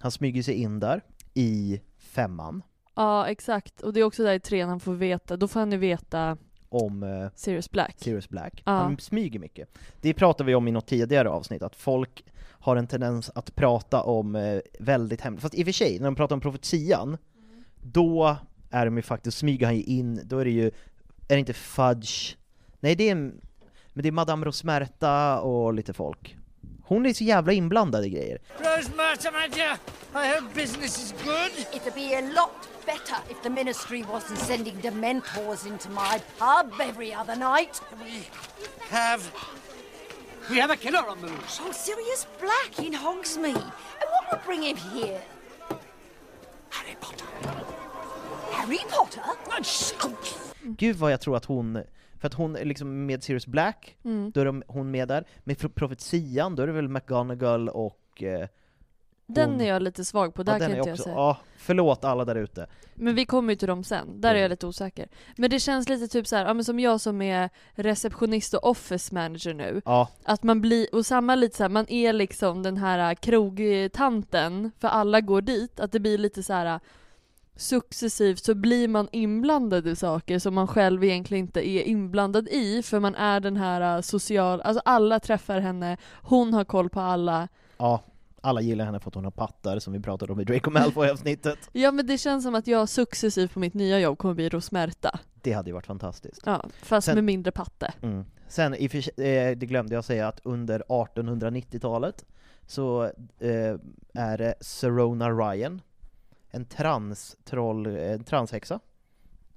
Han 0.00 0.10
smyger 0.10 0.42
sig 0.42 0.54
in 0.54 0.80
där, 0.80 1.00
i 1.34 1.80
femman, 1.98 2.62
Ja, 2.96 3.26
exakt. 3.28 3.80
Och 3.80 3.92
det 3.92 4.00
är 4.00 4.04
också 4.04 4.22
där 4.22 4.34
i 4.34 4.40
trean 4.40 4.68
han 4.68 4.80
får 4.80 4.94
veta, 4.94 5.36
då 5.36 5.48
får 5.48 5.60
han 5.60 5.72
ju 5.72 5.78
veta 5.78 6.36
om 6.68 7.02
eh, 7.02 7.28
Sirius 7.34 7.70
Black. 7.70 7.94
Sirius 7.98 8.28
Black. 8.28 8.62
Ja. 8.66 8.72
Han 8.72 8.98
smyger 8.98 9.38
mycket. 9.38 9.68
Det 10.00 10.14
pratade 10.14 10.46
vi 10.46 10.54
om 10.54 10.68
i 10.68 10.72
något 10.72 10.86
tidigare 10.86 11.30
avsnitt, 11.30 11.62
att 11.62 11.76
folk 11.76 12.24
har 12.48 12.76
en 12.76 12.86
tendens 12.86 13.30
att 13.34 13.54
prata 13.54 14.02
om 14.02 14.36
eh, 14.36 14.60
väldigt 14.78 15.20
hemligt, 15.20 15.42
fast 15.42 15.54
i 15.54 15.62
och 15.62 15.66
för 15.66 15.72
sig, 15.72 15.98
när 15.98 16.04
de 16.04 16.14
pratar 16.14 16.36
om 16.36 16.40
profetian, 16.40 17.16
då 17.82 18.36
är 18.70 18.84
de 18.84 18.96
ju 18.96 19.02
faktiskt, 19.02 19.38
smyger 19.38 19.66
han 19.66 19.76
ju 19.76 19.82
in, 19.82 20.20
då 20.24 20.38
är 20.38 20.44
det 20.44 20.50
ju, 20.50 20.66
är 21.28 21.34
det 21.34 21.38
inte 21.38 21.52
Fudge, 21.52 22.36
nej 22.80 22.94
det 22.94 23.10
är, 23.10 23.32
men 23.96 24.02
det 24.02 24.08
är 24.08 24.12
Madame 24.12 24.46
Rosmerta 24.46 25.40
och 25.40 25.74
lite 25.74 25.92
folk. 25.92 26.36
Hon 26.84 27.06
är 27.06 27.14
så 27.14 27.24
jävla 27.24 27.52
inblandad 27.52 28.04
i 28.04 28.08
grejer. 28.08 28.38
Rosemarta, 28.58 29.30
my 29.30 29.48
dear, 29.48 29.78
I 30.14 30.34
hope 30.34 30.54
business 30.54 30.98
is 30.98 31.14
good. 31.24 31.66
It'd 31.72 31.94
be 31.94 32.18
a 32.18 32.20
lot 32.20 32.68
better 32.86 33.16
if 33.30 33.42
the 33.42 33.50
ministry 33.50 34.02
wasn't 34.02 34.38
sending 34.38 34.76
dementors 34.82 35.66
into 35.66 35.88
my 35.90 36.20
pub 36.38 36.80
every 36.80 37.14
other 37.14 37.36
night. 37.36 37.82
We 38.04 38.22
have. 38.90 39.22
We 40.50 40.60
have 40.60 40.72
a 40.72 40.76
killer 40.76 41.08
on 41.10 41.20
the 41.20 41.26
loose. 41.26 41.60
Oh, 41.62 41.72
Sirius 41.72 42.26
Black 42.40 42.86
in 42.86 42.94
Hogsmeade. 42.94 43.72
And 44.00 44.08
what 44.12 44.24
would 44.30 44.44
bring 44.46 44.62
him 44.62 44.76
here? 44.76 45.20
Harry 46.70 46.96
Potter. 47.00 47.26
Harry 48.52 48.80
Potter? 48.90 49.22
Gud 50.62 50.96
vad 50.96 51.12
jag 51.12 51.20
tror 51.20 51.36
att 51.36 51.44
hon 51.44 51.82
För 52.20 52.26
att 52.26 52.34
hon 52.34 52.56
är 52.56 52.64
liksom 52.64 53.06
med 53.06 53.22
Sirius 53.22 53.46
Black, 53.46 53.96
Mm. 54.04 54.30
då 54.34 54.40
är 54.40 54.44
de, 54.44 54.62
hon 54.66 54.90
med 54.90 55.08
där. 55.08 55.24
Med 55.44 55.58
Pro- 55.58 55.68
Profetian, 55.68 56.56
då 56.56 56.62
är 56.62 56.66
det 56.66 56.72
väl 56.72 56.88
McGonagall 56.88 57.68
och... 57.68 58.22
Eh, 58.22 58.48
Den 59.26 59.50
hon- 59.50 59.60
är 59.60 59.68
jag 59.68 59.82
lite 59.82 60.04
svag 60.04 60.34
på, 60.34 60.42
där 60.42 60.52
ja, 60.52 60.58
kan 60.58 60.70
inte 60.70 60.78
jag 60.88 60.92
också, 60.94 61.02
säga. 61.02 61.14
Ja, 61.16 61.38
förlåt 61.56 62.04
alla 62.04 62.24
där 62.24 62.36
ute. 62.36 62.66
Men 62.94 63.14
vi 63.14 63.24
kommer 63.24 63.52
ju 63.52 63.56
till 63.56 63.68
dem 63.68 63.84
sen, 63.84 64.20
där 64.20 64.34
är 64.34 64.38
jag 64.38 64.48
lite 64.48 64.66
osäker. 64.66 65.08
Men 65.36 65.50
det 65.50 65.60
känns 65.60 65.88
lite 65.88 66.08
typ 66.08 66.26
så 66.26 66.36
här, 66.36 66.46
ja 66.46 66.54
men 66.54 66.64
som 66.64 66.80
jag 66.80 67.00
som 67.00 67.22
är 67.22 67.50
receptionist 67.74 68.54
och 68.54 68.64
office 68.70 69.14
manager 69.14 69.54
nu. 69.54 69.82
Ja. 69.84 70.08
Att 70.24 70.42
man 70.42 70.60
blir, 70.60 70.94
och 70.94 71.06
samma 71.06 71.34
lite 71.34 71.56
så 71.56 71.62
här, 71.64 71.68
man 71.70 71.86
är 71.88 72.12
liksom 72.12 72.62
den 72.62 72.76
här 72.76 73.14
krogtanten, 73.14 74.70
för 74.78 74.88
alla 74.88 75.20
går 75.20 75.40
dit, 75.40 75.80
att 75.80 75.92
det 75.92 76.00
blir 76.00 76.18
lite 76.18 76.42
så 76.42 76.52
här 76.52 76.80
successivt 77.56 78.44
så 78.44 78.54
blir 78.54 78.88
man 78.88 79.08
inblandad 79.12 79.86
i 79.86 79.96
saker 79.96 80.38
som 80.38 80.54
man 80.54 80.66
själv 80.66 81.04
egentligen 81.04 81.44
inte 81.44 81.68
är 81.68 81.82
inblandad 81.82 82.48
i, 82.48 82.82
för 82.82 83.00
man 83.00 83.14
är 83.14 83.40
den 83.40 83.56
här 83.56 84.02
social, 84.02 84.60
alltså 84.60 84.82
alla 84.84 85.20
träffar 85.20 85.60
henne, 85.60 85.96
hon 86.22 86.54
har 86.54 86.64
koll 86.64 86.88
på 86.90 87.00
alla. 87.00 87.48
Ja, 87.78 88.02
alla 88.40 88.60
gillar 88.60 88.84
henne 88.84 89.00
för 89.00 89.10
att 89.10 89.14
hon 89.14 89.24
har 89.24 89.30
pattar, 89.30 89.78
som 89.78 89.92
vi 89.92 90.00
pratade 90.00 90.32
om 90.32 90.40
i 90.40 90.44
Draco 90.44 90.70
Malfoy-avsnittet. 90.70 91.58
Ja 91.72 91.92
men 91.92 92.06
det 92.06 92.18
känns 92.18 92.44
som 92.44 92.54
att 92.54 92.66
jag 92.66 92.88
successivt 92.88 93.52
på 93.52 93.58
mitt 93.58 93.74
nya 93.74 94.00
jobb 94.00 94.18
kommer 94.18 94.34
bli 94.34 94.48
Rosmerta. 94.48 95.18
Det 95.42 95.52
hade 95.52 95.70
ju 95.70 95.74
varit 95.74 95.86
fantastiskt. 95.86 96.42
Ja, 96.44 96.64
fast 96.82 97.04
Sen- 97.04 97.14
med 97.14 97.24
mindre 97.24 97.52
patte. 97.52 97.94
Mm. 98.02 98.24
Sen, 98.48 98.74
i 98.74 98.84
eh, 98.84 99.56
det 99.56 99.66
glömde 99.66 99.94
jag 99.94 100.04
säga, 100.04 100.28
att 100.28 100.40
under 100.44 100.82
1890-talet 100.88 102.24
så 102.66 103.04
eh, 103.38 103.74
är 104.14 104.38
det 104.38 104.54
Serona 104.60 105.30
Ryan, 105.30 105.80
en 106.56 106.64
transtroll, 106.64 107.86
en 107.86 108.24
transhäxa, 108.24 108.80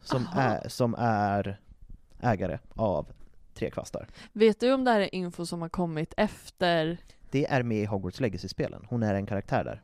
som 0.02 0.26
Aha. 0.28 0.42
är, 0.42 0.70
som 0.70 0.96
är 0.98 1.60
ägare 2.22 2.60
av 2.76 3.08
Trekvastar. 3.54 4.08
Vet 4.34 4.60
du 4.60 4.74
om 4.74 4.84
det 4.84 4.92
här 4.92 5.00
är 5.00 5.16
info 5.16 5.46
som 5.46 5.62
har 5.62 5.70
kommit 5.70 6.14
efter? 6.18 6.98
Det 7.32 7.46
är 7.52 7.64
med 7.64 7.78
i 7.78 7.86
Hogwarts 7.86 8.20
Legacy-spelen, 8.20 8.86
hon 8.90 9.04
är 9.04 9.14
en 9.16 9.26
karaktär 9.26 9.64
där. 9.64 9.82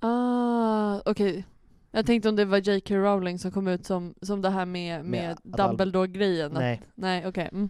Ah, 0.00 1.00
okej. 1.04 1.44
Jag 1.90 2.06
tänkte 2.06 2.28
om 2.28 2.36
det 2.36 2.44
var 2.44 2.58
J.K. 2.58 2.94
Rowling 2.94 3.38
som 3.38 3.50
kom 3.52 3.68
ut 3.68 3.86
som, 3.86 4.14
som 4.22 4.42
det 4.42 4.50
här 4.50 4.66
med, 4.66 5.04
med, 5.04 5.30
att 5.30 5.60
all- 5.60 5.76
Dumbledore-grejen. 5.76 6.52
att- 6.52 6.58
Nej. 6.58 6.82
Nej, 6.94 7.26
okej. 7.26 7.48
Mm. 7.52 7.68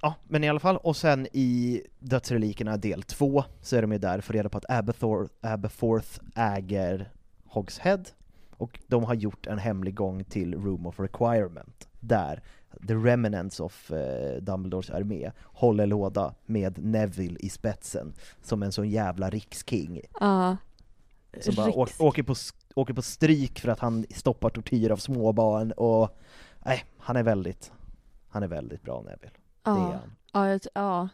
Ja, 0.00 0.14
men 0.24 0.44
i 0.44 0.48
alla 0.48 0.60
fall, 0.60 0.76
och 0.76 0.96
sen 0.96 1.26
i 1.32 1.82
Dödsrelikerna 1.98 2.76
del 2.76 3.02
2 3.02 3.44
så 3.62 3.76
är 3.76 3.82
de 3.82 3.92
ju 3.92 3.98
där 3.98 4.20
för 4.20 4.32
reda 4.32 4.48
på 4.48 4.58
att 4.58 4.70
Aberthor, 4.70 5.28
Aberforth 5.40 6.20
äger 6.34 7.10
Hogshead, 7.56 8.02
och 8.56 8.80
de 8.86 9.04
har 9.04 9.14
gjort 9.14 9.46
en 9.46 9.58
hemlig 9.58 9.94
gång 9.94 10.24
till 10.24 10.54
Room 10.54 10.86
of 10.86 11.00
Requirement, 11.00 11.88
där 12.00 12.42
The 12.88 12.94
Remnants 12.94 13.60
of 13.60 13.90
eh, 13.92 14.42
Dumbledores 14.42 14.90
armé 14.90 15.32
håller 15.42 15.86
låda 15.86 16.34
med 16.46 16.84
Neville 16.84 17.36
i 17.40 17.48
spetsen, 17.48 18.14
som 18.42 18.62
en 18.62 18.72
sån 18.72 18.88
jävla 18.88 19.30
riksking. 19.30 20.00
Ja. 20.20 20.56
Som 21.40 21.54
bara 21.54 21.66
Riks- 21.66 22.02
åker, 22.02 22.22
på, 22.22 22.34
åker 22.74 22.94
på 22.94 23.02
stryk 23.02 23.58
för 23.60 23.68
att 23.68 23.80
han 23.80 24.04
stoppar 24.10 24.50
tortyr 24.50 24.90
av 24.90 24.96
småbarn, 24.96 25.72
och 25.72 26.18
nej, 26.64 26.84
han 26.98 27.16
är 27.16 27.22
väldigt, 27.22 27.72
han 28.28 28.42
är 28.42 28.48
väldigt 28.48 28.82
bra 28.82 29.02
Neville. 29.02 29.32
Det 29.62 29.70
är 29.70 29.74
Ja. 29.74 30.00
han. 30.32 30.52
Ja, 30.52 30.58
ja. 30.74 31.08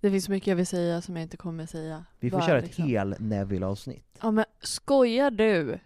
Det 0.00 0.10
finns 0.10 0.28
mycket 0.28 0.46
jag 0.46 0.56
vill 0.56 0.66
säga 0.66 1.00
som 1.00 1.16
jag 1.16 1.22
inte 1.22 1.36
kommer 1.36 1.66
säga. 1.66 2.04
Vi 2.20 2.30
får 2.30 2.38
Bara 2.38 2.46
köra 2.46 2.58
ett 2.58 2.64
liksom. 2.64 2.84
hel 2.84 3.14
Neville-avsnitt. 3.18 4.18
Ja 4.22 4.30
men 4.30 4.44
skojar 4.60 5.30
du? 5.30 5.78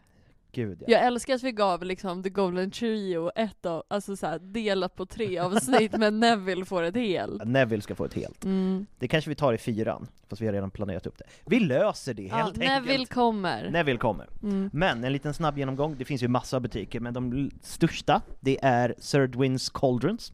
Gud 0.52 0.78
ja. 0.80 0.84
Jag 0.88 1.06
älskar 1.06 1.34
att 1.34 1.42
vi 1.42 1.52
gav 1.52 1.84
liksom 1.84 2.22
The 2.22 2.28
Golden 2.30 2.70
Trio 2.70 3.30
ett 3.36 3.66
av, 3.66 3.82
alltså 3.88 4.16
så 4.16 4.26
här, 4.26 4.38
delat 4.38 4.96
på 4.96 5.06
tre 5.06 5.38
avsnitt 5.38 5.92
men 5.98 6.20
Neville 6.20 6.64
får 6.64 6.82
ett 6.82 6.94
helt. 6.96 7.44
Neville 7.44 7.82
ska 7.82 7.94
få 7.94 8.04
ett 8.04 8.14
helt. 8.14 8.44
Mm. 8.44 8.86
Det 8.98 9.08
kanske 9.08 9.30
vi 9.30 9.34
tar 9.34 9.52
i 9.52 9.58
fyran, 9.58 10.06
fast 10.28 10.42
vi 10.42 10.46
har 10.46 10.52
redan 10.52 10.70
planerat 10.70 11.06
upp 11.06 11.18
det. 11.18 11.24
Vi 11.46 11.60
löser 11.60 12.14
det 12.14 12.22
Ja, 12.22 12.36
helt 12.36 12.56
Neville 12.56 12.92
enkelt. 12.92 13.12
kommer. 13.14 13.70
Neville 13.70 13.98
kommer. 13.98 14.28
Mm. 14.42 14.70
Men 14.72 15.04
en 15.04 15.12
liten 15.12 15.34
snabb 15.34 15.58
genomgång, 15.58 15.96
det 15.98 16.04
finns 16.04 16.22
ju 16.22 16.28
massa 16.28 16.60
butiker, 16.60 17.00
men 17.00 17.14
de 17.14 17.50
största, 17.62 18.22
det 18.40 18.58
är 18.64 18.94
Serdwins 18.98 19.70
Cauldrons. 19.70 20.32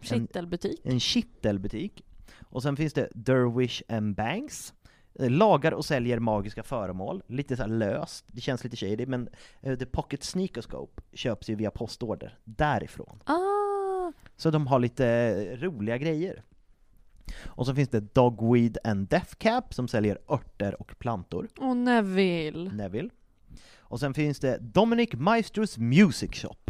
En, 0.00 0.06
Kittelbutik. 0.06 0.80
en 0.84 1.00
kittelbutik. 1.00 2.04
Och 2.52 2.62
sen 2.62 2.76
finns 2.76 2.92
det 2.92 3.08
Derwish 3.14 3.82
and 3.88 4.14
Banks, 4.14 4.74
eh, 5.14 5.30
lagar 5.30 5.72
och 5.72 5.84
säljer 5.84 6.18
magiska 6.18 6.62
föremål, 6.62 7.22
lite 7.26 7.56
så 7.56 7.62
här 7.62 7.68
löst, 7.70 8.24
det 8.28 8.40
känns 8.40 8.64
lite 8.64 8.76
shady, 8.76 9.06
men 9.06 9.28
eh, 9.60 9.78
The 9.78 9.86
Pocket 9.86 10.22
Sneakerscope 10.24 11.02
köps 11.12 11.48
ju 11.50 11.54
via 11.54 11.70
postorder 11.70 12.38
därifrån. 12.44 13.22
Ah, 13.24 14.12
Så 14.36 14.50
de 14.50 14.66
har 14.66 14.78
lite 14.78 15.06
eh, 15.06 15.56
roliga 15.60 15.98
grejer. 15.98 16.42
Och 17.46 17.66
så 17.66 17.74
finns 17.74 17.88
det 17.88 18.14
Dogweed 18.14 18.78
and 18.84 19.08
Death 19.08 19.34
Cap 19.38 19.74
som 19.74 19.88
säljer 19.88 20.18
örter 20.28 20.80
och 20.80 20.98
plantor. 20.98 21.48
och 21.58 21.76
Neville. 21.76 22.70
Neville. 22.72 23.10
Och 23.78 24.00
sen 24.00 24.14
finns 24.14 24.38
det 24.40 24.58
Dominic 24.60 25.10
Maestros 25.12 25.78
Music 25.78 26.30
Shop. 26.34 26.61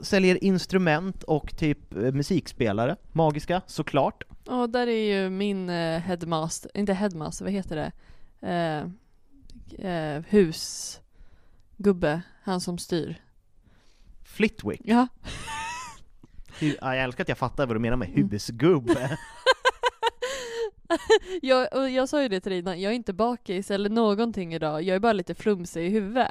Säljer 0.00 0.44
instrument 0.44 1.22
och 1.22 1.56
typ 1.56 1.94
eh, 1.94 2.00
musikspelare, 2.12 2.96
magiska, 3.12 3.62
såklart. 3.66 4.22
Och 4.46 4.70
där 4.70 4.86
är 4.86 5.14
ju 5.22 5.30
min 5.30 5.70
eh, 5.70 6.00
headmaster, 6.00 6.70
inte 6.74 6.92
headmaster, 6.94 7.44
vad 7.44 7.52
heter 7.52 7.76
det? 7.76 7.92
Eh, 8.48 8.82
eh, 9.90 10.22
husgubbe, 10.28 12.22
han 12.42 12.60
som 12.60 12.78
styr. 12.78 13.16
Flitwick. 14.24 14.80
Ja. 14.84 15.06
Ja, 16.60 16.94
jag 16.94 17.04
älskar 17.04 17.24
att 17.24 17.28
jag 17.28 17.38
fattar 17.38 17.66
vad 17.66 17.76
du 17.76 17.80
menar 17.80 17.96
med 17.96 18.08
husgubbe. 18.08 19.18
jag, 21.42 21.90
jag 21.90 22.08
sa 22.08 22.22
ju 22.22 22.28
det 22.28 22.40
till 22.40 22.50
dig 22.50 22.58
innan, 22.58 22.80
jag 22.80 22.92
är 22.92 22.96
inte 22.96 23.12
bakis 23.12 23.70
eller 23.70 23.90
någonting 23.90 24.54
idag, 24.54 24.82
jag 24.82 24.96
är 24.96 25.00
bara 25.00 25.12
lite 25.12 25.34
flumsig 25.34 25.86
i 25.86 25.88
huvudet. 25.88 26.28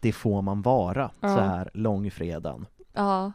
Det 0.00 0.12
får 0.12 0.42
man 0.42 0.62
vara 0.62 1.10
Ja. 1.20 1.28
så 1.28 1.40
här 1.40 1.70
långfredagen, 1.74 2.66
Ja, 2.96 3.32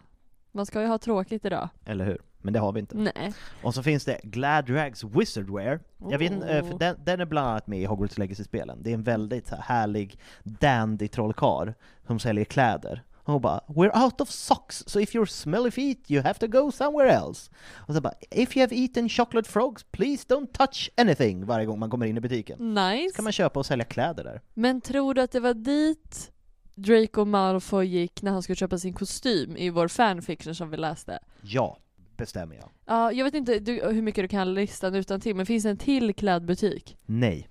man 0.51 0.65
ska 0.65 0.81
ju 0.81 0.87
ha 0.87 0.97
tråkigt 0.97 1.45
idag. 1.45 1.69
eller 1.85 2.05
hur? 2.05 2.21
Men 2.43 2.53
det 2.53 2.59
har 2.59 2.71
vi 2.71 2.79
inte. 2.79 2.97
Nej. 2.97 3.33
Och 3.63 3.73
så 3.73 3.83
finns 3.83 4.05
det 4.05 4.19
Gladrags 4.23 5.03
Wizardwear. 5.03 5.79
Jag 6.09 6.19
vet 6.19 6.31
eh, 6.31 6.39
för 6.69 6.79
den, 6.79 6.95
den 7.03 7.19
är 7.19 7.25
bland 7.25 7.47
annat 7.47 7.67
med 7.67 7.79
i 7.81 7.85
Hogwarts 7.85 8.17
Legacy-spelen. 8.17 8.83
Det 8.83 8.89
är 8.89 8.93
en 8.93 9.03
väldigt 9.03 9.47
så 9.47 9.55
här 9.55 9.61
härlig 9.63 10.19
dandy 10.43 11.07
trollkarl 11.07 11.71
som 12.07 12.19
säljer 12.19 12.45
kläder. 12.45 13.03
Och 13.23 13.33
hon 13.33 13.41
bara 13.41 13.59
'We're 13.67 14.03
out 14.03 14.21
of 14.21 14.29
socks, 14.29 14.83
so 14.87 14.99
if 14.99 15.15
you're 15.15 15.25
smelly 15.25 15.71
feet 15.71 16.11
you 16.11 16.21
have 16.23 16.33
to 16.39 16.47
go 16.47 16.71
somewhere 16.71 17.11
else' 17.11 17.51
Och 17.75 17.95
så 17.95 18.01
bara 18.01 18.13
'If 18.31 18.57
you 18.57 18.63
have 18.63 18.75
eaten 18.75 19.09
chocolate 19.09 19.49
frogs, 19.49 19.83
please 19.91 20.27
don't 20.27 20.47
touch 20.53 20.89
anything' 20.97 21.45
varje 21.45 21.65
gång 21.65 21.79
man 21.79 21.89
kommer 21.89 22.05
in 22.05 22.17
i 22.17 22.19
butiken. 22.19 22.73
Nice. 22.73 23.15
kan 23.15 23.23
man 23.23 23.31
köpa 23.33 23.59
och 23.59 23.65
sälja 23.65 23.85
kläder 23.85 24.23
där. 24.23 24.41
Men 24.53 24.81
tror 24.81 25.13
du 25.13 25.21
att 25.21 25.31
det 25.31 25.39
var 25.39 25.53
dit 25.53 26.31
Draco 26.75 27.25
Malfoy 27.25 27.85
gick 27.85 28.21
när 28.21 28.31
han 28.31 28.43
skulle 28.43 28.55
köpa 28.55 28.77
sin 28.77 28.93
kostym 28.93 29.57
i 29.57 29.69
vår 29.69 29.87
fanfiction 29.87 30.55
som 30.55 30.69
vi 30.69 30.77
läste? 30.77 31.19
Ja, 31.41 31.77
bestämmer 32.17 32.55
jag. 32.55 32.69
Ja, 32.85 33.11
jag 33.11 33.25
vet 33.25 33.33
inte 33.33 33.59
du, 33.59 33.81
hur 33.91 34.01
mycket 34.01 34.23
du 34.23 34.27
kan 34.27 34.53
listan 34.53 34.95
utan 34.95 35.19
till 35.21 35.35
men 35.35 35.45
finns 35.45 35.63
det 35.63 35.69
en 35.69 35.77
till 35.77 36.13
klädbutik? 36.13 36.97
Nej. 37.05 37.47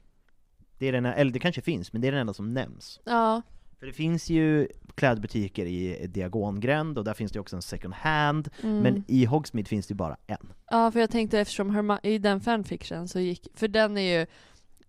Det 0.79 0.87
är 0.89 0.93
den, 0.93 1.07
eller 1.07 1.33
det 1.33 1.39
kanske 1.39 1.63
finns, 1.63 1.93
men 1.93 2.03
det 2.03 2.09
är 2.09 2.13
den 2.13 2.21
enda 2.21 2.35
som 2.35 2.55
nämns. 2.55 3.01
Ja. 3.05 3.43
För 3.79 3.87
det 3.87 3.93
finns 3.93 4.31
ju 4.31 4.69
klädbutiker 4.95 5.67
i 5.67 6.07
Diagongränd, 6.07 6.99
och 6.99 7.05
där 7.05 7.15
finns 7.15 7.33
det 7.33 7.41
också 7.41 7.57
en 7.57 7.63
second 7.63 7.95
hand, 7.95 8.49
Mm. 8.63 8.79
men 8.79 9.05
i 9.09 9.25
Hogsmeade 9.25 9.69
finns 9.69 9.87
det 9.87 9.95
bara 9.95 10.17
en. 10.27 10.53
Ja, 10.71 10.91
för 10.91 11.01
jag 11.01 11.11
tänkte 11.11 11.41
eftersom 11.41 11.71
Herma- 11.71 11.99
i 12.03 12.19
den 12.19 12.41
fanfiction 12.41 13.09
så 13.09 13.21
gick, 13.21 13.49
för 13.55 13.69
den 13.69 13.99
är 13.99 14.21
ju 14.21 14.27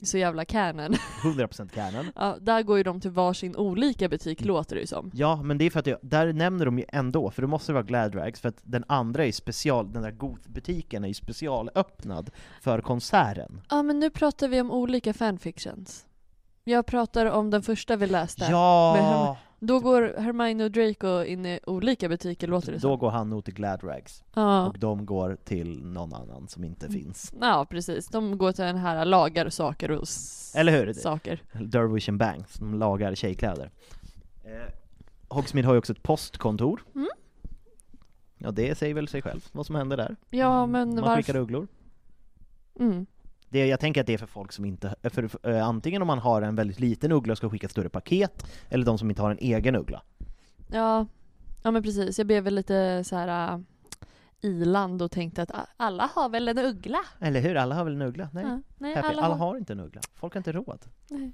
så 0.02 0.18
jävla 0.18 0.45
canon. 0.45 0.93
100% 1.24 1.70
canon. 1.70 2.12
Ja, 2.16 2.38
där 2.41 2.64
går 2.64 2.78
ju 2.78 2.84
de 2.84 3.02
till 3.02 3.12
varsin 3.12 3.56
olika 3.56 4.10
butik 4.10 4.45
låter 4.45 4.76
det 4.76 4.82
ju 4.82 4.88
som. 4.88 5.12
Ja, 5.14 5.41
men 5.43 5.58
det 5.58 5.66
är 5.66 5.70
för 5.70 5.80
att 5.80 5.88
jag, 5.88 5.99
där 6.02 6.34
nämner 6.34 6.66
de 6.66 6.80
ju 6.80 6.86
ändå, 6.88 7.32
för 7.32 7.41
det 7.41 7.47
måste 7.47 7.74
vara 7.74 7.84
Gladrags, 7.84 8.41
för 8.41 8.49
att 8.49 8.60
den 8.64 8.84
andra 8.88 9.26
är 9.26 9.32
special, 9.32 9.93
den 9.93 10.02
där 10.02 10.12
Goth-butiken 10.12 11.04
är 11.04 11.08
ju 11.08 11.14
specialöppnad 11.14 12.30
för 12.62 12.82
konserten. 12.82 13.62
Ja, 13.70 13.84
men 13.84 13.99
nu 13.99 14.10
pratar 14.10 14.47
vi 14.47 14.62
om 14.62 14.72
olika 14.72 15.14
fanfictions. 15.14 16.06
Jag 16.64 16.86
pratar 16.86 17.26
om 17.26 17.49
den 17.49 17.62
första 17.62 17.95
vi 17.95 18.08
läste. 18.08 18.47
Ja! 18.49 19.38
Då 19.64 19.80
går 19.80 20.14
Hermione 20.18 20.64
och 20.64 20.72
Draco 20.72 21.24
in 21.24 21.45
i 21.45 21.59
olika 21.68 22.09
butiker 22.09 22.47
låter 22.47 22.68
det 22.72 22.78
Då 22.78 22.80
som. 22.80 22.99
går 22.99 23.09
han 23.12 23.30
nog 23.30 23.45
till 23.45 23.53
Gladrags, 23.53 24.24
Ja. 24.34 24.68
och 24.68 24.80
de 24.80 25.05
går 25.05 25.38
till 25.43 25.84
någon 25.86 26.14
annan 26.14 26.47
som 26.47 26.64
inte 26.64 26.89
finns. 26.89 27.34
Ja, 27.41 27.66
precis. 27.70 28.07
De 28.07 28.38
går 28.38 28.51
till 28.51 28.64
den 28.66 28.78
här 28.78 29.05
lagar 29.05 29.49
saker 29.49 29.91
och 29.91 30.03
s- 30.03 30.53
Eller 30.55 30.86
hur? 30.86 30.93
saker. 30.93 31.41
Dervish 31.53 32.09
and 32.09 32.18
Banks, 32.20 32.53
de 32.55 32.74
lagar 32.80 33.16
tjejkläder. 33.16 33.72
Eh, 34.43 34.74
Hogsmeade 35.30 35.68
har 35.68 35.74
ju 35.74 35.80
också 35.80 35.93
ett 35.93 36.03
postkontor. 36.03 36.84
Mm. 36.95 37.07
Ja, 38.38 38.51
det 38.51 38.78
säger 38.78 38.93
väl 38.93 39.07
sig 39.07 39.22
själv 39.22 39.45
vad 39.51 39.66
som 39.66 39.76
händer 39.76 39.97
där. 39.97 40.16
Ja, 40.30 40.66
men 40.66 40.89
Man 40.89 41.01
varför- 41.01 41.16
skickar 41.16 41.36
ugglor. 41.39 41.68
Mm. 42.80 43.05
Det, 43.52 43.66
jag 43.68 43.80
tänker 43.80 44.02
att 44.02 44.08
det 44.08 44.14
är 44.14 44.18
för 44.18 44.26
folk 44.28 44.52
som 44.52 44.66
inte, 44.66 44.95
för, 45.04 45.28
för, 45.28 45.49
eh, 45.52 45.68
antingen 45.68 46.02
om 46.02 46.08
man 46.08 46.20
har 46.20 46.41
en 46.41 46.56
väldigt 46.56 46.80
liten 46.80 47.12
uggla 47.12 47.32
och 47.32 47.38
ska 47.38 47.49
skicka 47.49 47.66
ett 47.66 47.72
större 47.72 47.89
paket, 47.89 48.45
eller 48.70 48.86
de 48.86 48.97
som 48.97 49.10
inte 49.10 49.22
har 49.22 49.32
en 49.32 49.38
egen 49.41 49.76
uggla. 49.76 50.02
Ja, 50.72 51.06
ja 51.64 51.72
men 51.72 51.84
precis. 51.84 52.18
Jag 52.18 52.28
blev 52.28 52.43
väl 52.43 52.56
lite 52.56 53.04
så 53.04 53.16
här. 53.16 53.54
äh, 53.54 53.60
iland 54.43 55.02
och 55.02 55.12
tänkte 55.12 55.41
att 55.41 55.52
a- 55.52 55.68
alla 55.78 56.10
har 56.14 56.30
väl 56.30 56.47
en 56.47 56.58
uggla? 56.58 56.99
Eller 57.20 57.41
hur? 57.41 57.56
Alla 57.56 57.76
har 57.76 57.84
väl 57.84 57.93
en 57.95 58.02
uggla? 58.02 58.30
Nej. 58.34 58.43
Ja, 58.47 58.62
nej, 58.78 58.95
alla 58.95 59.08
alla, 59.10 59.22
har- 59.22 59.36
har 59.36 59.58
inte 59.58 59.74
en 59.74 59.80
uggla. 59.80 60.02
Folk 60.14 60.34
har 60.34 60.39
inte 60.39 60.52
råd. 60.52 60.80
Nej. 61.10 61.32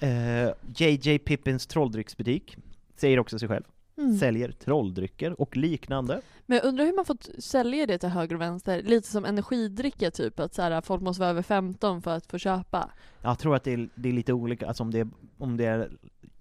Eh, 0.00 0.50
JJ 0.76 1.18
Pippins 1.18 1.66
trolldrycksbutik 1.66 2.56
säger 2.96 3.18
också 3.18 3.38
sig 3.38 3.48
själv. 3.48 3.64
Mm. 4.00 4.18
Säljer 4.18 4.52
trolldrycker 4.52 5.40
och 5.40 5.56
liknande. 5.56 6.20
Men 6.46 6.58
jag 6.58 6.64
undrar 6.64 6.84
hur 6.84 6.92
man 6.92 7.04
fått 7.04 7.28
sälja 7.38 7.86
det 7.86 7.98
till 7.98 8.08
höger 8.08 8.34
och 8.34 8.40
vänster, 8.40 8.82
lite 8.82 9.08
som 9.08 9.24
energidricka 9.24 10.10
typ, 10.10 10.40
att 10.40 10.54
så 10.54 10.62
här, 10.62 10.80
folk 10.80 11.02
måste 11.02 11.20
vara 11.20 11.30
över 11.30 11.42
15 11.42 12.02
för 12.02 12.16
att 12.16 12.26
få 12.26 12.38
köpa. 12.38 12.90
Jag 13.22 13.38
tror 13.38 13.56
att 13.56 13.64
det 13.64 13.72
är, 13.72 13.88
det 13.94 14.08
är 14.08 14.12
lite 14.12 14.32
olika, 14.32 14.68
alltså 14.68 14.82
om 14.82 14.90
det, 14.90 14.98
är, 14.98 15.08
om 15.38 15.56
det 15.56 15.64
är 15.64 15.90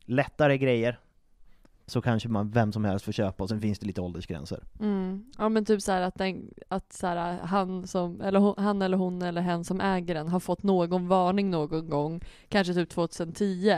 lättare 0.05 0.57
grejer 0.57 0.99
så 1.89 2.01
kanske 2.01 2.29
man, 2.29 2.51
vem 2.51 2.71
som 2.71 2.85
helst 2.85 3.05
får 3.05 3.11
köpa, 3.11 3.43
och 3.43 3.49
sen 3.49 3.61
finns 3.61 3.79
det 3.79 3.87
lite 3.87 4.01
åldersgränser. 4.01 4.63
Mm. 4.79 5.25
Ja 5.37 5.49
men 5.49 5.65
typ 5.65 5.81
så 5.81 5.91
här 5.91 6.01
att, 6.01 6.15
den, 6.15 6.53
att 6.67 6.93
så 6.93 7.07
här, 7.07 7.37
han, 7.37 7.87
som, 7.87 8.21
eller 8.21 8.39
hon, 8.39 8.53
han 8.57 8.81
eller 8.81 8.97
hon 8.97 9.21
eller 9.21 9.41
hen 9.41 9.63
som 9.63 9.81
äger 9.81 10.13
den 10.15 10.27
har 10.27 10.39
fått 10.39 10.63
någon 10.63 11.07
varning 11.07 11.49
någon 11.49 11.89
gång, 11.89 12.21
kanske 12.49 12.73
typ 12.73 12.89
2010, 12.89 13.75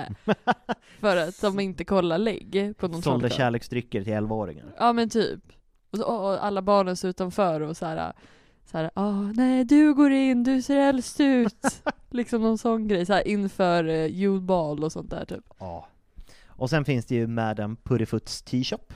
för 1.00 1.18
att 1.18 1.42
de 1.42 1.60
inte 1.60 1.84
kollar 1.84 2.18
lägg 2.18 2.74
på 2.78 2.88
någon 2.88 3.02
Sålde 3.02 3.30
kärleksdrycker 3.30 4.04
till 4.04 4.14
11-åringar. 4.14 4.66
Ja 4.78 4.94
men 4.94 5.10
typ. 5.10 5.40
Och, 5.92 5.98
så, 5.98 6.04
och 6.04 6.46
alla 6.46 6.62
barnen 6.62 6.98
står 6.98 7.10
utanför 7.10 7.62
och 7.62 7.78
så 7.78 7.86
här, 7.86 8.14
så 8.66 8.78
här, 8.78 8.92
ah, 8.94 9.22
nej 9.34 9.66
du 9.66 9.94
går 9.94 10.12
in, 10.12 10.44
du 10.44 10.62
ser 10.62 10.78
äldst 10.78 11.20
ut. 11.20 11.66
liksom 12.10 12.42
någon 12.42 12.58
sån 12.58 12.88
grej, 12.88 13.06
så 13.06 13.14
här, 13.14 13.28
inför 13.28 13.88
uh, 13.88 14.06
julbal 14.06 14.84
och 14.84 14.92
sånt 14.92 15.10
där 15.10 15.26
typ. 15.26 15.44
Ja. 15.60 15.88
Och 16.62 16.70
sen 16.70 16.86
finns 16.86 17.06
det 17.06 17.16
ju 17.16 17.28
Madame 17.28 17.76
Purrifoots 17.84 18.42
T-shop, 18.42 18.94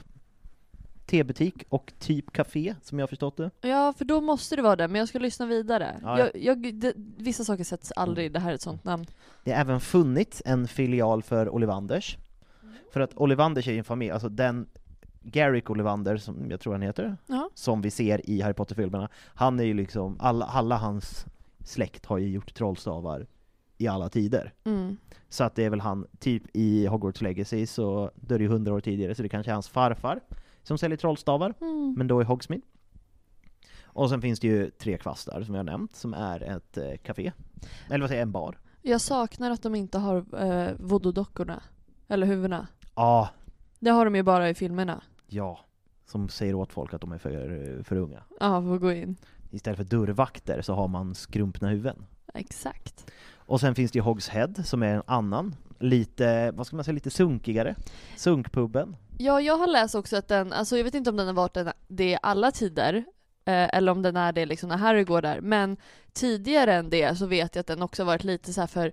tebutik 1.06 1.64
och 1.68 1.92
typ 1.98 2.32
café, 2.32 2.74
som 2.82 2.98
jag 2.98 3.08
förstått 3.08 3.36
det. 3.36 3.50
Ja, 3.60 3.92
för 3.98 4.04
då 4.04 4.20
måste 4.20 4.56
det 4.56 4.62
vara 4.62 4.76
det, 4.76 4.88
men 4.88 4.98
jag 4.98 5.08
ska 5.08 5.18
lyssna 5.18 5.46
vidare. 5.46 6.00
Ja, 6.02 6.18
ja. 6.18 6.30
Jag, 6.34 6.66
jag, 6.66 6.74
det, 6.74 6.92
vissa 7.16 7.44
saker 7.44 7.64
sätts 7.64 7.92
aldrig, 7.96 8.32
det 8.32 8.40
här 8.40 8.50
är 8.50 8.54
ett 8.54 8.60
sånt 8.62 8.84
namn. 8.84 9.06
Det 9.44 9.52
har 9.52 9.60
även 9.60 9.80
funnits 9.80 10.42
en 10.44 10.68
filial 10.68 11.22
för 11.22 11.48
Ollivanders. 11.54 12.18
För 12.92 13.00
att 13.00 13.16
Ollivanders 13.16 13.68
är 13.68 13.72
ju 13.72 13.78
en 13.78 13.84
familj, 13.84 14.10
alltså 14.10 14.28
den 14.28 14.66
Garrick 15.22 15.70
Ollivander, 15.70 16.16
som 16.16 16.50
jag 16.50 16.60
tror 16.60 16.72
han 16.72 16.82
heter, 16.82 17.16
Ja. 17.26 17.50
som 17.54 17.82
vi 17.82 17.90
ser 17.90 18.30
i 18.30 18.40
Harry 18.40 18.54
Potter-filmerna, 18.54 19.08
han 19.34 19.60
är 19.60 19.64
ju 19.64 19.74
liksom, 19.74 20.16
alla, 20.20 20.46
alla 20.46 20.76
hans 20.76 21.26
släkt 21.64 22.06
har 22.06 22.18
ju 22.18 22.28
gjort 22.28 22.54
trollstavar 22.54 23.26
i 23.78 23.86
alla 23.86 24.08
tider. 24.08 24.52
Mm. 24.64 24.96
Så 25.28 25.44
att 25.44 25.54
det 25.54 25.64
är 25.64 25.70
väl 25.70 25.80
han, 25.80 26.06
typ 26.18 26.42
i 26.52 26.86
Hogwarts 26.86 27.20
Legacy 27.22 27.66
så, 27.66 28.10
då 28.14 28.34
är 28.34 28.38
det 28.38 28.44
ju 28.44 28.50
hundra 28.50 28.74
år 28.74 28.80
tidigare, 28.80 29.14
så 29.14 29.22
det 29.22 29.28
kanske 29.28 29.50
är 29.50 29.54
hans 29.54 29.68
farfar 29.68 30.20
som 30.62 30.78
säljer 30.78 30.96
trollstavar, 30.98 31.54
Mm. 31.60 31.94
men 31.98 32.06
då 32.06 32.22
i 32.22 32.24
Hogsmeade. 32.24 32.62
Och 33.84 34.10
sen 34.10 34.20
finns 34.22 34.40
det 34.40 34.46
ju 34.46 34.70
Tre 34.70 34.98
Kvastar 34.98 35.42
som 35.42 35.54
jag 35.54 35.58
har 35.58 35.64
nämnt, 35.64 35.96
som 35.96 36.14
är 36.14 36.40
ett 36.56 36.76
eh, 36.76 36.96
café. 37.02 37.32
Eller 37.88 38.00
vad 38.00 38.08
säger 38.08 38.20
jag, 38.20 38.26
en 38.26 38.32
bar. 38.32 38.58
Jag 38.82 39.00
saknar 39.00 39.50
att 39.50 39.62
de 39.62 39.74
inte 39.74 39.98
har 39.98 40.16
eh, 40.16 40.72
voodoo-dockorna, 40.78 41.62
eller 42.08 42.26
huvudena. 42.26 42.66
Ja, 42.94 43.28
Det 43.78 43.90
har 43.90 44.04
de 44.04 44.16
ju 44.16 44.22
bara 44.22 44.50
i 44.50 44.54
filmerna. 44.54 45.02
ja. 45.26 45.60
Som 46.08 46.28
säger 46.28 46.54
åt 46.54 46.72
folk 46.72 46.94
att 46.94 47.00
de 47.00 47.12
är 47.12 47.18
för, 47.18 47.82
för 47.84 47.96
unga. 47.96 48.22
Ja, 48.40 48.62
för 48.62 48.74
att 48.74 48.80
gå 48.80 48.92
in. 48.92 49.16
Istället 49.50 49.76
för 49.76 49.84
dörrvakter 49.84 50.62
så 50.62 50.74
har 50.74 50.88
man 50.88 51.14
skrumpna 51.14 51.68
huvuden. 51.68 52.06
Exakt. 52.34 53.10
Och 53.46 53.60
sen 53.60 53.74
finns 53.74 53.92
det 53.92 53.96
ju 53.98 54.02
Hogs 54.02 54.28
Head 54.28 54.54
som 54.64 54.82
är 54.82 54.94
en 54.94 55.02
annan, 55.06 55.56
lite, 55.78 56.50
vad 56.50 56.66
ska 56.66 56.76
man 56.76 56.84
säga, 56.84 56.94
lite 56.94 57.10
sunkigare. 57.10 57.74
Sunkpubben. 58.16 58.96
Ja, 59.18 59.40
jag 59.40 59.56
har 59.58 59.66
läst 59.66 59.94
också 59.94 60.16
att 60.16 60.28
den, 60.28 60.52
alltså 60.52 60.76
jag 60.76 60.84
vet 60.84 60.94
inte 60.94 61.10
om 61.10 61.16
den 61.16 61.26
har 61.26 61.34
varit 61.34 61.54
den, 61.54 61.72
det 61.88 62.18
alla 62.22 62.50
tider, 62.50 62.94
eh, 63.44 63.74
eller 63.76 63.92
om 63.92 64.02
den 64.02 64.16
är 64.16 64.32
det 64.32 64.46
liksom 64.46 64.68
när 64.68 64.76
Harry 64.76 65.04
går 65.04 65.22
där, 65.22 65.40
men 65.40 65.76
tidigare 66.12 66.74
än 66.74 66.90
det 66.90 67.18
så 67.18 67.26
vet 67.26 67.54
jag 67.54 67.60
att 67.60 67.66
den 67.66 67.82
också 67.82 68.04
varit 68.04 68.24
lite 68.24 68.52
så 68.52 68.60
här 68.60 68.68
för 68.68 68.92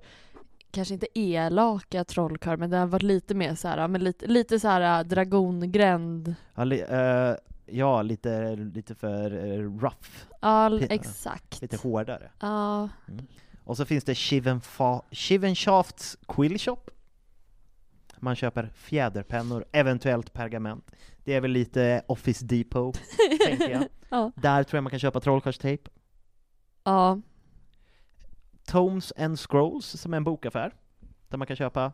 Kanske 0.72 0.94
inte 0.94 1.20
elaka 1.20 2.04
trollkarlar, 2.04 2.58
men 2.58 2.70
den 2.70 2.80
har 2.80 2.88
varit 2.88 3.04
lite 3.04 3.36
mer 3.36 3.56
så 3.56 3.68
här, 3.68 3.88
men 3.88 4.04
lite, 4.04 4.28
lite 4.28 4.60
så 4.60 4.68
här 4.68 5.00
äh, 5.00 5.08
dragongränd. 5.08 6.36
Ja, 6.56 6.64
li, 6.64 6.82
eh, 6.90 7.36
ja 7.66 8.02
lite, 8.02 8.56
lite 8.56 8.96
för 8.96 9.46
eh, 9.46 9.60
rough. 9.60 10.10
Ja, 10.42 10.80
exakt. 10.80 11.62
Lite 11.62 11.78
hårdare. 11.78 12.32
Ja, 12.40 12.90
Och 13.64 13.78
så 13.78 13.86
finns 13.86 14.04
det 14.04 14.14
Shivenfa- 14.14 15.02
Shivenshafts 15.12 16.18
Quill 16.28 16.60
Shop. 16.60 16.78
Man 18.18 18.36
köper 18.36 18.70
fjäderpennor, 18.76 19.66
eventuellt 19.72 20.34
pergament. 20.34 20.92
Det 21.24 21.34
är 21.34 21.42
väl 21.42 21.52
lite 21.52 22.04
Office 22.08 22.46
Depot, 22.46 23.00
tänker 23.46 23.70
jag. 23.70 23.88
Ja. 24.10 24.32
Där 24.36 24.64
tror 24.64 24.78
jag 24.78 24.84
man 24.84 24.90
kan 24.92 25.00
köpa 25.00 25.20
trollkarlstejp. 25.20 25.90
ja, 26.84 27.22
Tomes 28.66 29.14
and 29.18 29.40
Scrolls, 29.40 29.86
som 30.02 30.14
är 30.14 30.18
en 30.18 30.24
bokaffär. 30.24 30.74
Där 31.30 31.38
man 31.38 31.48
kan 31.48 31.56
köpa 31.56 31.92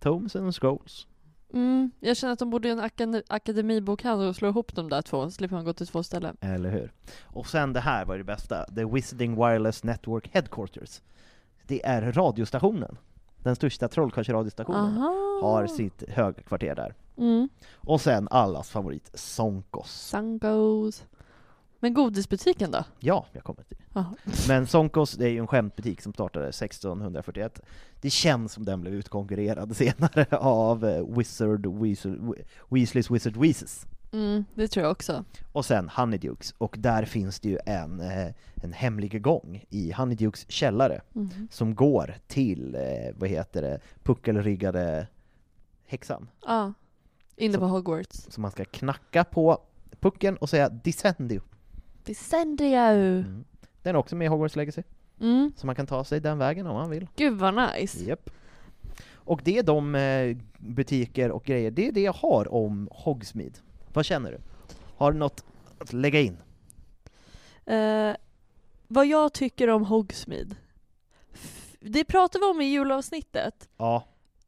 Tomes 0.00 0.36
and 0.36 0.54
Scrolls. 0.54 1.06
Mm, 1.52 1.90
jag 2.00 2.16
känner 2.16 2.32
att 2.32 2.38
de 2.38 2.50
borde 2.50 2.68
göra 2.68 2.80
en 2.82 2.90
akad- 2.90 3.22
akademibokhandel 3.28 4.28
och 4.28 4.36
slå 4.36 4.48
ihop 4.48 4.74
de 4.74 4.88
där 4.90 5.02
två, 5.02 5.24
så 5.24 5.30
slipper 5.30 5.56
man 5.56 5.64
gå 5.64 5.72
till 5.72 5.86
två 5.86 6.02
ställen. 6.02 6.36
Eller 6.40 6.70
hur? 6.70 6.92
Och 7.24 7.46
sen 7.46 7.72
det 7.72 7.80
här 7.80 8.04
var 8.04 8.18
det 8.18 8.24
bästa, 8.24 8.64
The 8.74 8.84
Wizarding 8.84 9.34
Wireless 9.34 9.84
Network 9.84 10.28
Headquarters. 10.32 11.00
Det 11.66 11.86
är 11.86 12.12
radiostationen. 12.12 12.98
Den 13.42 13.56
största 13.56 13.88
trollkarlsradiostationen 13.88 14.96
har 15.42 15.66
sitt 15.66 16.08
högkvarter 16.08 16.74
där. 16.74 16.94
Mm. 17.16 17.48
Och 17.74 18.00
sen 18.00 18.28
allas 18.30 18.70
favorit, 18.70 19.10
Sonkos. 19.14 19.90
Sankos. 20.08 21.04
Men 21.80 21.94
godisbutiken 21.94 22.70
då? 22.70 22.84
Ja, 23.00 23.26
jag 23.32 23.44
kommer 23.44 23.62
till 23.62 23.76
Jaha. 23.94 24.14
Men 24.48 24.66
Sonkos, 24.66 25.12
det 25.12 25.24
är 25.24 25.28
ju 25.30 25.38
en 25.38 25.46
skämtbutik 25.46 26.00
som 26.02 26.12
startade 26.12 26.48
1641. 26.48 27.60
Det 28.00 28.10
känns 28.10 28.52
som 28.52 28.64
den 28.64 28.80
blev 28.80 28.94
utkonkurrerad 28.94 29.76
senare 29.76 30.26
av 30.36 30.84
eh, 30.84 31.06
Wizard 31.16 31.66
Weasel, 31.66 32.34
Weasleys 32.68 33.10
Wizard 33.10 33.36
Weezes. 33.36 33.86
Mm, 34.12 34.44
det 34.54 34.68
tror 34.68 34.82
jag 34.84 34.92
också. 34.92 35.24
Och 35.52 35.64
sen 35.64 35.88
Honeydukes, 35.88 36.54
och 36.58 36.76
där 36.78 37.04
finns 37.04 37.40
det 37.40 37.48
ju 37.48 37.58
en, 37.66 38.00
eh, 38.00 38.28
en 38.62 38.72
hemlig 38.72 39.22
gång 39.22 39.64
i 39.70 39.92
Honeydukes 39.92 40.50
källare 40.50 41.00
Mhm. 41.12 41.48
som 41.50 41.74
går 41.74 42.14
till, 42.26 42.74
eh, 42.74 42.80
vad 43.16 43.28
heter 43.28 43.62
det, 43.62 43.80
puckelryggade 44.02 45.06
häxan. 45.86 46.28
Ja. 46.46 46.72
Inne 47.36 47.54
Så- 47.54 47.60
på 47.60 47.66
Hogwarts. 47.66 48.26
Så 48.30 48.40
man 48.40 48.50
ska 48.50 48.64
knacka 48.64 49.24
på 49.24 49.58
pucken 50.00 50.36
och 50.36 50.48
säga 50.50 50.68
Descendio. 50.68 51.40
Descendria! 52.08 52.82
Mm. 52.90 53.44
Den 53.82 53.94
är 53.94 53.98
också 53.98 54.16
med 54.16 54.24
i 54.26 54.28
Hogwarts 54.28 54.56
Legacy, 54.56 54.82
Mm. 55.20 55.52
så 55.56 55.66
man 55.66 55.74
kan 55.74 55.86
ta 55.86 56.04
sig 56.04 56.20
den 56.20 56.38
vägen 56.38 56.66
om 56.66 56.74
man 56.74 56.90
vill. 56.90 57.08
Gud 57.16 57.38
vad 57.38 57.54
nice. 57.74 58.04
Japp. 58.04 58.30
Och 59.14 59.40
det 59.44 59.58
är 59.58 59.62
de 59.62 59.94
eh, 59.94 60.36
butiker 60.58 61.30
och 61.30 61.44
grejer, 61.44 61.70
det 61.70 61.88
är 61.88 61.92
det 61.92 62.00
jag 62.00 62.12
har 62.12 62.54
om 62.54 62.88
Hogsmeade. 62.92 63.58
Vad 63.92 64.04
känner 64.04 64.30
du? 64.32 64.38
Har 64.96 65.12
du 65.12 65.18
något 65.18 65.44
att 65.78 65.92
lägga 65.92 66.20
in? 66.20 66.36
Eh, 67.66 68.16
vad 68.88 69.06
jag 69.06 69.32
tycker 69.32 69.68
om 69.68 69.84
Hogsmeade. 69.84 70.54
Det 71.80 72.04
pratade 72.04 72.44
vi 72.44 72.50
om 72.50 72.60
i 72.60 72.64
julavsnittet. 72.64 73.68
Ja, 73.76 74.04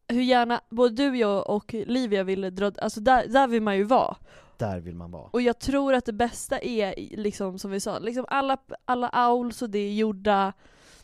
Hur 0.09 0.23
gärna 0.23 0.61
både 0.71 0.95
du, 0.95 1.17
jag 1.17 1.51
och 1.51 1.75
Livia 1.75 2.23
ville 2.25 2.51
dra, 2.51 2.73
alltså 2.83 3.01
där, 3.01 3.27
där 3.29 3.49
vill 3.49 3.63
man 3.63 3.77
ju 3.77 3.85
vara. 3.85 4.17
Där 4.61 4.81
vill 4.81 4.95
man 4.95 5.11
vara. 5.11 5.29
Och 5.31 5.43
jag 5.43 5.59
tror 5.59 5.95
att 5.95 6.05
det 6.05 6.13
bästa 6.13 6.61
är, 6.61 6.95
liksom 7.17 7.59
som 7.59 7.71
vi 7.71 7.81
sa, 7.81 7.99
liksom 7.99 8.25
alla, 8.29 8.59
alla 8.85 9.31
owls 9.31 9.63
och 9.63 9.71
det 9.71 9.79
är 9.79 9.93
gjorda, 9.93 10.53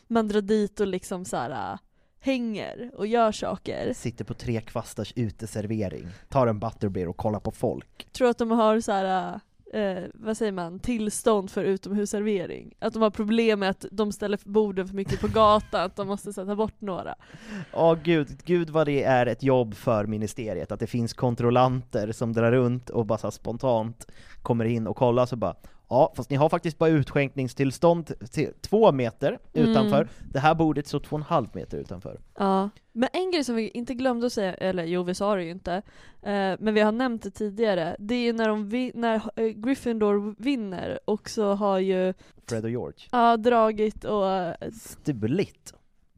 man 0.07 0.27
drar 0.27 0.41
dit 0.41 0.79
och 0.79 0.87
liksom 0.87 1.25
så 1.25 1.37
här 1.37 1.73
äh, 1.73 1.79
hänger 2.19 2.91
och 2.93 3.07
gör 3.07 3.31
saker. 3.31 3.93
Sitter 3.93 4.25
på 4.25 4.33
tre 4.33 4.61
kvastars 4.61 5.13
uteservering, 5.15 6.07
tar 6.29 6.47
en 6.47 6.59
butterbeer 6.59 7.07
och 7.07 7.17
kollar 7.17 7.39
på 7.39 7.51
folk. 7.51 8.07
tror 8.11 8.29
att 8.29 8.37
de 8.37 8.51
har 8.51 8.79
så 8.79 8.91
här, 8.91 9.39
eh, 9.73 10.03
vad 10.13 10.37
säger 10.37 10.51
man, 10.51 10.79
tillstånd 10.79 11.51
för 11.51 11.63
utomhusservering. 11.63 12.73
Att 12.79 12.93
de 12.93 13.01
har 13.01 13.09
problem 13.09 13.59
med 13.59 13.69
att 13.69 13.85
de 13.91 14.11
ställer 14.11 14.39
borden 14.43 14.87
för 14.87 14.95
mycket 14.95 15.21
på 15.21 15.27
gatan, 15.27 15.81
att 15.81 15.95
de 15.95 16.07
måste 16.07 16.33
sätta 16.33 16.55
bort 16.55 16.81
några. 16.81 17.15
Åh 17.73 17.97
gud, 18.03 18.27
gud 18.45 18.69
vad 18.69 18.87
det 18.87 19.03
är 19.03 19.25
ett 19.25 19.43
jobb 19.43 19.73
för 19.73 20.05
ministeriet, 20.05 20.71
att 20.71 20.79
det 20.79 20.87
finns 20.87 21.13
kontrollanter 21.13 22.11
som 22.11 22.33
drar 22.33 22.51
runt 22.51 22.89
och 22.89 23.05
bara 23.05 23.17
så 23.17 23.31
spontant 23.31 24.07
kommer 24.41 24.65
in 24.65 24.87
och 24.87 24.95
kollar 24.95 25.25
så 25.25 25.35
bara 25.35 25.55
Ja, 25.89 26.13
fast 26.15 26.29
ni 26.29 26.35
har 26.35 26.49
faktiskt 26.49 26.77
bara 26.77 26.89
utskänkningstillstånd 26.89 28.11
till 28.31 28.53
två 28.61 28.91
meter 28.91 29.39
Mm. 29.53 29.69
utanför, 29.69 30.07
det 30.33 30.39
här 30.39 30.55
bordet 30.55 30.87
står 30.87 30.99
två 30.99 31.15
och 31.15 31.19
en 31.19 31.23
halv 31.23 31.47
meter 31.53 31.77
utanför. 31.77 32.19
Ja. 32.37 32.69
Men 32.91 33.09
en 33.13 33.31
grej 33.31 33.43
som 33.43 33.55
vi 33.55 33.69
inte 33.69 33.93
glömde 33.93 34.27
att 34.27 34.33
säga, 34.33 34.53
eller 34.53 34.83
jo 34.83 35.03
vi 35.03 35.15
sa 35.15 35.35
det 35.35 35.43
ju 35.43 35.51
inte, 35.51 35.73
eh, 36.21 36.55
men 36.59 36.73
vi 36.73 36.79
har 36.81 36.91
nämnt 36.91 37.23
det 37.23 37.31
tidigare, 37.31 37.95
det 37.99 38.15
är 38.15 38.19
ju 38.25 38.33
när, 38.33 38.47
de 38.47 38.69
vi, 38.69 38.91
när 38.95 39.15
eh, 39.35 39.45
Gryffindor 39.47 40.35
vinner 40.43 40.99
och 41.05 41.29
så 41.29 41.53
har 41.53 41.79
ju 41.79 42.13
Fred 42.49 42.63
och 42.63 42.69
George. 42.71 43.07
ja, 43.11 43.37
dragit 43.37 44.03
och, 44.03 44.29
eh, 44.31 44.55
Stulit. 44.71 45.73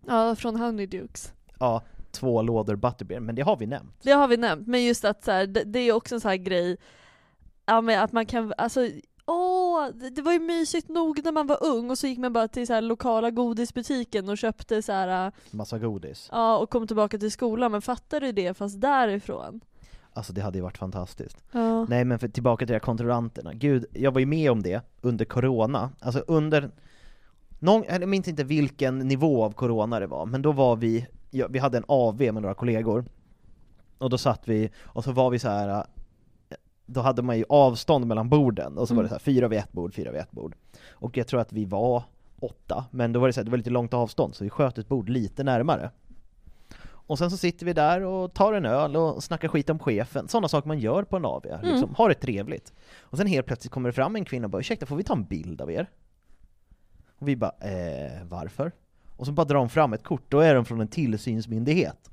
ja 0.07 0.35
från 0.35 0.55
Honeydukes. 0.55 1.33
Ja, 1.59 1.81
två 2.11 2.41
lådor 2.41 2.75
butterbeer, 2.75 3.19
men 3.19 3.35
det 3.35 3.41
har 3.41 3.57
vi 3.57 3.65
nämnt. 3.65 3.95
Det 4.03 4.11
har 4.11 4.27
vi 4.27 4.37
nämnt, 4.37 4.67
men 4.67 4.83
just 4.83 5.05
att 5.05 5.23
så 5.23 5.31
här, 5.31 5.47
det, 5.47 5.63
det 5.63 5.79
är 5.79 5.93
också 5.93 6.15
en 6.15 6.21
sån 6.21 6.29
här 6.29 6.37
grej, 6.37 6.77
ja, 7.65 7.81
men 7.81 8.03
att 8.03 8.11
man 8.11 8.25
kan, 8.25 8.53
alltså 8.57 8.87
Åh, 9.31 9.89
det, 10.11 10.21
var 10.21 10.33
ju 10.33 10.39
mysigt 10.39 10.89
nog 10.89 11.23
när 11.23 11.31
man 11.31 11.47
var 11.47 11.63
ung 11.63 11.89
och 11.89 11.97
så 11.97 12.07
gick 12.07 12.19
man 12.19 12.33
bara 12.33 12.47
till 12.47 12.67
så 12.67 12.73
här 12.73 12.81
lokala 12.81 13.31
godisbutiken 13.31 14.29
och 14.29 14.37
köpte 14.37 14.81
så 14.81 14.91
här, 14.91 15.25
äh, 15.25 15.33
Massa 15.51 15.79
godis. 15.79 16.29
ja 16.31 16.57
och 16.57 16.69
kom 16.69 16.87
tillbaka 16.87 17.17
till 17.17 17.31
skolan, 17.31 17.71
men 17.71 17.81
fattar 17.81 18.19
du 18.21 18.31
det 18.31 18.53
fast 18.53 18.81
därifrån? 18.81 19.61
Alltså 20.13 20.33
det 20.33 20.41
hade 20.41 20.57
ju 20.57 20.61
varit 20.61 20.77
fantastiskt. 20.77 21.43
Ja. 21.51 21.85
Nej 21.85 22.05
men 22.05 22.19
för, 22.19 22.27
tillbaka 22.27 22.65
till 22.65 22.67
de 22.67 22.73
här 22.73 22.79
kontrollanterna, 22.79 23.53
gud, 23.53 23.85
jag 23.93 24.11
var 24.11 24.19
ju 24.19 24.25
med 24.25 24.51
om 24.51 24.63
det 24.63 24.81
under 25.01 25.25
corona, 25.25 25.91
alltså 25.99 26.23
under, 26.27 26.71
någon, 27.59 27.83
jag 27.89 28.09
minns 28.09 28.27
inte 28.27 28.43
vilken 28.43 28.99
nivå 28.99 29.43
av 29.43 29.51
corona 29.51 29.99
det 29.99 30.07
var, 30.07 30.25
men 30.25 30.41
då 30.41 30.51
var 30.51 30.75
vi, 30.75 31.07
ja, 31.29 31.47
vi 31.49 31.59
hade 31.59 31.77
en 31.77 31.85
AV 31.87 32.19
med 32.19 32.33
några 32.33 32.53
kollegor, 32.53 33.05
och 33.97 34.09
då 34.09 34.17
satt 34.17 34.47
vi, 34.47 34.69
och 34.77 35.03
så 35.03 35.11
var 35.11 35.29
vi 35.29 35.39
så 35.39 35.49
här. 35.49 35.85
Då 36.89 37.01
hade 37.01 37.21
man 37.21 37.37
ju 37.37 37.45
avstånd 37.49 38.05
mellan 38.07 38.29
borden, 38.29 38.77
och 38.77 38.87
så 38.87 38.95
var 38.95 39.03
det 39.03 39.09
så 39.09 39.15
här, 39.15 39.19
fyra 39.19 39.47
vid 39.47 39.59
ett 39.59 39.71
bord, 39.71 39.93
fyra 39.93 40.11
vid 40.11 40.21
ett 40.21 40.31
bord. 40.31 40.55
Och 40.89 41.17
jag 41.17 41.27
tror 41.27 41.39
att 41.41 41.53
vi 41.53 41.65
var 41.65 42.03
åtta, 42.39 42.85
men 42.91 43.13
då 43.13 43.19
var 43.19 43.27
det 43.27 43.33
så 43.33 43.39
här, 43.39 43.45
det 43.45 43.51
var 43.51 43.57
lite 43.57 43.69
långt 43.69 43.93
avstånd, 43.93 44.35
så 44.35 44.43
vi 44.43 44.49
sköt 44.49 44.77
ett 44.77 44.87
bord 44.87 45.09
lite 45.09 45.43
närmare. 45.43 45.91
Och 46.85 47.17
sen 47.17 47.31
så 47.31 47.37
sitter 47.37 47.65
vi 47.65 47.73
där 47.73 48.01
och 48.03 48.33
tar 48.33 48.53
en 48.53 48.65
öl 48.65 48.95
och 48.95 49.23
snackar 49.23 49.47
skit 49.47 49.69
om 49.69 49.79
chefen, 49.79 50.27
sådana 50.27 50.47
saker 50.47 50.67
man 50.67 50.79
gör 50.79 51.03
på 51.03 51.17
en 51.17 51.25
AV, 51.25 51.43
liksom, 51.43 51.83
Mm. 51.83 51.95
har 51.97 52.09
det 52.09 52.15
trevligt. 52.15 52.73
Och 52.99 53.17
sen 53.17 53.27
helt 53.27 53.45
plötsligt 53.47 53.71
kommer 53.71 53.89
det 53.89 53.93
fram 53.93 54.15
en 54.15 54.25
kvinna 54.25 54.45
och 54.45 54.51
bara 54.51 54.61
'Ursäkta, 54.61 54.85
får 54.85 54.95
vi 54.95 55.03
ta 55.03 55.13
en 55.13 55.23
bild 55.23 55.61
av 55.61 55.71
er?' 55.71 55.89
Och 57.19 57.27
vi 57.27 57.35
bara 57.35 57.51
'Eh, 57.61 58.23
varför?' 58.29 58.71
Och 59.17 59.25
så 59.25 59.31
bara 59.31 59.45
drar 59.45 59.55
de 59.55 59.69
fram 59.69 59.93
ett 59.93 60.03
kort, 60.03 60.23
då 60.29 60.39
är 60.39 60.55
de 60.55 60.65
från 60.65 60.81
en 60.81 60.87
tillsynsmyndighet. 60.87 62.09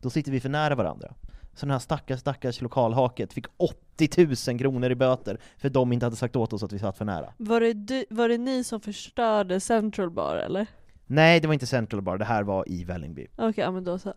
Då 0.00 0.10
sitter 0.10 0.32
vi 0.32 0.40
för 0.40 0.48
nära 0.48 0.74
varandra. 0.74 1.14
Så 1.56 1.66
den 1.66 1.70
här 1.70 1.78
stackars, 1.78 2.20
stackars 2.20 2.60
lokalhaket 2.60 3.32
fick 3.32 3.46
80 3.56 4.50
000 4.50 4.58
kronor 4.58 4.90
i 4.90 4.94
böter 4.94 5.38
för 5.58 5.68
att 5.68 5.74
de 5.74 5.92
inte 5.92 6.06
hade 6.06 6.16
sagt 6.16 6.36
åt 6.36 6.52
oss 6.52 6.62
att 6.62 6.72
vi 6.72 6.78
satt 6.78 6.98
för 6.98 7.04
nära. 7.04 7.32
Var 7.36 7.60
det, 7.60 7.72
du, 7.72 8.04
var 8.10 8.28
det 8.28 8.38
ni 8.38 8.64
som 8.64 8.80
förstörde 8.80 9.60
Central 9.60 10.10
Bar 10.10 10.36
eller? 10.36 10.66
Nej, 11.06 11.40
det 11.40 11.46
var 11.46 11.54
inte 11.54 11.66
Central 11.66 12.02
Bar, 12.02 12.18
det 12.18 12.24
här 12.24 12.42
var 12.42 12.68
i 12.68 12.84
Vällingby. 12.84 13.26
Okej, 13.36 13.64
ja 13.64 13.70
men 13.70 13.84
då 13.84 13.98
så. 13.98 14.14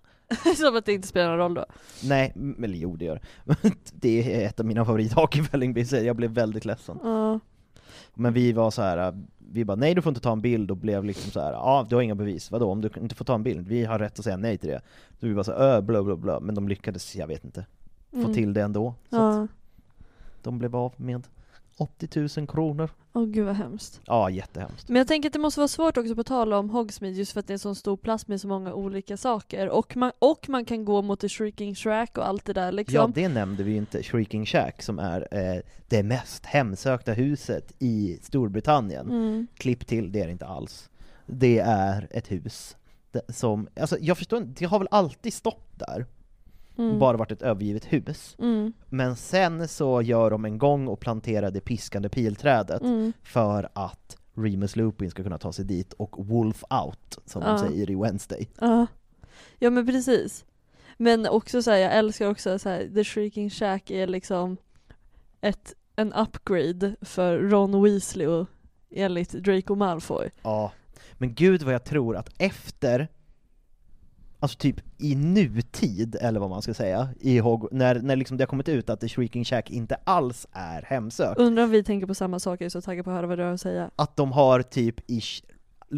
som 0.56 0.76
att 0.76 0.86
det 0.86 0.92
inte 0.92 1.08
spelar 1.08 1.28
någon 1.28 1.38
roll 1.38 1.54
då. 1.54 1.64
Nej, 2.02 2.32
eller 2.64 2.78
jo 2.78 2.96
det 2.96 3.04
gör 3.04 3.20
det. 3.44 3.56
Det 3.92 4.42
är 4.42 4.48
ett 4.48 4.60
av 4.60 4.66
mina 4.66 4.84
favorithak 4.84 5.36
i 5.36 5.40
Vällingby, 5.40 5.84
så 5.84 5.96
jag 5.96 6.16
blev 6.16 6.30
väldigt 6.30 6.64
ledsen. 6.64 6.98
Ja. 7.02 7.40
Men 8.14 8.32
vi 8.32 8.52
var 8.52 8.70
så 8.70 8.82
här, 8.82 9.18
vi 9.38 9.64
bara 9.64 9.74
nej 9.76 9.94
du 9.94 10.02
får 10.02 10.10
inte 10.10 10.20
ta 10.20 10.32
en 10.32 10.40
bild 10.40 10.70
och 10.70 10.76
blev 10.76 11.04
liksom 11.04 11.30
så 11.30 11.40
här, 11.40 11.52
ja 11.52 11.86
du 11.88 11.94
har 11.94 12.02
inga 12.02 12.14
bevis, 12.14 12.50
vadå 12.50 12.70
om 12.70 12.80
du 12.80 12.90
inte 13.00 13.14
får 13.14 13.24
ta 13.24 13.34
en 13.34 13.42
bild? 13.42 13.68
Vi 13.68 13.84
har 13.84 13.98
rätt 13.98 14.18
att 14.18 14.24
säga 14.24 14.36
nej 14.36 14.58
till 14.58 14.68
det. 14.68 14.80
Så 15.20 15.26
vi 15.26 15.34
bara 15.34 15.44
så 15.44 15.52
här, 15.52 15.58
"Ö, 15.58 15.80
blå 15.82 16.02
blå 16.04 16.16
blå, 16.16 16.40
men 16.40 16.54
de 16.54 16.68
lyckades, 16.68 17.16
jag 17.16 17.26
vet 17.26 17.44
inte, 17.44 17.66
få 18.10 18.16
Mm. 18.18 18.34
till 18.34 18.52
det 18.54 18.62
ändå. 18.62 18.94
Så 19.10 19.16
Ja. 19.16 19.42
att 19.42 19.50
de 20.42 20.58
blev 20.58 20.76
av 20.76 20.92
med 20.96 21.26
80 21.76 22.40
000 22.40 22.46
kronor. 22.46 22.90
Åh 23.12 23.26
gud 23.26 23.46
vad 23.46 23.56
hemskt. 23.56 24.00
Ja, 24.04 24.30
jättehemskt. 24.30 24.88
Men 24.88 24.96
jag 24.96 25.08
tänker 25.08 25.28
att 25.28 25.32
det 25.32 25.38
måste 25.38 25.60
vara 25.60 25.68
svårt 25.68 25.96
också 25.96 26.14
på 26.14 26.24
tal 26.24 26.52
om 26.52 26.70
Hogsmeade 26.70 27.16
just 27.16 27.32
för 27.32 27.40
att 27.40 27.46
det 27.46 27.50
är 27.50 27.54
en 27.54 27.58
sån 27.58 27.74
stor 27.74 27.96
plats 27.96 28.28
med 28.28 28.40
så 28.40 28.48
många 28.48 28.74
olika 28.74 29.16
saker. 29.16 29.68
Och 29.68 29.96
man, 29.96 30.12
och 30.18 30.48
man 30.48 30.64
kan 30.64 30.84
gå 30.84 31.02
mot 31.02 31.20
The 31.20 31.28
Shrieking 31.28 31.74
Shack 31.74 32.18
och 32.18 32.28
allt 32.28 32.44
det 32.44 32.52
där 32.52 32.72
liksom. 32.72 32.94
Ja, 32.94 33.10
det 33.14 33.28
nämnde 33.28 33.62
vi 33.62 33.70
ju 33.70 33.76
inte, 33.76 34.02
Shrieking 34.02 34.46
Shack, 34.46 34.82
som 34.82 34.98
är 34.98 35.28
eh, 35.30 35.62
det 35.88 36.02
mest 36.02 36.46
hemsökta 36.46 37.12
huset 37.12 37.72
i 37.78 38.18
Storbritannien. 38.22 39.10
Mm. 39.10 39.46
Klipp 39.54 39.86
till, 39.86 40.12
det 40.12 40.20
är 40.20 40.26
det 40.26 40.32
inte 40.32 40.46
alls. 40.46 40.90
Det 41.26 41.58
är 41.58 42.08
ett 42.10 42.32
hus 42.32 42.76
som, 43.28 43.68
alltså 43.80 43.96
jag 44.00 44.18
förstår 44.18 44.38
inte, 44.38 44.60
det 44.60 44.66
har 44.66 44.78
väl 44.78 44.88
alltid 44.90 45.34
stått 45.34 45.78
där, 45.78 46.06
Mm. 46.78 46.98
bara 46.98 47.16
varit 47.16 47.32
ett 47.32 47.42
övergivet 47.42 47.84
hus. 47.92 48.36
Mm. 48.38 48.72
Men 48.88 49.16
sen 49.16 49.68
så 49.68 50.02
gör 50.02 50.30
de 50.30 50.44
en 50.44 50.58
gång 50.58 50.88
och 50.88 51.00
planterar 51.00 51.50
det 51.50 51.60
piskande 51.60 52.08
pilträdet 52.08 52.82
Mm. 52.82 53.12
för 53.22 53.68
att 53.72 54.16
Remus 54.34 54.76
Lupin 54.76 55.10
ska 55.10 55.22
kunna 55.22 55.38
ta 55.38 55.52
sig 55.52 55.64
dit 55.64 55.92
och 55.92 56.26
Wolf 56.26 56.64
out, 56.84 57.18
som 57.24 57.42
Ja. 57.42 57.48
de 57.48 57.58
säger 57.58 57.90
i 57.90 57.94
Wednesday. 57.94 58.48
Ja. 58.60 58.86
ja 59.58 59.70
men 59.70 59.86
precis. 59.86 60.44
Men 60.96 61.26
också 61.26 61.62
så 61.62 61.70
här, 61.70 61.78
jag 61.78 61.92
älskar 61.92 62.30
också 62.30 62.58
så 62.58 62.68
här, 62.68 62.90
The 62.94 63.04
Shrieking 63.04 63.50
Shack 63.50 63.90
är 63.90 64.06
liksom 64.06 64.56
ett, 65.40 65.74
en 65.96 66.12
upgrade 66.12 66.96
för 67.00 67.38
Ron 67.38 67.82
Weasley 67.82 68.26
och 68.26 68.46
enligt 68.90 69.32
Draco 69.32 69.74
Malfoy. 69.74 70.30
Ja, 70.42 70.72
men 71.12 71.34
gud 71.34 71.62
vad 71.62 71.74
jag 71.74 71.84
tror 71.84 72.16
att 72.16 72.30
efter, 72.38 73.08
alltså 74.42 74.58
typ 74.58 74.76
i 74.98 75.14
nutid, 75.14 76.16
eller 76.20 76.40
vad 76.40 76.50
man 76.50 76.62
ska 76.62 76.74
säga, 76.74 77.08
i 77.20 77.38
Hog- 77.40 77.68
när, 77.72 77.94
när 78.00 78.16
liksom 78.16 78.36
det 78.36 78.42
har 78.42 78.46
kommit 78.46 78.68
ut 78.68 78.90
att 78.90 79.00
The 79.00 79.08
Shrieking 79.08 79.44
Shack 79.44 79.70
inte 79.70 79.96
alls 80.04 80.46
är 80.52 80.82
hemsökt, 80.82 81.38
Undrar 81.40 81.64
om 81.64 81.70
vi 81.70 81.84
tänker 81.84 82.06
på 82.06 82.14
samma 82.14 82.38
saker, 82.38 82.68
så 82.68 82.80
taggad 82.80 83.04
på 83.04 83.10
att 83.10 83.16
höra 83.16 83.26
vad 83.26 83.38
du 83.38 83.44
har 83.44 83.52
att 83.52 83.60
säga. 83.60 83.90
att 83.96 84.16
de 84.16 84.32
har 84.32 84.62
typ 84.62 85.10
ish 85.10 85.42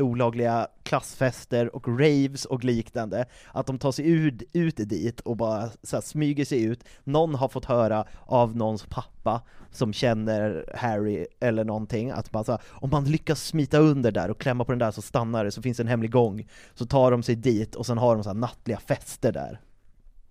olagliga 0.02 0.68
klassfester 0.82 1.76
och 1.76 1.88
raves 1.88 2.44
och 2.44 2.64
liknande, 2.64 3.24
att 3.52 3.66
de 3.66 3.78
tar 3.78 3.92
sig 3.92 4.10
ut, 4.10 4.42
ut 4.52 4.76
dit 4.76 5.20
och 5.20 5.36
bara 5.36 5.70
så 5.82 5.96
här, 5.96 6.00
smyger 6.00 6.44
sig 6.44 6.62
ut, 6.62 6.84
någon 7.04 7.34
har 7.34 7.48
fått 7.48 7.64
höra 7.64 8.04
av 8.26 8.56
någons 8.56 8.86
pappa 8.86 9.42
som 9.70 9.92
känner 9.92 10.70
Harry 10.74 11.26
eller 11.40 11.64
någonting, 11.64 12.10
att 12.10 12.30
bara 12.30 12.44
så 12.44 12.52
här, 12.52 12.60
om 12.70 12.90
man 12.90 13.04
lyckas 13.04 13.42
smita 13.42 13.78
under 13.78 14.10
där 14.12 14.30
och 14.30 14.40
klämma 14.40 14.64
på 14.64 14.72
den 14.72 14.78
där 14.78 14.90
så 14.90 15.02
stannar 15.02 15.44
det, 15.44 15.50
så 15.50 15.62
finns 15.62 15.76
det 15.76 15.82
en 15.82 15.88
hemlig 15.88 16.10
gång, 16.10 16.48
så 16.74 16.86
tar 16.86 17.10
de 17.10 17.22
sig 17.22 17.34
dit 17.34 17.74
och 17.74 17.86
sen 17.86 17.98
har 17.98 18.14
de 18.14 18.24
så 18.24 18.30
här 18.30 18.34
nattliga 18.34 18.78
fester 18.78 19.32
där. 19.32 19.60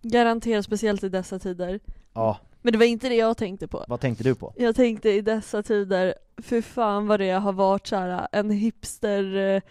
Garanterat 0.01 0.65
speciellt 0.65 1.03
i 1.03 1.09
dessa 1.09 1.39
tider. 1.39 1.79
Ja, 2.13 2.39
Men 2.65 2.71
det 2.71 2.77
var 2.79 2.85
inte 2.85 3.09
det 3.09 3.15
jag 3.15 3.37
tänkte 3.37 3.67
på. 3.67 3.85
vad 3.87 3.99
tänkte 3.99 4.23
du 4.23 4.35
på? 4.35 4.53
Jag 4.57 4.75
tänkte 4.75 5.09
i 5.09 5.21
dessa 5.21 5.63
tider, 5.63 6.13
för 6.41 6.61
fan 6.61 7.07
vad 7.07 7.19
det 7.19 7.31
har 7.31 7.53
varit 7.53 7.87
så 7.87 7.95
här, 7.95 8.27
en 8.31 8.49
hipster 8.49 9.61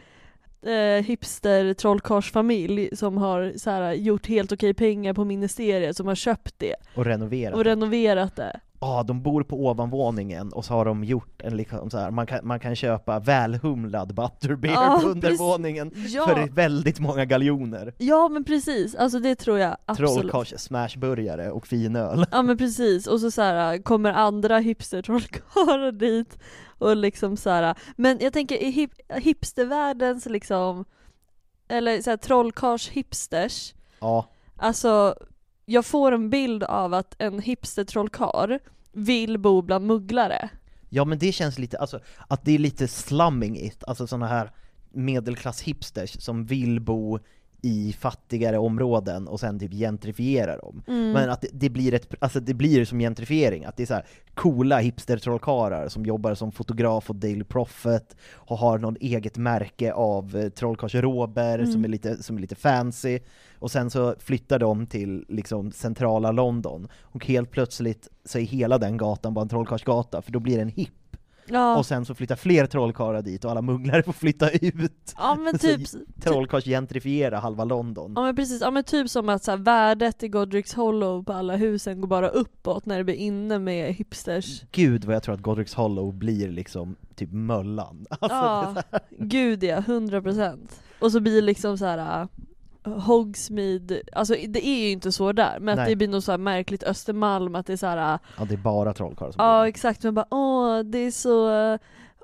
eh, 0.62 1.04
hipster 1.04 1.74
trollkarlsfamilj 1.74 2.96
som 2.96 3.16
har 3.16 3.52
så 3.56 3.70
här, 3.70 3.92
gjort 3.92 4.26
helt 4.26 4.52
okej 4.52 4.74
pengar 4.74 5.14
på 5.14 5.24
ministeriet, 5.24 5.96
som 5.96 6.06
har 6.06 6.14
köpt 6.14 6.54
det 6.58 6.74
Och 6.94 7.04
renovera? 7.04 7.54
och 7.54 7.64
renoverat 7.64 8.36
det. 8.36 8.60
Ja, 8.84 9.02
de 9.02 9.22
bor 9.22 9.42
på 9.42 9.66
ovanvåningen 9.66 10.52
och 10.52 10.64
så 10.64 10.74
har 10.74 10.84
de 10.84 11.04
gjort 11.04 11.42
en 11.42 11.56
liksom 11.56 11.90
så 11.90 11.98
här, 11.98 12.10
man 12.10 12.26
kan, 12.26 12.46
man 12.46 12.60
kan 12.60 12.76
köpa 12.76 13.18
välhumlad 13.18 14.14
butterbeer 14.14 14.72
Ja, 14.72 14.98
på 15.02 15.08
undervåningen 15.08 15.92
Ja. 16.08 16.26
för 16.26 16.48
väldigt 16.54 17.00
många 17.00 17.24
galjoner. 17.24 17.94
Ja 17.98 18.28
men 18.28 18.44
precis, 18.44 18.94
alltså 18.94 19.18
det 19.18 19.34
tror 19.34 19.58
jag 19.58 19.76
absolut. 19.86 20.10
Trollkarls 20.12 20.54
smashburgare 20.62 21.50
och 21.50 21.66
finöl. 21.66 22.26
Ja 22.32 22.42
men 22.42 22.58
precis, 22.58 23.06
och 23.06 23.20
så, 23.20 23.30
så 23.30 23.42
här, 23.42 23.82
kommer 23.82 24.12
andra 24.12 24.58
hipster-trollkarlar 24.58 25.92
dit 25.98 26.38
och 26.78 26.96
liksom 26.96 27.36
så 27.36 27.50
här. 27.50 27.74
men 27.96 28.18
jag 28.20 28.32
tänker 28.32 28.56
i 28.62 28.70
hip, 28.70 28.90
hipstervärldens 29.08 30.26
liksom, 30.26 30.84
eller 31.68 32.00
så 32.02 32.10
här, 32.10 32.16
trollkarls-hipsters, 32.16 33.74
Ja, 34.00 34.26
alltså 34.56 35.14
jag 35.72 35.86
får 35.86 36.12
en 36.12 36.30
bild 36.30 36.62
av 36.62 36.94
att 36.94 37.14
en 37.18 37.40
hipstertrollkarl 37.40 38.58
vill 38.92 39.38
bo 39.38 39.62
bland 39.62 39.86
mugglare. 39.86 40.48
ja 40.88 41.04
men 41.04 41.18
det 41.18 41.32
känns 41.32 41.58
lite, 41.58 41.78
alltså 41.78 42.00
att 42.28 42.44
det 42.44 42.52
är 42.52 42.58
lite 42.58 42.88
slumming 42.88 43.56
it, 43.56 43.84
alltså 43.86 44.06
sådana 44.06 44.26
här 44.26 44.50
medelklass 44.90 45.62
hipsters 45.62 46.22
som 46.22 46.44
vill 46.44 46.80
bo 46.80 47.18
i 47.62 47.92
fattigare 47.98 48.58
områden 48.58 49.28
och 49.28 49.40
sen 49.40 49.58
typ 49.58 49.72
gentrifiera 49.72 50.56
dem. 50.56 50.82
Mm. 50.88 51.12
Men 51.12 51.30
att 51.30 51.40
det, 51.40 51.48
det 51.52 51.70
blir 51.70 51.94
ett, 51.94 52.14
alltså 52.18 52.40
det 52.40 52.54
blir 52.54 52.84
som 52.84 52.98
gentrifiering, 52.98 53.64
att 53.64 53.76
det 53.76 53.82
är 53.82 53.86
så 53.86 53.94
här 53.94 54.06
coola 54.34 54.80
hipster-trollkarlar 54.80 55.88
som 55.88 56.06
jobbar 56.06 56.34
som 56.34 56.52
fotograf 56.52 57.10
och 57.10 57.16
Daily 57.16 57.44
Prophet 57.44 58.16
och 58.32 58.58
har 58.58 58.78
någon 58.78 58.96
eget 59.00 59.36
märke 59.36 59.92
av 59.92 60.36
eh, 60.36 60.48
trollkarlsrober 60.48 61.58
Mm. 61.58 61.72
som, 61.72 61.84
är 61.84 61.88
lite, 61.88 62.22
som 62.22 62.36
är 62.36 62.40
lite 62.40 62.54
fancy, 62.54 63.18
och 63.58 63.70
sen 63.70 63.90
så 63.90 64.14
flyttar 64.18 64.58
de 64.58 64.86
till 64.86 65.24
liksom 65.28 65.72
centrala 65.72 66.32
London, 66.32 66.88
och 67.00 67.26
helt 67.26 67.50
plötsligt 67.50 68.08
så 68.24 68.38
är 68.38 68.42
hela 68.42 68.78
den 68.78 68.96
gatan 68.96 69.34
bara 69.34 69.42
en 69.42 69.48
trollkarlsgata, 69.48 70.22
för 70.22 70.32
då 70.32 70.40
blir 70.40 70.58
den 70.58 70.68
hipp. 70.68 70.90
Ja. 71.46 71.76
Och 71.78 71.86
sen 71.86 72.04
så 72.04 72.14
flyttar 72.14 72.36
fler 72.36 72.66
trollkarlar 72.66 73.22
dit 73.22 73.44
och 73.44 73.50
alla 73.50 73.62
mugglare 73.62 74.02
får 74.02 74.12
flytta 74.12 74.50
ut. 74.50 75.14
Ja 75.16 75.34
men 75.34 75.58
typ, 75.58 75.80
Trollkarlsgentrifiera 76.20 77.38
halva 77.38 77.64
London. 77.64 78.12
ja 78.16 78.22
men 78.22 78.36
precis, 78.36 78.60
ja 78.60 78.70
men 78.70 78.84
typ 78.84 79.10
som 79.10 79.28
att 79.28 79.44
så 79.44 79.50
här, 79.50 79.58
värdet 79.58 80.22
i 80.22 80.28
Godric's 80.28 80.76
Hollow 80.76 81.24
på 81.24 81.32
alla 81.32 81.56
husen 81.56 82.00
går 82.00 82.08
bara 82.08 82.28
uppåt 82.28 82.86
när 82.86 82.98
det 82.98 83.04
blir 83.04 83.14
inne 83.14 83.58
med 83.58 83.94
hipsters. 83.94 84.62
Gud 84.72 85.04
vad 85.04 85.14
jag 85.14 85.22
tror 85.22 85.34
att 85.34 85.40
Godric's 85.40 85.76
Hollow 85.76 86.14
blir 86.14 86.48
liksom 86.48 86.96
typ 87.14 87.32
Möllan. 87.32 88.06
Alltså, 88.20 88.82
ja, 88.90 88.98
gud 89.18 89.64
ja, 89.64 89.76
100% 89.80 90.58
Och 91.00 91.12
så 91.12 91.20
blir 91.20 91.42
liksom 91.42 91.78
så 91.78 91.84
här. 91.86 92.28
Hogsmeade, 92.84 94.02
alltså 94.12 94.34
det 94.48 94.66
är 94.66 94.78
ju 94.84 94.90
inte 94.90 95.12
så 95.12 95.32
där, 95.32 95.58
men 95.60 95.78
att 95.78 95.86
det 95.88 95.96
blir 95.96 96.08
något 96.08 96.24
så 96.24 96.30
här 96.32 96.38
märkligt 96.38 96.82
Östermalm, 96.82 97.54
att 97.54 97.66
det 97.66 97.72
är 97.72 97.76
så 97.76 97.86
här. 97.86 98.14
äh, 98.14 98.20
ja, 98.38 98.44
det 98.44 98.54
är 98.54 98.58
bara 98.58 98.92
trollkarlar 98.92 99.32
som 99.32 99.44
Ja 99.44 99.52
bor 99.56 99.62
där. 99.62 99.68
exakt, 99.68 100.02
men 100.02 100.14
bara 100.14 100.26
åh 100.30 100.78
det 100.80 100.98
är 100.98 101.10
så 101.10 101.48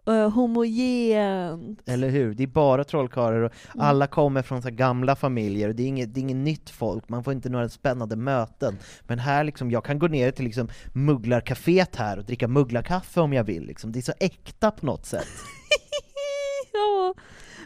uh, 0.09 0.29
homogent. 0.29 1.81
Eller 1.87 2.09
hur? 2.09 2.35
Det 2.35 2.43
är 2.43 2.47
bara 2.47 2.85
trollkarlar 2.85 3.41
och 3.41 3.53
Mm. 3.75 3.87
alla 3.87 4.07
kommer 4.07 4.43
från 4.43 4.63
så 4.63 4.69
här 4.69 4.75
gamla 4.77 5.17
familjer 5.17 5.69
och 5.69 5.75
det 5.75 5.83
är, 5.83 5.87
inget, 5.87 6.15
det 6.15 6.21
är 6.21 6.23
inget 6.23 6.37
nytt 6.37 6.71
folk, 6.71 7.09
man 7.09 7.25
får 7.25 7.33
inte 7.33 7.49
några 7.49 7.69
spännande 7.69 8.17
möten. 8.17 8.79
Men 9.03 9.19
här 9.19 9.45
liksom, 9.45 9.71
jag 9.71 9.85
kan 9.85 9.99
gå 9.99 10.07
ner 10.09 10.31
till 10.31 10.45
liksom 10.45 10.69
mugglarcaféet 10.93 11.97
här 11.97 12.19
och 12.19 12.25
dricka 12.25 12.49
mugglarkaffe 12.49 13.21
om 13.21 13.33
jag 13.33 13.45
vill 13.45 13.67
liksom. 13.67 13.93
Det 13.93 13.99
är 13.99 14.03
så 14.03 14.13
äkta 14.21 14.71
på 14.71 14.87
något 14.87 15.07
sätt. 15.07 15.29
ja. 16.73 17.15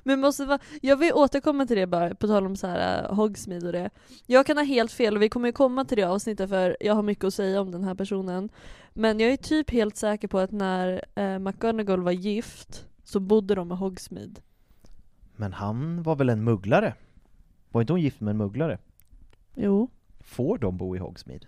Men 0.02 0.20
måste 0.20 0.44
vara, 0.44 0.58
jag 0.80 0.96
vill 0.96 1.12
återkomma 1.12 1.66
till 1.66 1.76
det 1.76 1.86
bara, 1.86 2.14
på 2.14 2.26
tal 2.26 2.46
om 2.46 2.56
så 2.56 2.66
här 2.66 3.02
uh, 3.02 3.14
Hogsmeade 3.14 3.66
och 3.66 3.72
det. 3.72 3.90
Jag 4.26 4.46
kan 4.46 4.56
ha 4.56 4.64
helt 4.64 4.92
fel 4.92 5.16
och 5.16 5.22
vi 5.22 5.28
kommer 5.28 5.48
ju 5.48 5.52
komma 5.52 5.84
till 5.84 5.96
det 5.96 6.04
avsnittet 6.04 6.48
för 6.48 6.76
jag 6.80 6.94
har 6.94 7.02
mycket 7.02 7.24
att 7.24 7.34
säga 7.34 7.60
om 7.60 7.70
den 7.70 7.84
här 7.84 7.94
personen. 7.94 8.48
Men 8.92 9.20
jag 9.20 9.32
är 9.32 9.36
typ 9.36 9.70
helt 9.70 9.96
säker 9.96 10.28
på 10.28 10.38
att 10.38 10.50
när 10.50 11.04
uh, 11.18 11.38
McGonagall 11.38 12.02
var 12.02 12.12
gift 12.12 12.86
så 13.04 13.20
bodde 13.20 13.54
de 13.54 13.68
med 13.68 13.78
Hogsmeade. 13.78 14.40
Men 15.36 15.52
han 15.52 16.02
var 16.02 16.16
väl 16.16 16.28
en 16.28 16.44
mugglare? 16.44 16.94
Var 17.70 17.80
inte 17.80 17.92
hon 17.92 18.00
gift 18.00 18.20
med 18.20 18.30
en 18.30 18.36
mugglare? 18.36 18.78
Jo. 19.54 19.90
Får 20.20 20.58
de 20.58 20.76
bo 20.76 20.96
i 20.96 20.98
Hogsmeade? 20.98 21.46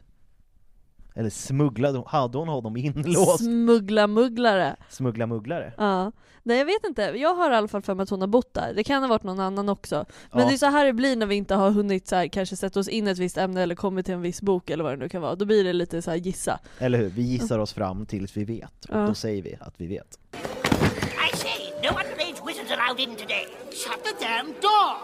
Eller 1.17 1.31
smugglade 1.31 1.99
hon, 1.99 2.07
hade 2.09 2.39
hon 2.39 2.49
honom 2.49 2.77
inlåst? 2.77 3.41
Smuggla-mugglare. 3.45 4.77
Smuggla 4.89 5.27
mugglare? 5.27 5.73
Ja. 5.79 6.13
Nej 6.43 6.59
jag 6.59 6.65
vet 6.65 6.85
inte, 6.87 7.03
jag 7.03 7.35
har 7.35 7.51
i 7.53 7.55
alla 7.55 7.69
fall 7.69 7.83
för 7.83 7.95
mig 7.95 8.03
att 8.03 8.11
hon 8.11 8.21
har 8.21 8.29
bott 8.29 8.55
där. 8.55 8.73
Det 8.77 8.85
kan 8.85 9.03
ha 9.03 9.09
varit 9.09 9.23
någon 9.23 9.41
annan 9.41 9.69
också. 9.69 10.05
Men 10.33 10.41
Ja. 10.43 10.49
det 10.49 10.55
är 10.55 10.59
så 10.59 10.67
här 10.67 10.85
det 10.87 10.93
blir 10.93 11.17
när 11.17 11.27
vi 11.27 11.35
inte 11.35 11.55
har 11.55 11.71
hunnit 11.71 12.09
så 12.09 12.17
här, 12.17 12.27
kanske 12.29 12.57
sätta 12.57 12.81
oss 12.81 12.89
in 12.89 13.09
i 13.09 13.11
ett 13.11 13.19
visst 13.19 13.39
ämne 13.39 13.63
eller 13.63 13.75
kommit 13.75 14.07
till 14.07 14.15
en 14.15 14.23
viss 14.23 14.43
bok 14.43 14.71
eller 14.71 14.85
vad 14.85 14.93
det 14.93 14.97
nu 14.97 15.09
kan 15.09 15.23
vara. 15.23 15.35
Då 15.35 15.45
blir 15.45 15.65
det 15.65 15.73
lite 15.73 16.03
så 16.03 16.11
här 16.11 16.19
gissa. 16.19 16.59
Eller 16.79 16.99
hur? 16.99 17.09
Vi 17.09 17.23
gissar 17.23 17.59
oss 17.59 17.73
fram 17.73 18.07
tills 18.07 18.37
vi 18.37 18.45
vet, 18.45 18.85
och 18.85 18.97
Ja. 18.97 19.07
då 19.07 19.15
säger 19.15 19.43
vi 19.43 19.57
att 19.61 19.75
vi 19.77 19.87
vet. 19.87 20.19
I 21.33 21.37
say, 21.37 21.51
no 21.83 21.89
underage 21.89 22.47
wizards 22.49 22.71
allowed 22.79 23.01
in 23.09 23.17
today. 23.17 23.47
Shut 23.71 24.05
the 24.05 24.25
damn 24.27 24.47
door! 24.47 24.97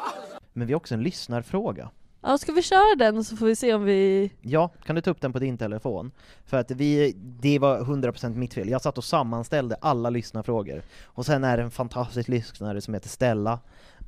Men 0.53 0.67
vi 0.67 0.73
har 0.73 0.77
också 0.77 0.95
en 0.95 1.03
lyssnarfråga. 1.03 1.91
Ja, 2.23 2.39
ska 2.39 2.53
vi 2.53 2.63
köra 2.63 2.95
den 2.99 3.25
så 3.25 3.37
får 3.37 3.47
vi 3.47 3.57
se 3.57 3.75
om 3.75 3.85
vi... 3.85 4.31
Ja, 4.41 4.69
kan 4.85 4.97
du 4.97 5.03
ta 5.03 5.11
upp 5.11 5.21
den 5.21 5.33
på 5.33 5.39
din 5.39 5.59
telefon? 5.59 6.13
För 6.47 6.57
att 6.57 6.71
vi, 6.71 7.13
det 7.17 7.59
var 7.59 7.81
100% 7.81 8.35
mitt 8.37 8.55
fel, 8.55 8.69
jag 8.69 8.83
satt 8.83 8.99
och 8.99 9.05
sammanställde 9.05 9.77
alla 9.81 10.11
lyssnarfrågor. 10.11 10.83
Och 11.05 11.27
sen 11.27 11.45
är 11.45 11.57
det 11.57 11.63
en 11.63 11.71
fantastisk 11.71 12.29
lyssnare 12.29 12.81
som 12.81 12.95
heter 12.95 13.09
Stella, 13.09 13.59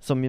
som 0.01 0.25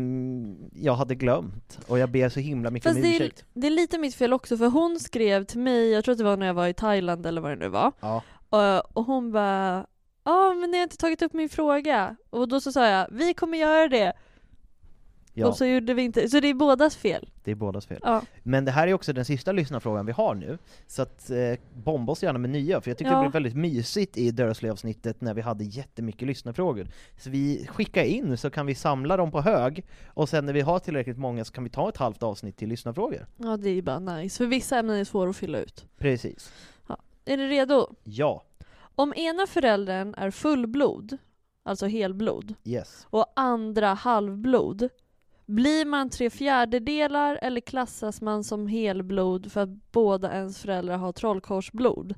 jag 0.73 0.95
hade 0.95 1.15
glömt, 1.15 1.79
och 1.87 1.99
jag 1.99 2.09
ber 2.09 2.29
så 2.29 2.39
himla 2.39 2.69
mycket 2.69 2.89
Fast 2.89 2.95
om 2.95 3.01
det 3.01 3.17
är, 3.17 3.21
ursäkt. 3.21 3.45
det 3.53 3.67
är 3.67 3.71
lite 3.71 3.97
mitt 3.97 4.15
fel 4.15 4.33
också 4.33 4.57
för 4.57 4.67
hon 4.67 4.99
skrev 4.99 5.43
till 5.43 5.59
mig, 5.59 5.91
jag 5.91 6.03
tror 6.03 6.11
att 6.11 6.17
det 6.17 6.23
var 6.23 6.37
när 6.37 6.47
jag 6.47 6.53
var 6.53 6.67
i 6.67 6.73
Thailand 6.73 7.25
eller 7.25 7.41
vad 7.41 7.51
det 7.51 7.55
nu 7.55 7.67
var. 7.67 7.91
Ja. 7.99 8.21
Och, 8.49 8.97
och 8.97 9.05
hon 9.05 9.31
bara 9.31 9.85
Ja 10.23 10.53
men 10.53 10.71
ni 10.71 10.77
har 10.77 10.83
inte 10.83 10.97
tagit 10.97 11.21
upp 11.21 11.33
min 11.33 11.49
fråga. 11.49 12.15
Och 12.29 12.47
då 12.47 12.61
så 12.61 12.71
sa 12.71 12.87
jag, 12.87 13.07
vi 13.11 13.33
kommer 13.33 13.57
göra 13.57 13.87
det. 13.87 14.13
Ja, 15.35 15.47
Och 15.47 15.57
så 15.57 15.65
gjorde 15.65 15.93
vi 15.93 16.01
inte, 16.01 16.29
så 16.29 16.39
det 16.39 16.47
är 16.47 16.53
bådas 16.53 16.95
fel. 16.95 17.29
det 17.43 17.51
är 17.51 17.55
bådas 17.55 17.85
fel. 17.85 17.99
Ja. 18.03 18.21
Men 18.43 18.65
det 18.65 18.71
här 18.71 18.87
är 18.87 18.93
också 18.93 19.13
den 19.13 19.25
sista 19.25 19.51
lyssnarfrågan 19.51 20.05
vi 20.05 20.11
har 20.11 20.35
nu, 20.35 20.57
så 20.87 21.01
att 21.01 21.29
eh, 21.29 21.37
bomba 21.73 22.11
oss 22.11 22.23
gärna 22.23 22.39
med 22.39 22.49
nya, 22.49 22.81
för 22.81 22.89
jag 22.91 22.97
tyckte 22.97 23.13
Ja. 23.13 23.17
det 23.17 23.21
blev 23.23 23.31
väldigt 23.31 23.55
mysigt 23.55 24.17
i 24.17 24.31
Dursley-avsnittet 24.31 25.21
när 25.21 25.33
vi 25.33 25.41
hade 25.41 25.63
jättemycket 25.63 26.27
lyssnarfrågor. 26.27 26.87
Så 27.17 27.29
vi 27.29 27.67
skickar 27.69 28.03
in 28.03 28.37
så 28.37 28.49
kan 28.49 28.65
vi 28.65 28.75
samla 28.75 29.17
dem 29.17 29.31
på 29.31 29.41
hög, 29.41 29.85
och 30.07 30.29
sen 30.29 30.45
när 30.45 30.53
vi 30.53 30.61
har 30.61 30.79
tillräckligt 30.79 31.17
många 31.17 31.45
så 31.45 31.53
kan 31.53 31.63
vi 31.63 31.69
ta 31.69 31.89
ett 31.89 31.97
halvt 31.97 32.23
avsnitt 32.23 32.57
till 32.57 32.69
lyssnarfrågor. 32.69 33.25
Ja 33.37 33.57
det 33.57 33.69
är 33.69 33.81
bara 33.81 33.99
nice, 33.99 34.37
för 34.37 34.45
vissa 34.45 34.79
ämnen 34.79 34.95
är 34.99 35.03
svåra 35.03 35.29
att 35.29 35.35
fylla 35.35 35.59
ut. 35.59 35.85
Precis. 35.97 36.51
Är 37.25 37.37
ni 37.37 37.47
redo? 37.47 37.95
Ja. 38.03 38.43
Om 38.95 39.13
ena 39.15 39.47
föräldern 39.47 40.13
är 40.17 40.31
fullblod, 40.31 41.17
alltså 41.63 41.85
helblod, 41.87 42.53
Yes. 42.63 43.07
och 43.09 43.25
andra 43.35 43.93
halvblod, 43.93 44.89
blir 45.45 45.85
man 45.85 46.09
tre 46.09 46.29
fjärdedelar 46.29 47.39
eller 47.41 47.61
klassas 47.61 48.21
man 48.21 48.43
som 48.43 48.67
helblod 48.67 49.51
för 49.51 49.61
att 49.61 49.91
båda 49.91 50.33
ens 50.33 50.61
föräldrar 50.61 50.97
har 50.97 51.11
trollkarlsblod? 51.11 52.15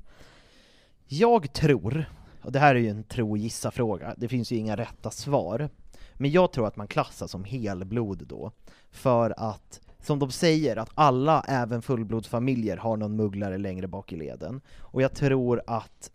Jag 1.06 1.52
tror, 1.52 2.04
och 2.42 2.52
det 2.52 2.58
här 2.58 2.74
är 2.74 2.78
ju 2.78 2.88
en 2.88 3.04
tro 3.04 3.30
och 3.30 3.38
gissa 3.38 3.70
fråga, 3.70 4.14
det 4.16 4.28
finns 4.28 4.52
ju 4.52 4.56
inga 4.56 4.76
rätta 4.76 5.10
svar, 5.10 5.68
men 6.14 6.30
jag 6.30 6.52
tror 6.52 6.66
att 6.66 6.76
man 6.76 6.88
klassas 6.88 7.30
som 7.30 7.44
helblod 7.44 8.26
då, 8.26 8.52
för 8.90 9.34
att 9.36 9.80
som 10.06 10.18
de 10.18 10.30
säger, 10.30 10.76
att 10.76 10.90
alla, 10.94 11.44
även 11.48 11.82
fullblodsfamiljer, 11.82 12.76
har 12.76 12.96
någon 12.96 13.16
mugglare 13.16 13.58
längre 13.58 13.88
bak 13.88 14.12
i 14.12 14.16
leden. 14.16 14.60
Och 14.78 15.02
jag 15.02 15.14
tror 15.14 15.62
att 15.66 16.10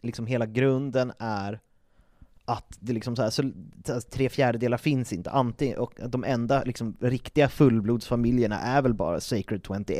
liksom 0.00 0.26
hela 0.26 0.46
grunden 0.46 1.12
är 1.18 1.60
att 2.50 2.76
det 2.80 2.92
liksom 2.92 3.16
så 3.16 3.22
här, 3.22 3.30
så, 3.30 3.42
så 3.86 3.92
här, 3.92 4.00
tre 4.00 4.28
fjärdedelar 4.28 4.78
finns 4.78 5.12
inte, 5.12 5.30
antingen, 5.30 5.78
och 5.78 5.92
de 6.08 6.24
enda 6.24 6.62
liksom 6.62 6.96
riktiga 7.00 7.48
fullblodsfamiljerna 7.48 8.60
är 8.60 8.82
väl 8.82 8.94
bara 8.94 9.20
Sacred 9.20 9.60
28, 9.66 9.92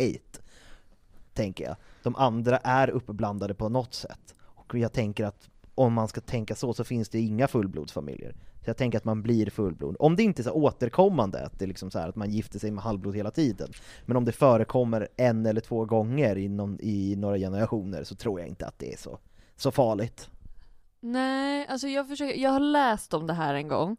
tänker 1.34 1.64
jag. 1.64 1.76
De 2.02 2.16
andra 2.16 2.56
är 2.56 2.90
uppblandade 2.90 3.54
på 3.54 3.68
något 3.68 3.94
sätt. 3.94 4.34
Och 4.44 4.78
jag 4.78 4.92
tänker 4.92 5.24
att 5.24 5.50
om 5.74 5.92
man 5.92 6.08
ska 6.08 6.20
tänka 6.20 6.54
så, 6.54 6.74
så 6.74 6.84
finns 6.84 7.08
det 7.08 7.20
inga 7.20 7.48
fullblodsfamiljer. 7.48 8.34
Så 8.64 8.70
jag 8.70 8.76
tänker 8.76 8.98
att 8.98 9.04
man 9.04 9.22
blir 9.22 9.50
fullblod. 9.50 9.96
Om 9.98 10.16
det 10.16 10.22
inte 10.22 10.42
är 10.42 10.44
så 10.44 10.52
återkommande, 10.52 11.46
att 11.46 11.58
det 11.58 11.64
är 11.64 11.66
liksom 11.66 11.90
så 11.90 11.98
här, 11.98 12.08
att 12.08 12.16
man 12.16 12.30
gifter 12.30 12.58
sig 12.58 12.70
med 12.70 12.84
halvblod 12.84 13.16
hela 13.16 13.30
tiden, 13.30 13.72
men 14.06 14.16
om 14.16 14.24
det 14.24 14.32
förekommer 14.32 15.08
en 15.16 15.46
eller 15.46 15.60
två 15.60 15.84
gånger 15.84 16.38
i, 16.38 16.48
någon, 16.48 16.78
i 16.80 17.16
några 17.16 17.38
generationer 17.38 18.04
så 18.04 18.14
tror 18.14 18.40
jag 18.40 18.48
inte 18.48 18.66
att 18.66 18.78
det 18.78 18.92
är 18.92 18.96
så, 18.96 19.18
så 19.56 19.70
farligt. 19.70 20.30
Nej, 21.00 21.66
alltså 21.66 21.88
jag 21.88 22.08
försöker, 22.08 22.34
jag 22.40 22.50
har 22.50 22.60
läst 22.60 23.14
om 23.14 23.26
det 23.26 23.32
här 23.32 23.54
en 23.54 23.68
gång. 23.68 23.96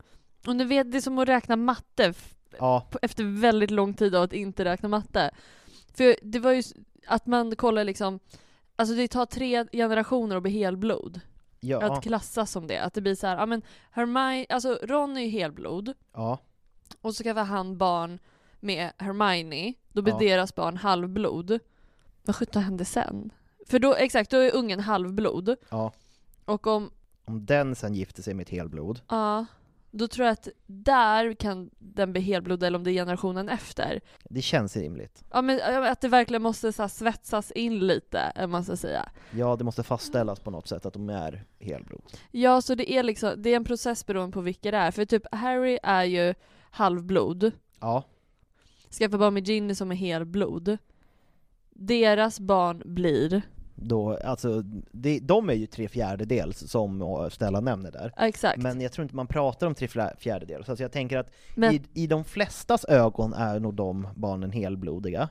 Och 0.47 0.55
ni 0.55 0.63
vet, 0.63 0.91
det 0.91 0.97
är 0.97 1.01
som 1.01 1.19
att 1.19 1.27
räkna 1.27 1.55
matte 1.55 2.13
Ja, 2.59 2.87
efter 3.01 3.23
väldigt 3.41 3.71
lång 3.71 3.93
tid 3.93 4.15
av 4.15 4.23
att 4.23 4.33
inte 4.33 4.65
räkna 4.65 4.89
matte. 4.89 5.31
För 5.93 6.15
det 6.21 6.39
var 6.39 6.51
ju 6.51 6.63
att 7.07 7.25
man 7.25 7.55
kollar 7.55 7.83
liksom, 7.83 8.19
alltså 8.75 8.95
det 8.95 9.07
tar 9.07 9.25
tre 9.25 9.65
generationer 9.71 10.35
att 10.35 10.43
bli 10.43 10.51
helblod. 10.51 11.21
ja, 11.59 11.81
Att 11.93 12.03
klassas 12.03 12.51
som 12.51 12.67
det. 12.67 12.77
Att 12.77 12.93
det 12.93 13.01
blir 13.01 13.15
så 13.15 13.27
här, 13.27 13.37
ja 13.37 13.45
men 13.45 13.61
Hermione, 13.91 14.45
alltså 14.49 14.79
Ron 14.83 15.17
är 15.17 15.21
ju 15.21 15.29
helblod, 15.29 15.93
ja, 16.13 16.37
och 17.01 17.15
så 17.15 17.23
skaffar 17.23 17.43
han 17.43 17.77
barn 17.77 18.19
med 18.59 18.91
Hermione, 18.97 19.73
då 19.91 20.01
blir 20.01 20.13
Ja. 20.13 20.19
deras 20.19 20.55
barn 20.55 20.77
halvblod. 20.77 21.59
Vad 22.23 22.35
sjutton 22.35 22.63
hände 22.63 22.85
sen? 22.85 23.31
För 23.67 23.79
då, 23.79 23.95
exakt, 23.95 24.31
då 24.31 24.37
är 24.37 24.55
ungen 24.55 24.79
halvblod. 24.79 25.55
ja. 25.69 25.91
Och 26.45 26.67
om 26.67 26.91
Om 27.25 27.45
den 27.45 27.75
sen 27.75 27.93
gifter 27.93 28.23
sig 28.23 28.33
med 28.33 28.43
ett 28.43 28.49
helblod, 28.49 29.01
Ja, 29.09 29.45
då 29.93 30.07
tror 30.07 30.25
jag 30.25 30.33
att 30.33 30.47
där 30.67 31.33
kan 31.33 31.69
den 31.79 32.11
bli 32.11 32.21
helblod 32.21 32.63
eller 32.63 32.77
om 32.77 32.83
det 32.83 32.91
är 32.91 32.93
generationen 32.93 33.49
efter. 33.49 34.01
det 34.29 34.41
känns 34.41 34.77
rimligt. 34.77 35.23
Ja 35.31 35.41
men 35.41 35.83
att 35.83 36.01
det 36.01 36.07
verkligen 36.07 36.41
måste 36.41 36.73
så 36.73 36.83
här, 36.83 36.87
svetsas 36.87 37.51
in 37.51 37.79
lite, 37.87 38.19
eller 38.19 38.47
man 38.47 38.63
ska 38.63 38.75
säga. 38.75 39.09
Ja, 39.31 39.55
det 39.55 39.63
måste 39.63 39.83
fastställas 39.83 40.39
på 40.39 40.51
något 40.51 40.67
sätt 40.67 40.85
att 40.85 40.93
de 40.93 41.09
är 41.09 41.45
helblod. 41.59 42.01
Ja, 42.31 42.61
så 42.61 42.75
det 42.75 42.91
är 42.91 43.03
liksom, 43.03 43.33
det 43.37 43.49
är 43.49 43.55
en 43.55 43.63
process 43.65 44.05
beroende 44.05 44.33
på 44.33 44.41
vilka 44.41 44.71
det 44.71 44.77
är. 44.77 44.91
För 44.91 45.05
typ 45.05 45.23
Harry 45.31 45.79
är 45.83 46.03
ju 46.03 46.33
halvblod, 46.71 47.51
Ja, 47.79 48.03
skaffar 48.99 49.17
barn 49.17 49.33
med 49.33 49.47
Ginny 49.47 49.75
som 49.75 49.91
är 49.91 49.95
helblod. 49.95 50.77
Deras 51.69 52.39
barn 52.39 52.81
blir, 52.85 53.41
då, 53.81 54.17
alltså, 54.17 54.61
det, 54.91 55.19
de 55.19 55.49
är 55.49 55.53
ju 55.53 55.65
tre 55.67 55.87
fjärdedels 55.87 56.71
som 56.71 57.27
Stella 57.31 57.59
nämner 57.59 57.91
där. 57.91 58.13
ja, 58.17 58.27
exakt. 58.27 58.61
Men 58.63 58.81
jag 58.81 58.91
tror 58.91 59.03
inte 59.03 59.15
man 59.15 59.27
pratar 59.27 59.67
om 59.67 59.75
tre 59.75 59.87
fjär- 59.87 60.15
fjärdedels, 60.17 60.69
alltså 60.69 60.83
jag 60.83 60.91
tänker 60.91 61.17
att 61.17 61.31
Men- 61.55 61.73
i, 61.73 61.81
i 61.93 62.07
de 62.07 62.23
flestas 62.23 62.85
ögon 62.85 63.33
är 63.33 63.59
nog 63.59 63.73
de 63.73 64.07
barnen 64.15 64.51
helblodiga. 64.51 65.29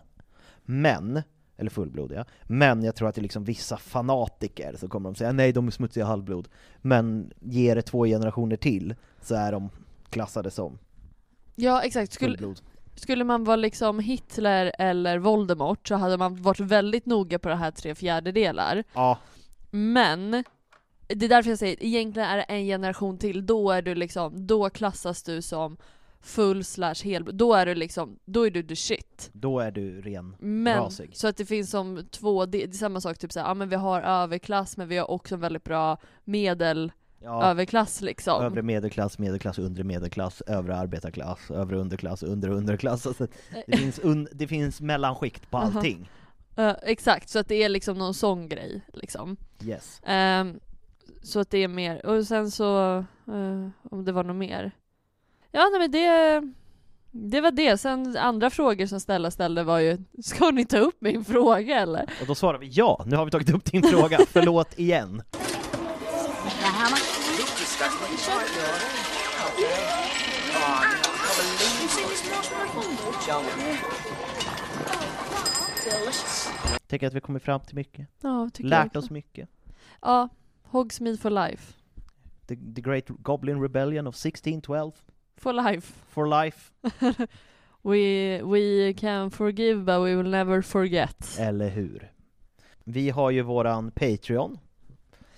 Men, 0.65 1.23
eller 1.57 1.71
fullblodiga, 1.71 2.25
men 2.43 2.83
jag 2.83 2.95
tror 2.97 3.09
att 3.09 3.15
det 3.15 3.21
är 3.21 3.23
liksom 3.23 3.45
vissa 3.45 3.77
fanatiker 3.77 4.75
så 4.79 4.89
kommer 4.89 5.11
de 5.11 5.15
säga 5.15 5.33
nej 5.33 5.53
de 5.53 5.67
är 5.67 5.71
smutsiga 5.71 6.05
halvblod. 6.05 6.49
Men 6.83 7.33
ger 7.41 7.77
det 7.77 7.83
två 7.83 8.05
generationer 8.05 8.57
till 8.57 8.95
så 9.23 9.35
är 9.35 9.53
de 9.53 9.71
klassade 10.11 10.51
som 10.51 10.79
Ja 11.57 11.83
exakt, 11.83 12.13
skulle, 12.13 12.31
fullblod. 12.39 12.61
Skulle 12.95 13.25
man 13.25 13.45
vara 13.45 13.57
liksom 13.57 13.99
Hitler 13.99 14.73
eller 14.79 15.19
Voldemort 15.19 15.89
så 15.89 15.95
hade 15.95 16.17
man 16.17 16.43
varit 16.43 16.61
väldigt 16.61 17.07
noga 17.07 17.39
på 17.39 17.49
det 17.49 17.57
här 17.57 17.71
tre 17.71 17.95
fjärdedelar. 17.95 18.85
Ja, 18.93 19.19
Men, 19.71 20.31
det 21.07 21.25
är 21.25 21.29
därför 21.29 21.51
jag 21.51 21.59
säger, 21.59 21.77
egentligen 21.81 22.29
är 22.29 22.37
det 22.37 22.43
en 22.43 22.65
generation 22.65 23.19
till, 23.19 23.47
då 23.47 23.71
är 23.71 23.83
du 23.83 23.95
liksom, 23.95 24.47
då 24.47 24.71
klassas 24.71 25.23
du 25.23 25.43
som 25.43 25.77
full 26.23 26.65
slash 26.65 26.95
hel, 27.05 27.39
då 27.39 27.55
är 27.55 27.67
du 27.67 27.75
liksom, 27.75 28.19
då 28.25 28.47
är 28.47 28.51
du 28.51 28.63
the 28.63 28.77
shit. 28.77 29.31
då 29.33 29.61
är 29.61 29.71
du 29.71 30.01
ren 30.03 30.37
Men, 30.39 30.79
rasig. 30.79 31.11
så 31.17 31.29
att 31.29 31.37
det 31.37 31.47
finns 31.47 31.71
som 31.71 32.07
två, 32.11 32.47
det, 32.47 32.63
är 32.65 32.73
samma 32.73 33.01
sak, 33.01 33.19
typ 33.19 33.33
såhär, 33.33 33.47
ja 33.49 33.55
men 33.55 33.69
vi 33.69 33.77
har 33.77 34.03
överklass 34.03 34.77
men 34.77 34.89
vi 34.89 34.97
har 34.97 35.11
också 35.11 35.35
en 35.35 35.41
väldigt 35.41 35.65
bra 35.65 35.99
medel 36.25 36.93
Ja, 37.23 37.45
överklass 37.45 38.01
liksom. 38.01 38.43
övre 38.43 38.63
medelklass, 38.63 39.19
medelklass, 39.19 39.59
undre 39.59 39.85
medelklass, 39.85 40.41
övre 40.47 40.77
arbetarklass, 40.77 41.51
övre 41.51 41.77
underklass, 41.77 42.23
undre 42.23 42.51
underklass. 42.51 43.07
Alltså, 43.07 43.27
det, 43.67 43.77
finns 43.77 43.99
un, 43.99 44.29
det 44.33 44.47
finns 44.49 44.81
mellanskikt 44.81 45.51
på 45.51 45.59
allting. 45.59 46.11
Eh, 46.57 46.75
exakt, 46.83 47.29
så 47.29 47.39
att 47.39 47.49
det 47.49 47.63
är 47.63 47.69
liksom 47.69 47.99
någon 47.99 48.15
sån 48.15 48.49
grej 48.49 48.81
liksom. 48.93 49.37
Yes. 49.65 50.01
Ehm, 50.07 50.61
Så 51.23 51.41
att 51.41 51.51
det 51.51 51.59
är 51.59 51.69
mer. 51.69 52.07
Och 52.07 52.27
sen 52.27 52.51
så, 52.51 52.97
eh, 53.27 53.69
om 53.91 54.05
det 54.05 54.13
var 54.13 54.25
något 54.25 54.37
mer. 54.37 54.73
Ja, 55.53 55.69
nej 55.73 55.81
men 55.81 55.91
det, 55.91 56.43
det 57.11 57.41
var 57.41 57.51
det. 57.51 57.79
Sen 57.79 58.17
andra 58.17 58.51
frågor 58.51 58.87
som 58.87 59.01
Stella 59.01 59.31
ställde 59.31 59.63
var 59.63 59.79
ju, 59.79 59.99
ska 60.23 60.51
ni 60.51 60.65
ta 60.67 60.79
upp 60.79 60.97
min 61.01 61.25
fråga 61.25 61.81
eller? 61.81 62.03
Och 62.21 62.27
då 62.27 62.35
svarar 62.35 62.59
vi 62.59 62.69
ja, 62.69 63.05
nu 63.07 63.17
har 63.17 63.25
vi 63.25 63.31
tagit 63.31 63.51
upp 63.55 63.65
din 63.65 63.83
fråga, 63.83 64.19
förlåt 64.29 64.79
igen. 64.79 65.23
Tänker 76.87 77.07
att 77.07 77.15
vi 77.15 77.21
kommit 77.21 77.43
fram 77.43 77.61
till 77.61 77.75
mycket. 77.75 78.09
Ja, 78.23 78.51
tycker 78.53 78.71
jag 78.71 78.71
Lärt 78.71 78.87
också. 78.87 78.99
oss 78.99 79.11
mycket. 79.11 79.49
Ja, 80.03 80.29
Hogsmeade 80.63 81.19
for 81.19 81.31
life. 81.31 81.73
The, 82.47 82.57
the 82.75 82.81
Great 82.81 83.05
Goblin 83.09 83.63
Rebellion 83.63 84.07
of 84.07 84.15
1612. 84.15 84.93
For 85.37 85.53
life. 85.53 85.93
For 86.09 86.45
life. 86.45 86.73
we, 87.83 88.43
we 88.43 88.93
can 88.93 89.31
forgive 89.31 89.85
but 89.85 90.05
we 90.05 90.17
will 90.17 90.31
never 90.31 90.63
forget. 90.63 91.37
Eller 91.39 91.69
hur? 91.69 92.13
Vi 92.85 93.11
har 93.11 93.31
ju 93.31 93.43
våran 93.43 93.91
Patreon. 93.91 94.59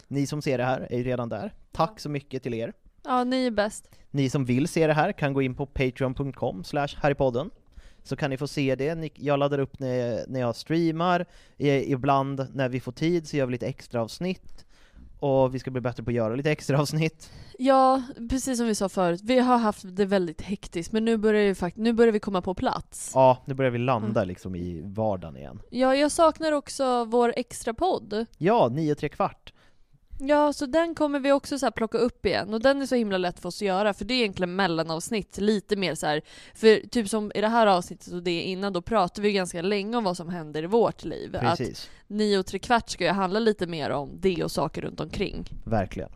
Ni 0.09 0.27
som 0.27 0.43
ser 0.43 0.59
det 0.59 0.65
här 0.65 0.87
är 0.91 0.99
ju 0.99 1.05
redan 1.05 1.29
där. 1.29 1.53
Tack 1.73 2.01
så 2.01 2.09
mycket 2.09 2.43
till 2.43 2.55
er. 2.55 2.73
Ja, 3.05 3.25
ni 3.25 3.47
är 3.47 3.51
bäst. 3.51 3.89
Ni 4.11 4.31
som 4.31 4.45
vill 4.45 4.69
se 4.69 4.87
det 4.87 4.93
här 4.93 5.13
kan 5.13 5.33
gå 5.33 5.43
in 5.43 5.55
på 5.55 5.67
patreon.com 5.67 6.65
slash 6.65 6.89
harrypodden 6.97 7.51
så 8.03 8.17
kan 8.17 8.31
ni 8.31 8.37
få 8.37 8.47
se 8.47 8.75
det. 8.75 9.11
Jag 9.15 9.39
laddar 9.39 9.59
upp 9.59 9.79
när, 9.79 10.41
jag 10.41 10.57
streamar, 10.57 11.27
ibland 11.59 12.47
när 12.55 12.69
vi 12.69 12.81
får 12.81 12.93
tid 12.93 13.29
så 13.29 13.37
gör 13.37 13.47
vi 13.47 13.53
lite 13.53 13.67
extra 13.67 14.03
avsnitt 14.03 14.65
och 15.21 15.55
vi 15.55 15.59
ska 15.59 15.71
bli 15.71 15.81
bättre 15.81 16.03
på 16.03 16.11
att 16.11 16.15
göra 16.15 16.35
lite 16.35 16.51
extra 16.51 16.81
avsnitt. 16.81 17.31
Ja, 17.59 18.03
precis 18.31 18.59
som 18.59 18.67
vi 18.67 18.75
sa 18.75 18.89
förut. 18.89 19.21
Vi 19.25 19.39
har 19.39 19.59
haft 19.59 19.97
det 19.97 20.05
väldigt 20.05 20.41
hektiskt, 20.43 20.93
men 20.93 21.05
nu 21.05 21.17
börjar, 21.17 21.47
vi 21.47 21.55
fakt- 21.55 21.77
nu 21.77 21.93
börjar 21.93 22.13
vi 22.13 22.21
komma 22.21 22.43
på 22.43 22.55
plats. 22.55 23.11
Ja, 23.15 23.43
nu 23.45 23.55
börjar 23.55 23.71
vi 23.71 23.79
landa 23.79 24.25
liksom 24.25 24.55
i 24.55 24.81
vardagen 24.85 25.37
igen. 25.37 25.61
Ja, 25.71 25.95
jag 25.97 26.13
saknar 26.13 26.53
också 26.53 27.05
vår 27.05 27.33
extra 27.37 27.75
podd. 27.75 28.27
Ja, 28.39 28.69
nio 28.69 28.93
och 28.93 28.99
tre 28.99 29.09
kvart. 29.09 29.52
Ja, 30.25 30.53
så 30.53 30.67
den 30.67 30.95
kommer 30.95 31.21
vi 31.21 31.33
också 31.33 31.59
så 31.59 31.71
plocka 31.71 31.99
upp 31.99 32.27
igen. 32.27 32.55
Och 32.55 32.63
den 32.63 32.83
är 32.83 32.87
så 32.87 32.95
himla 32.95 33.19
lätt 33.19 33.41
för 33.41 33.49
oss 33.49 33.57
att 33.57 33.67
göra, 33.67 33.95
för 33.95 34.05
det 34.05 34.15
är 34.15 34.19
egentligen 34.19 34.57
mellanavsnitt. 34.57 35.39
Lite 35.39 35.77
mer 35.77 35.95
så 35.95 36.07
här, 36.07 36.23
för 36.55 36.89
typ 36.89 37.09
som 37.09 37.33
i 37.35 37.41
det 37.41 37.49
här 37.49 37.67
avsnittet 37.67 38.13
och 38.13 38.23
det 38.23 38.43
innan, 38.43 38.73
då 38.73 38.83
pratar 38.83 39.23
vi 39.23 39.33
ganska 39.33 39.63
länge 39.63 39.97
om 39.97 40.05
vad 40.05 40.17
som 40.17 40.29
händer 40.29 40.63
i 40.63 40.67
vårt 40.67 41.05
liv. 41.05 41.37
Precis. 41.41 41.85
Att 41.85 42.11
nio 42.11 42.39
och 42.39 42.47
tre 42.47 42.59
kvart 42.59 42.91
ska 42.91 43.05
ju 43.05 43.11
handla 43.11 43.41
lite 43.41 43.67
mer 43.67 43.91
om 43.91 44.11
det 44.21 44.45
och 44.45 44.51
saker 44.51 44.83
runt 44.83 45.01
omkring. 45.01 45.45
Verkligen. 45.65 46.11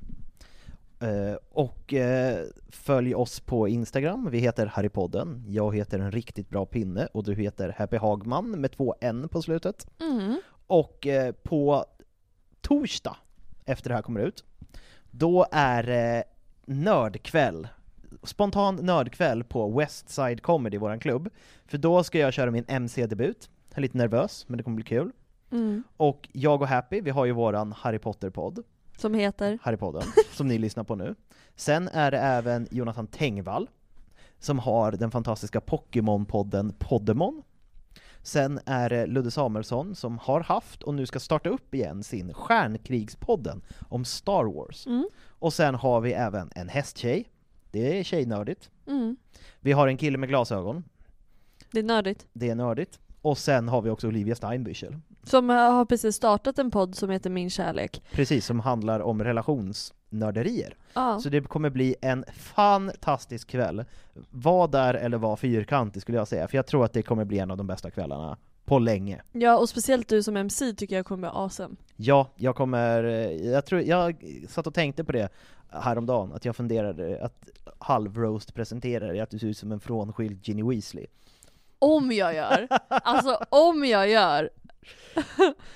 Eh, 1.00 1.36
och 1.50 1.94
eh, 1.94 2.44
följ 2.68 3.14
oss 3.14 3.40
på 3.40 3.68
Instagram, 3.68 4.28
vi 4.30 4.38
heter 4.38 4.66
Harrypodden. 4.66 5.44
Jag 5.48 5.76
heter 5.76 5.98
en 5.98 6.12
riktigt 6.12 6.48
bra 6.48 6.66
pinne 6.66 7.08
och 7.12 7.24
du 7.24 7.34
heter 7.34 7.74
Happy 7.78 7.96
Hagman 7.96 8.50
med 8.50 8.72
två 8.72 8.94
N 9.00 9.28
på 9.28 9.42
slutet. 9.42 9.86
Mm. 10.00 10.40
Och 10.66 11.06
eh, 11.06 11.32
på 11.32 11.84
torsdag, 12.60 13.16
efter 13.66 13.88
det 13.88 13.94
här 13.94 14.02
kommer 14.02 14.20
ut, 14.20 14.44
då 15.10 15.46
är 15.52 15.82
det 15.82 16.24
nördkväll. 16.66 17.68
Spontan 18.22 18.76
nördkväll 18.76 19.44
på 19.44 19.78
Westside 19.78 20.42
Comedy, 20.42 20.78
våran 20.78 20.98
klubb. 20.98 21.28
För 21.66 21.78
då 21.78 22.04
ska 22.04 22.18
jag 22.18 22.32
köra 22.32 22.50
min 22.50 22.64
MC-debut. 22.68 23.50
Jag 23.68 23.78
är 23.78 23.82
lite 23.82 23.98
nervös, 23.98 24.44
men 24.48 24.56
det 24.56 24.62
kommer 24.62 24.76
bli 24.76 24.84
kul. 24.84 25.12
Mm. 25.52 25.82
Och 25.96 26.28
jag 26.32 26.62
och 26.62 26.68
Happy, 26.68 27.00
vi 27.00 27.10
har 27.10 27.24
ju 27.24 27.32
våran 27.32 27.72
Harry 27.72 27.98
Potter-podd. 27.98 28.64
Som 28.96 29.14
heter? 29.14 29.58
Harrypodden, 29.62 30.02
som 30.32 30.48
ni 30.48 30.58
lyssnar 30.58 30.84
på 30.84 30.94
nu. 30.94 31.14
Sen 31.56 31.88
är 31.88 32.10
det 32.10 32.18
även 32.18 32.68
Jonathan 32.70 33.06
Tengvall, 33.06 33.70
som 34.38 34.58
har 34.58 34.92
den 34.92 35.10
fantastiska 35.10 35.60
Pokémon-podden 35.60 36.74
Poddemon. 36.78 37.42
Sen 38.26 38.60
är 38.66 38.88
det 38.90 39.06
Ludde 39.06 39.30
Samuelsson 39.30 39.94
som 39.94 40.18
har 40.18 40.40
haft 40.40 40.82
och 40.82 40.94
nu 40.94 41.06
ska 41.06 41.20
starta 41.20 41.48
upp 41.48 41.74
igen 41.74 42.02
sin 42.02 42.34
Stjärnkrigspodden 42.34 43.62
om 43.88 44.04
Star 44.04 44.44
Wars. 44.44 44.86
Mm. 44.86 45.08
Och 45.28 45.52
sen 45.52 45.74
har 45.74 46.00
vi 46.00 46.12
även 46.12 46.50
en 46.54 46.68
hästtjej, 46.68 47.28
det 47.70 47.98
är 47.98 48.02
tjejnördigt. 48.04 48.70
Mm. 48.86 49.16
Vi 49.60 49.72
har 49.72 49.88
en 49.88 49.96
kille 49.96 50.18
med 50.18 50.28
glasögon, 50.28 50.84
Det 51.72 51.78
är 51.78 51.82
nördigt. 51.84 52.26
det 52.32 52.48
är 52.50 52.54
nördigt. 52.54 52.98
Och 53.22 53.38
sen 53.38 53.68
har 53.68 53.82
vi 53.82 53.90
också 53.90 54.08
Olivia 54.08 54.34
Steinbüchel, 54.34 55.00
Som 55.22 55.48
har 55.48 55.84
precis 55.84 56.16
startat 56.16 56.58
en 56.58 56.70
podd 56.70 56.94
som 56.94 57.10
heter 57.10 57.30
Min 57.30 57.50
kärlek. 57.50 58.02
precis, 58.12 58.46
som 58.46 58.60
handlar 58.60 59.00
om 59.00 59.24
relationsnörderier. 60.16 60.74
Ja. 60.94 61.20
Så 61.20 61.28
det 61.28 61.40
kommer 61.40 61.70
bli 61.70 61.96
en 62.00 62.24
fantastisk 62.36 63.48
kväll. 63.48 63.84
Var 64.30 64.68
där 64.68 64.94
eller 64.94 65.18
var 65.18 65.36
fyrkantig 65.36 66.02
skulle 66.02 66.18
jag 66.18 66.28
säga, 66.28 66.48
för 66.48 66.58
jag 66.58 66.66
tror 66.66 66.84
att 66.84 66.92
det 66.92 67.02
kommer 67.02 67.24
bli 67.24 67.38
en 67.38 67.50
av 67.50 67.56
de 67.56 67.66
bästa 67.66 67.90
kvällarna 67.90 68.36
på 68.64 68.78
länge. 68.78 69.22
Ja, 69.32 69.58
och 69.58 69.68
speciellt 69.68 70.08
du 70.08 70.22
som 70.22 70.36
MC 70.36 70.74
tycker 70.74 70.96
jag 70.96 71.06
kommer 71.06 71.28
bli 71.28 71.38
awesome. 71.38 71.76
Ja, 71.96 72.28
jag 72.36 72.56
kommer, 72.56 73.02
jag 73.30 73.66
tror, 73.66 73.80
jag 73.80 74.16
satt 74.48 74.66
och 74.66 74.74
tänkte 74.74 75.04
på 75.04 75.12
det 75.12 75.28
häromdagen, 75.68 76.32
att 76.32 76.44
jag 76.44 76.56
funderade 76.56 77.24
att 77.24 77.48
halv-roast 77.78 78.54
presentera 78.54 79.06
dig, 79.06 79.20
att 79.20 79.30
du 79.30 79.38
ser 79.38 79.46
ut 79.46 79.58
som 79.58 79.72
en 79.72 79.80
frånskild 79.80 80.48
Ginny 80.48 80.62
Weasley. 80.62 81.06
Om 81.78 82.12
jag 82.12 82.34
gör! 82.34 82.68
Alltså 82.88 83.38
om 83.50 83.84
jag 83.84 84.08
gör! 84.08 84.50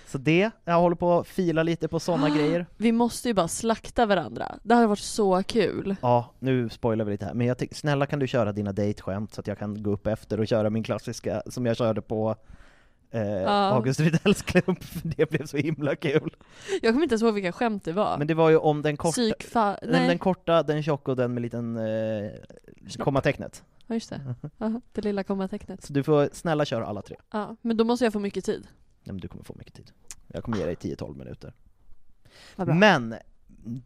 Så 0.07 0.19
det, 0.19 0.51
jag 0.65 0.81
håller 0.81 0.97
på 0.97 1.19
att 1.19 1.27
fila 1.27 1.63
lite 1.63 1.89
på 1.89 2.01
sådana 2.01 2.31
grejer. 2.37 2.67
Vi 2.77 2.93
måste 2.93 3.29
ju 3.29 3.35
bara 3.35 3.49
slakta 3.49 4.07
varandra. 4.07 4.59
Det 4.63 4.75
hade 4.75 4.87
varit 4.87 4.99
så 4.99 5.43
kul. 5.43 5.97
Ja, 6.03 6.35
nu 6.39 6.69
spoilar 6.69 7.05
vi 7.05 7.11
lite 7.11 7.25
här, 7.25 7.35
men 7.35 7.47
jag 7.47 7.59
tycker, 7.59 7.75
snälla 7.75 8.07
kan 8.07 8.19
du 8.19 8.27
köra 8.27 8.53
dina 8.53 8.73
dejtskämt 8.73 9.35
så 9.35 9.41
att 9.41 9.47
jag 9.47 9.59
kan 9.59 9.83
gå 9.83 9.91
upp 9.91 10.07
efter 10.07 10.41
och 10.41 10.47
köra 10.49 10.71
min 10.71 10.83
klassiska 10.83 11.43
som 11.47 11.67
jag 11.67 11.77
körde 11.77 12.03
på 12.03 12.37
eh, 13.11 13.23
Ja. 13.23 13.51
August 13.51 14.01
Rydells 14.01 14.43
klubb, 14.43 14.83
för 14.83 15.09
det 15.17 15.31
blev 15.31 15.47
så 15.47 15.57
himla 15.57 15.97
kul. 15.97 16.37
Jag 16.83 16.93
kommer 16.93 17.03
inte 17.03 17.13
ens 17.13 17.23
ihåg 17.23 17.35
vilka 17.35 17.53
skämt 17.53 17.85
det 17.85 17.93
var. 17.93 18.19
Men 18.19 18.27
det 18.27 18.35
var 18.35 18.51
ju 18.51 18.57
om 18.57 18.83
den 18.83 18.97
korta, 18.97 19.13
Psykfa... 19.13 19.79
nej. 19.83 20.09
Den 20.09 20.19
korta, 20.19 20.63
den 20.63 20.83
tjocka 20.83 21.11
och 21.11 21.17
den 21.17 21.35
med 21.35 21.43
liten 21.43 21.77
eh, 21.77 22.31
kommatecknet. 22.99 23.65
ja 23.87 23.95
just 23.95 24.11
det. 24.11 24.21
Aha, 24.59 24.81
det 24.93 25.01
lilla 25.05 25.25
kommatecknet. 25.25 25.85
Så 25.85 25.93
du 25.93 26.03
får 26.03 26.29
snälla 26.33 26.65
köra 26.65 26.87
alla 26.87 27.03
tre. 27.03 27.17
Ja, 27.33 27.57
men 27.63 27.77
då 27.77 27.85
måste 27.85 28.05
jag 28.05 28.13
få 28.13 28.19
mycket 28.19 28.45
tid. 28.45 28.67
Nej, 29.05 29.12
men 29.12 29.16
du 29.20 29.28
kommer 29.28 29.44
få 29.44 29.55
mycket 29.59 29.74
tid. 29.74 29.90
Jag 30.26 30.44
kommer 30.44 30.59
ge 30.59 30.64
dig 30.64 30.74
10-12 30.74 31.16
minuter. 31.18 31.53
Men, 32.57 33.14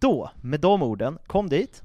då, 0.00 0.30
med 0.42 0.60
de 0.60 0.82
orden, 0.82 1.18
kom 1.26 1.48
dit. 1.48 1.82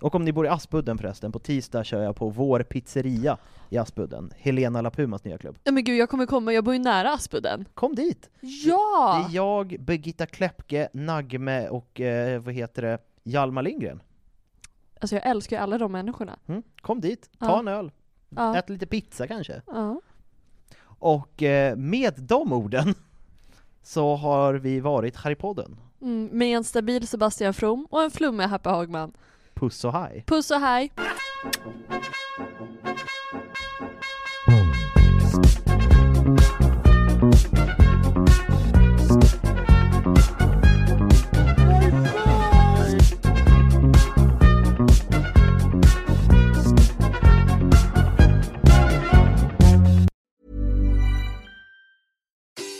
Och 0.00 0.14
om 0.14 0.24
ni 0.24 0.32
bor 0.32 0.46
i 0.46 0.48
Aspudden 0.48 0.98
förresten, 0.98 1.32
på 1.32 1.38
tisdag 1.38 1.84
kör 1.84 2.02
jag 2.02 2.16
på 2.16 2.28
vår 2.28 2.62
pizzeria 2.62 3.38
i 3.68 3.78
Aspudden, 3.78 4.32
Helena 4.36 4.80
Lapumas 4.82 5.24
nya 5.24 5.38
klubb. 5.38 5.58
Ja 5.64 5.72
men 5.72 5.84
gud, 5.84 5.96
jag 5.96 6.10
kommer 6.10 6.26
komma, 6.26 6.52
jag 6.52 6.64
bor 6.64 6.74
ju 6.74 6.80
nära 6.80 7.12
Aspudden. 7.12 7.64
Kom 7.74 7.94
dit! 7.94 8.30
Ja! 8.40 9.24
Det 9.28 9.32
är 9.32 9.36
jag, 9.36 9.76
Birgitta 9.80 10.26
Kläppke, 10.26 10.88
Nagme 10.92 11.68
och 11.68 12.00
eh, 12.00 12.40
vad 12.42 12.54
heter 12.54 12.82
det, 12.82 12.98
Hjalmar 13.22 13.62
Lindgren. 13.62 14.02
Alltså 15.00 15.16
jag 15.16 15.26
älskar 15.26 15.56
ju 15.56 15.62
alla 15.62 15.78
de 15.78 15.92
människorna. 15.92 16.38
Mm, 16.46 16.62
kom 16.80 17.00
dit, 17.00 17.30
ta 17.38 17.46
Ja. 17.46 17.58
en 17.58 17.68
öl, 17.68 17.92
Ja. 18.28 18.56
ät 18.56 18.70
lite 18.70 18.86
pizza 18.86 19.26
kanske. 19.26 19.62
Ja. 19.66 20.00
Och 21.00 21.42
eh, 21.42 21.76
med 21.76 22.14
de 22.16 22.52
orden 22.52 22.94
så 23.82 24.16
har 24.16 24.54
vi 24.54 24.80
varit 24.80 25.16
Harrypodden. 25.16 25.76
Mm, 26.02 26.28
med 26.32 26.56
en 26.56 26.64
stabil 26.64 27.08
Sebastian 27.08 27.54
From 27.54 27.86
och 27.90 28.02
en 28.02 28.10
flummig 28.10 28.44
Happy 28.44 28.70
Hagman. 28.70 29.12
Puss 29.54 29.84
och 29.84 29.92
hej! 29.92 30.24
Puss 30.26 30.50
och 30.50 30.60
hej! 30.60 30.92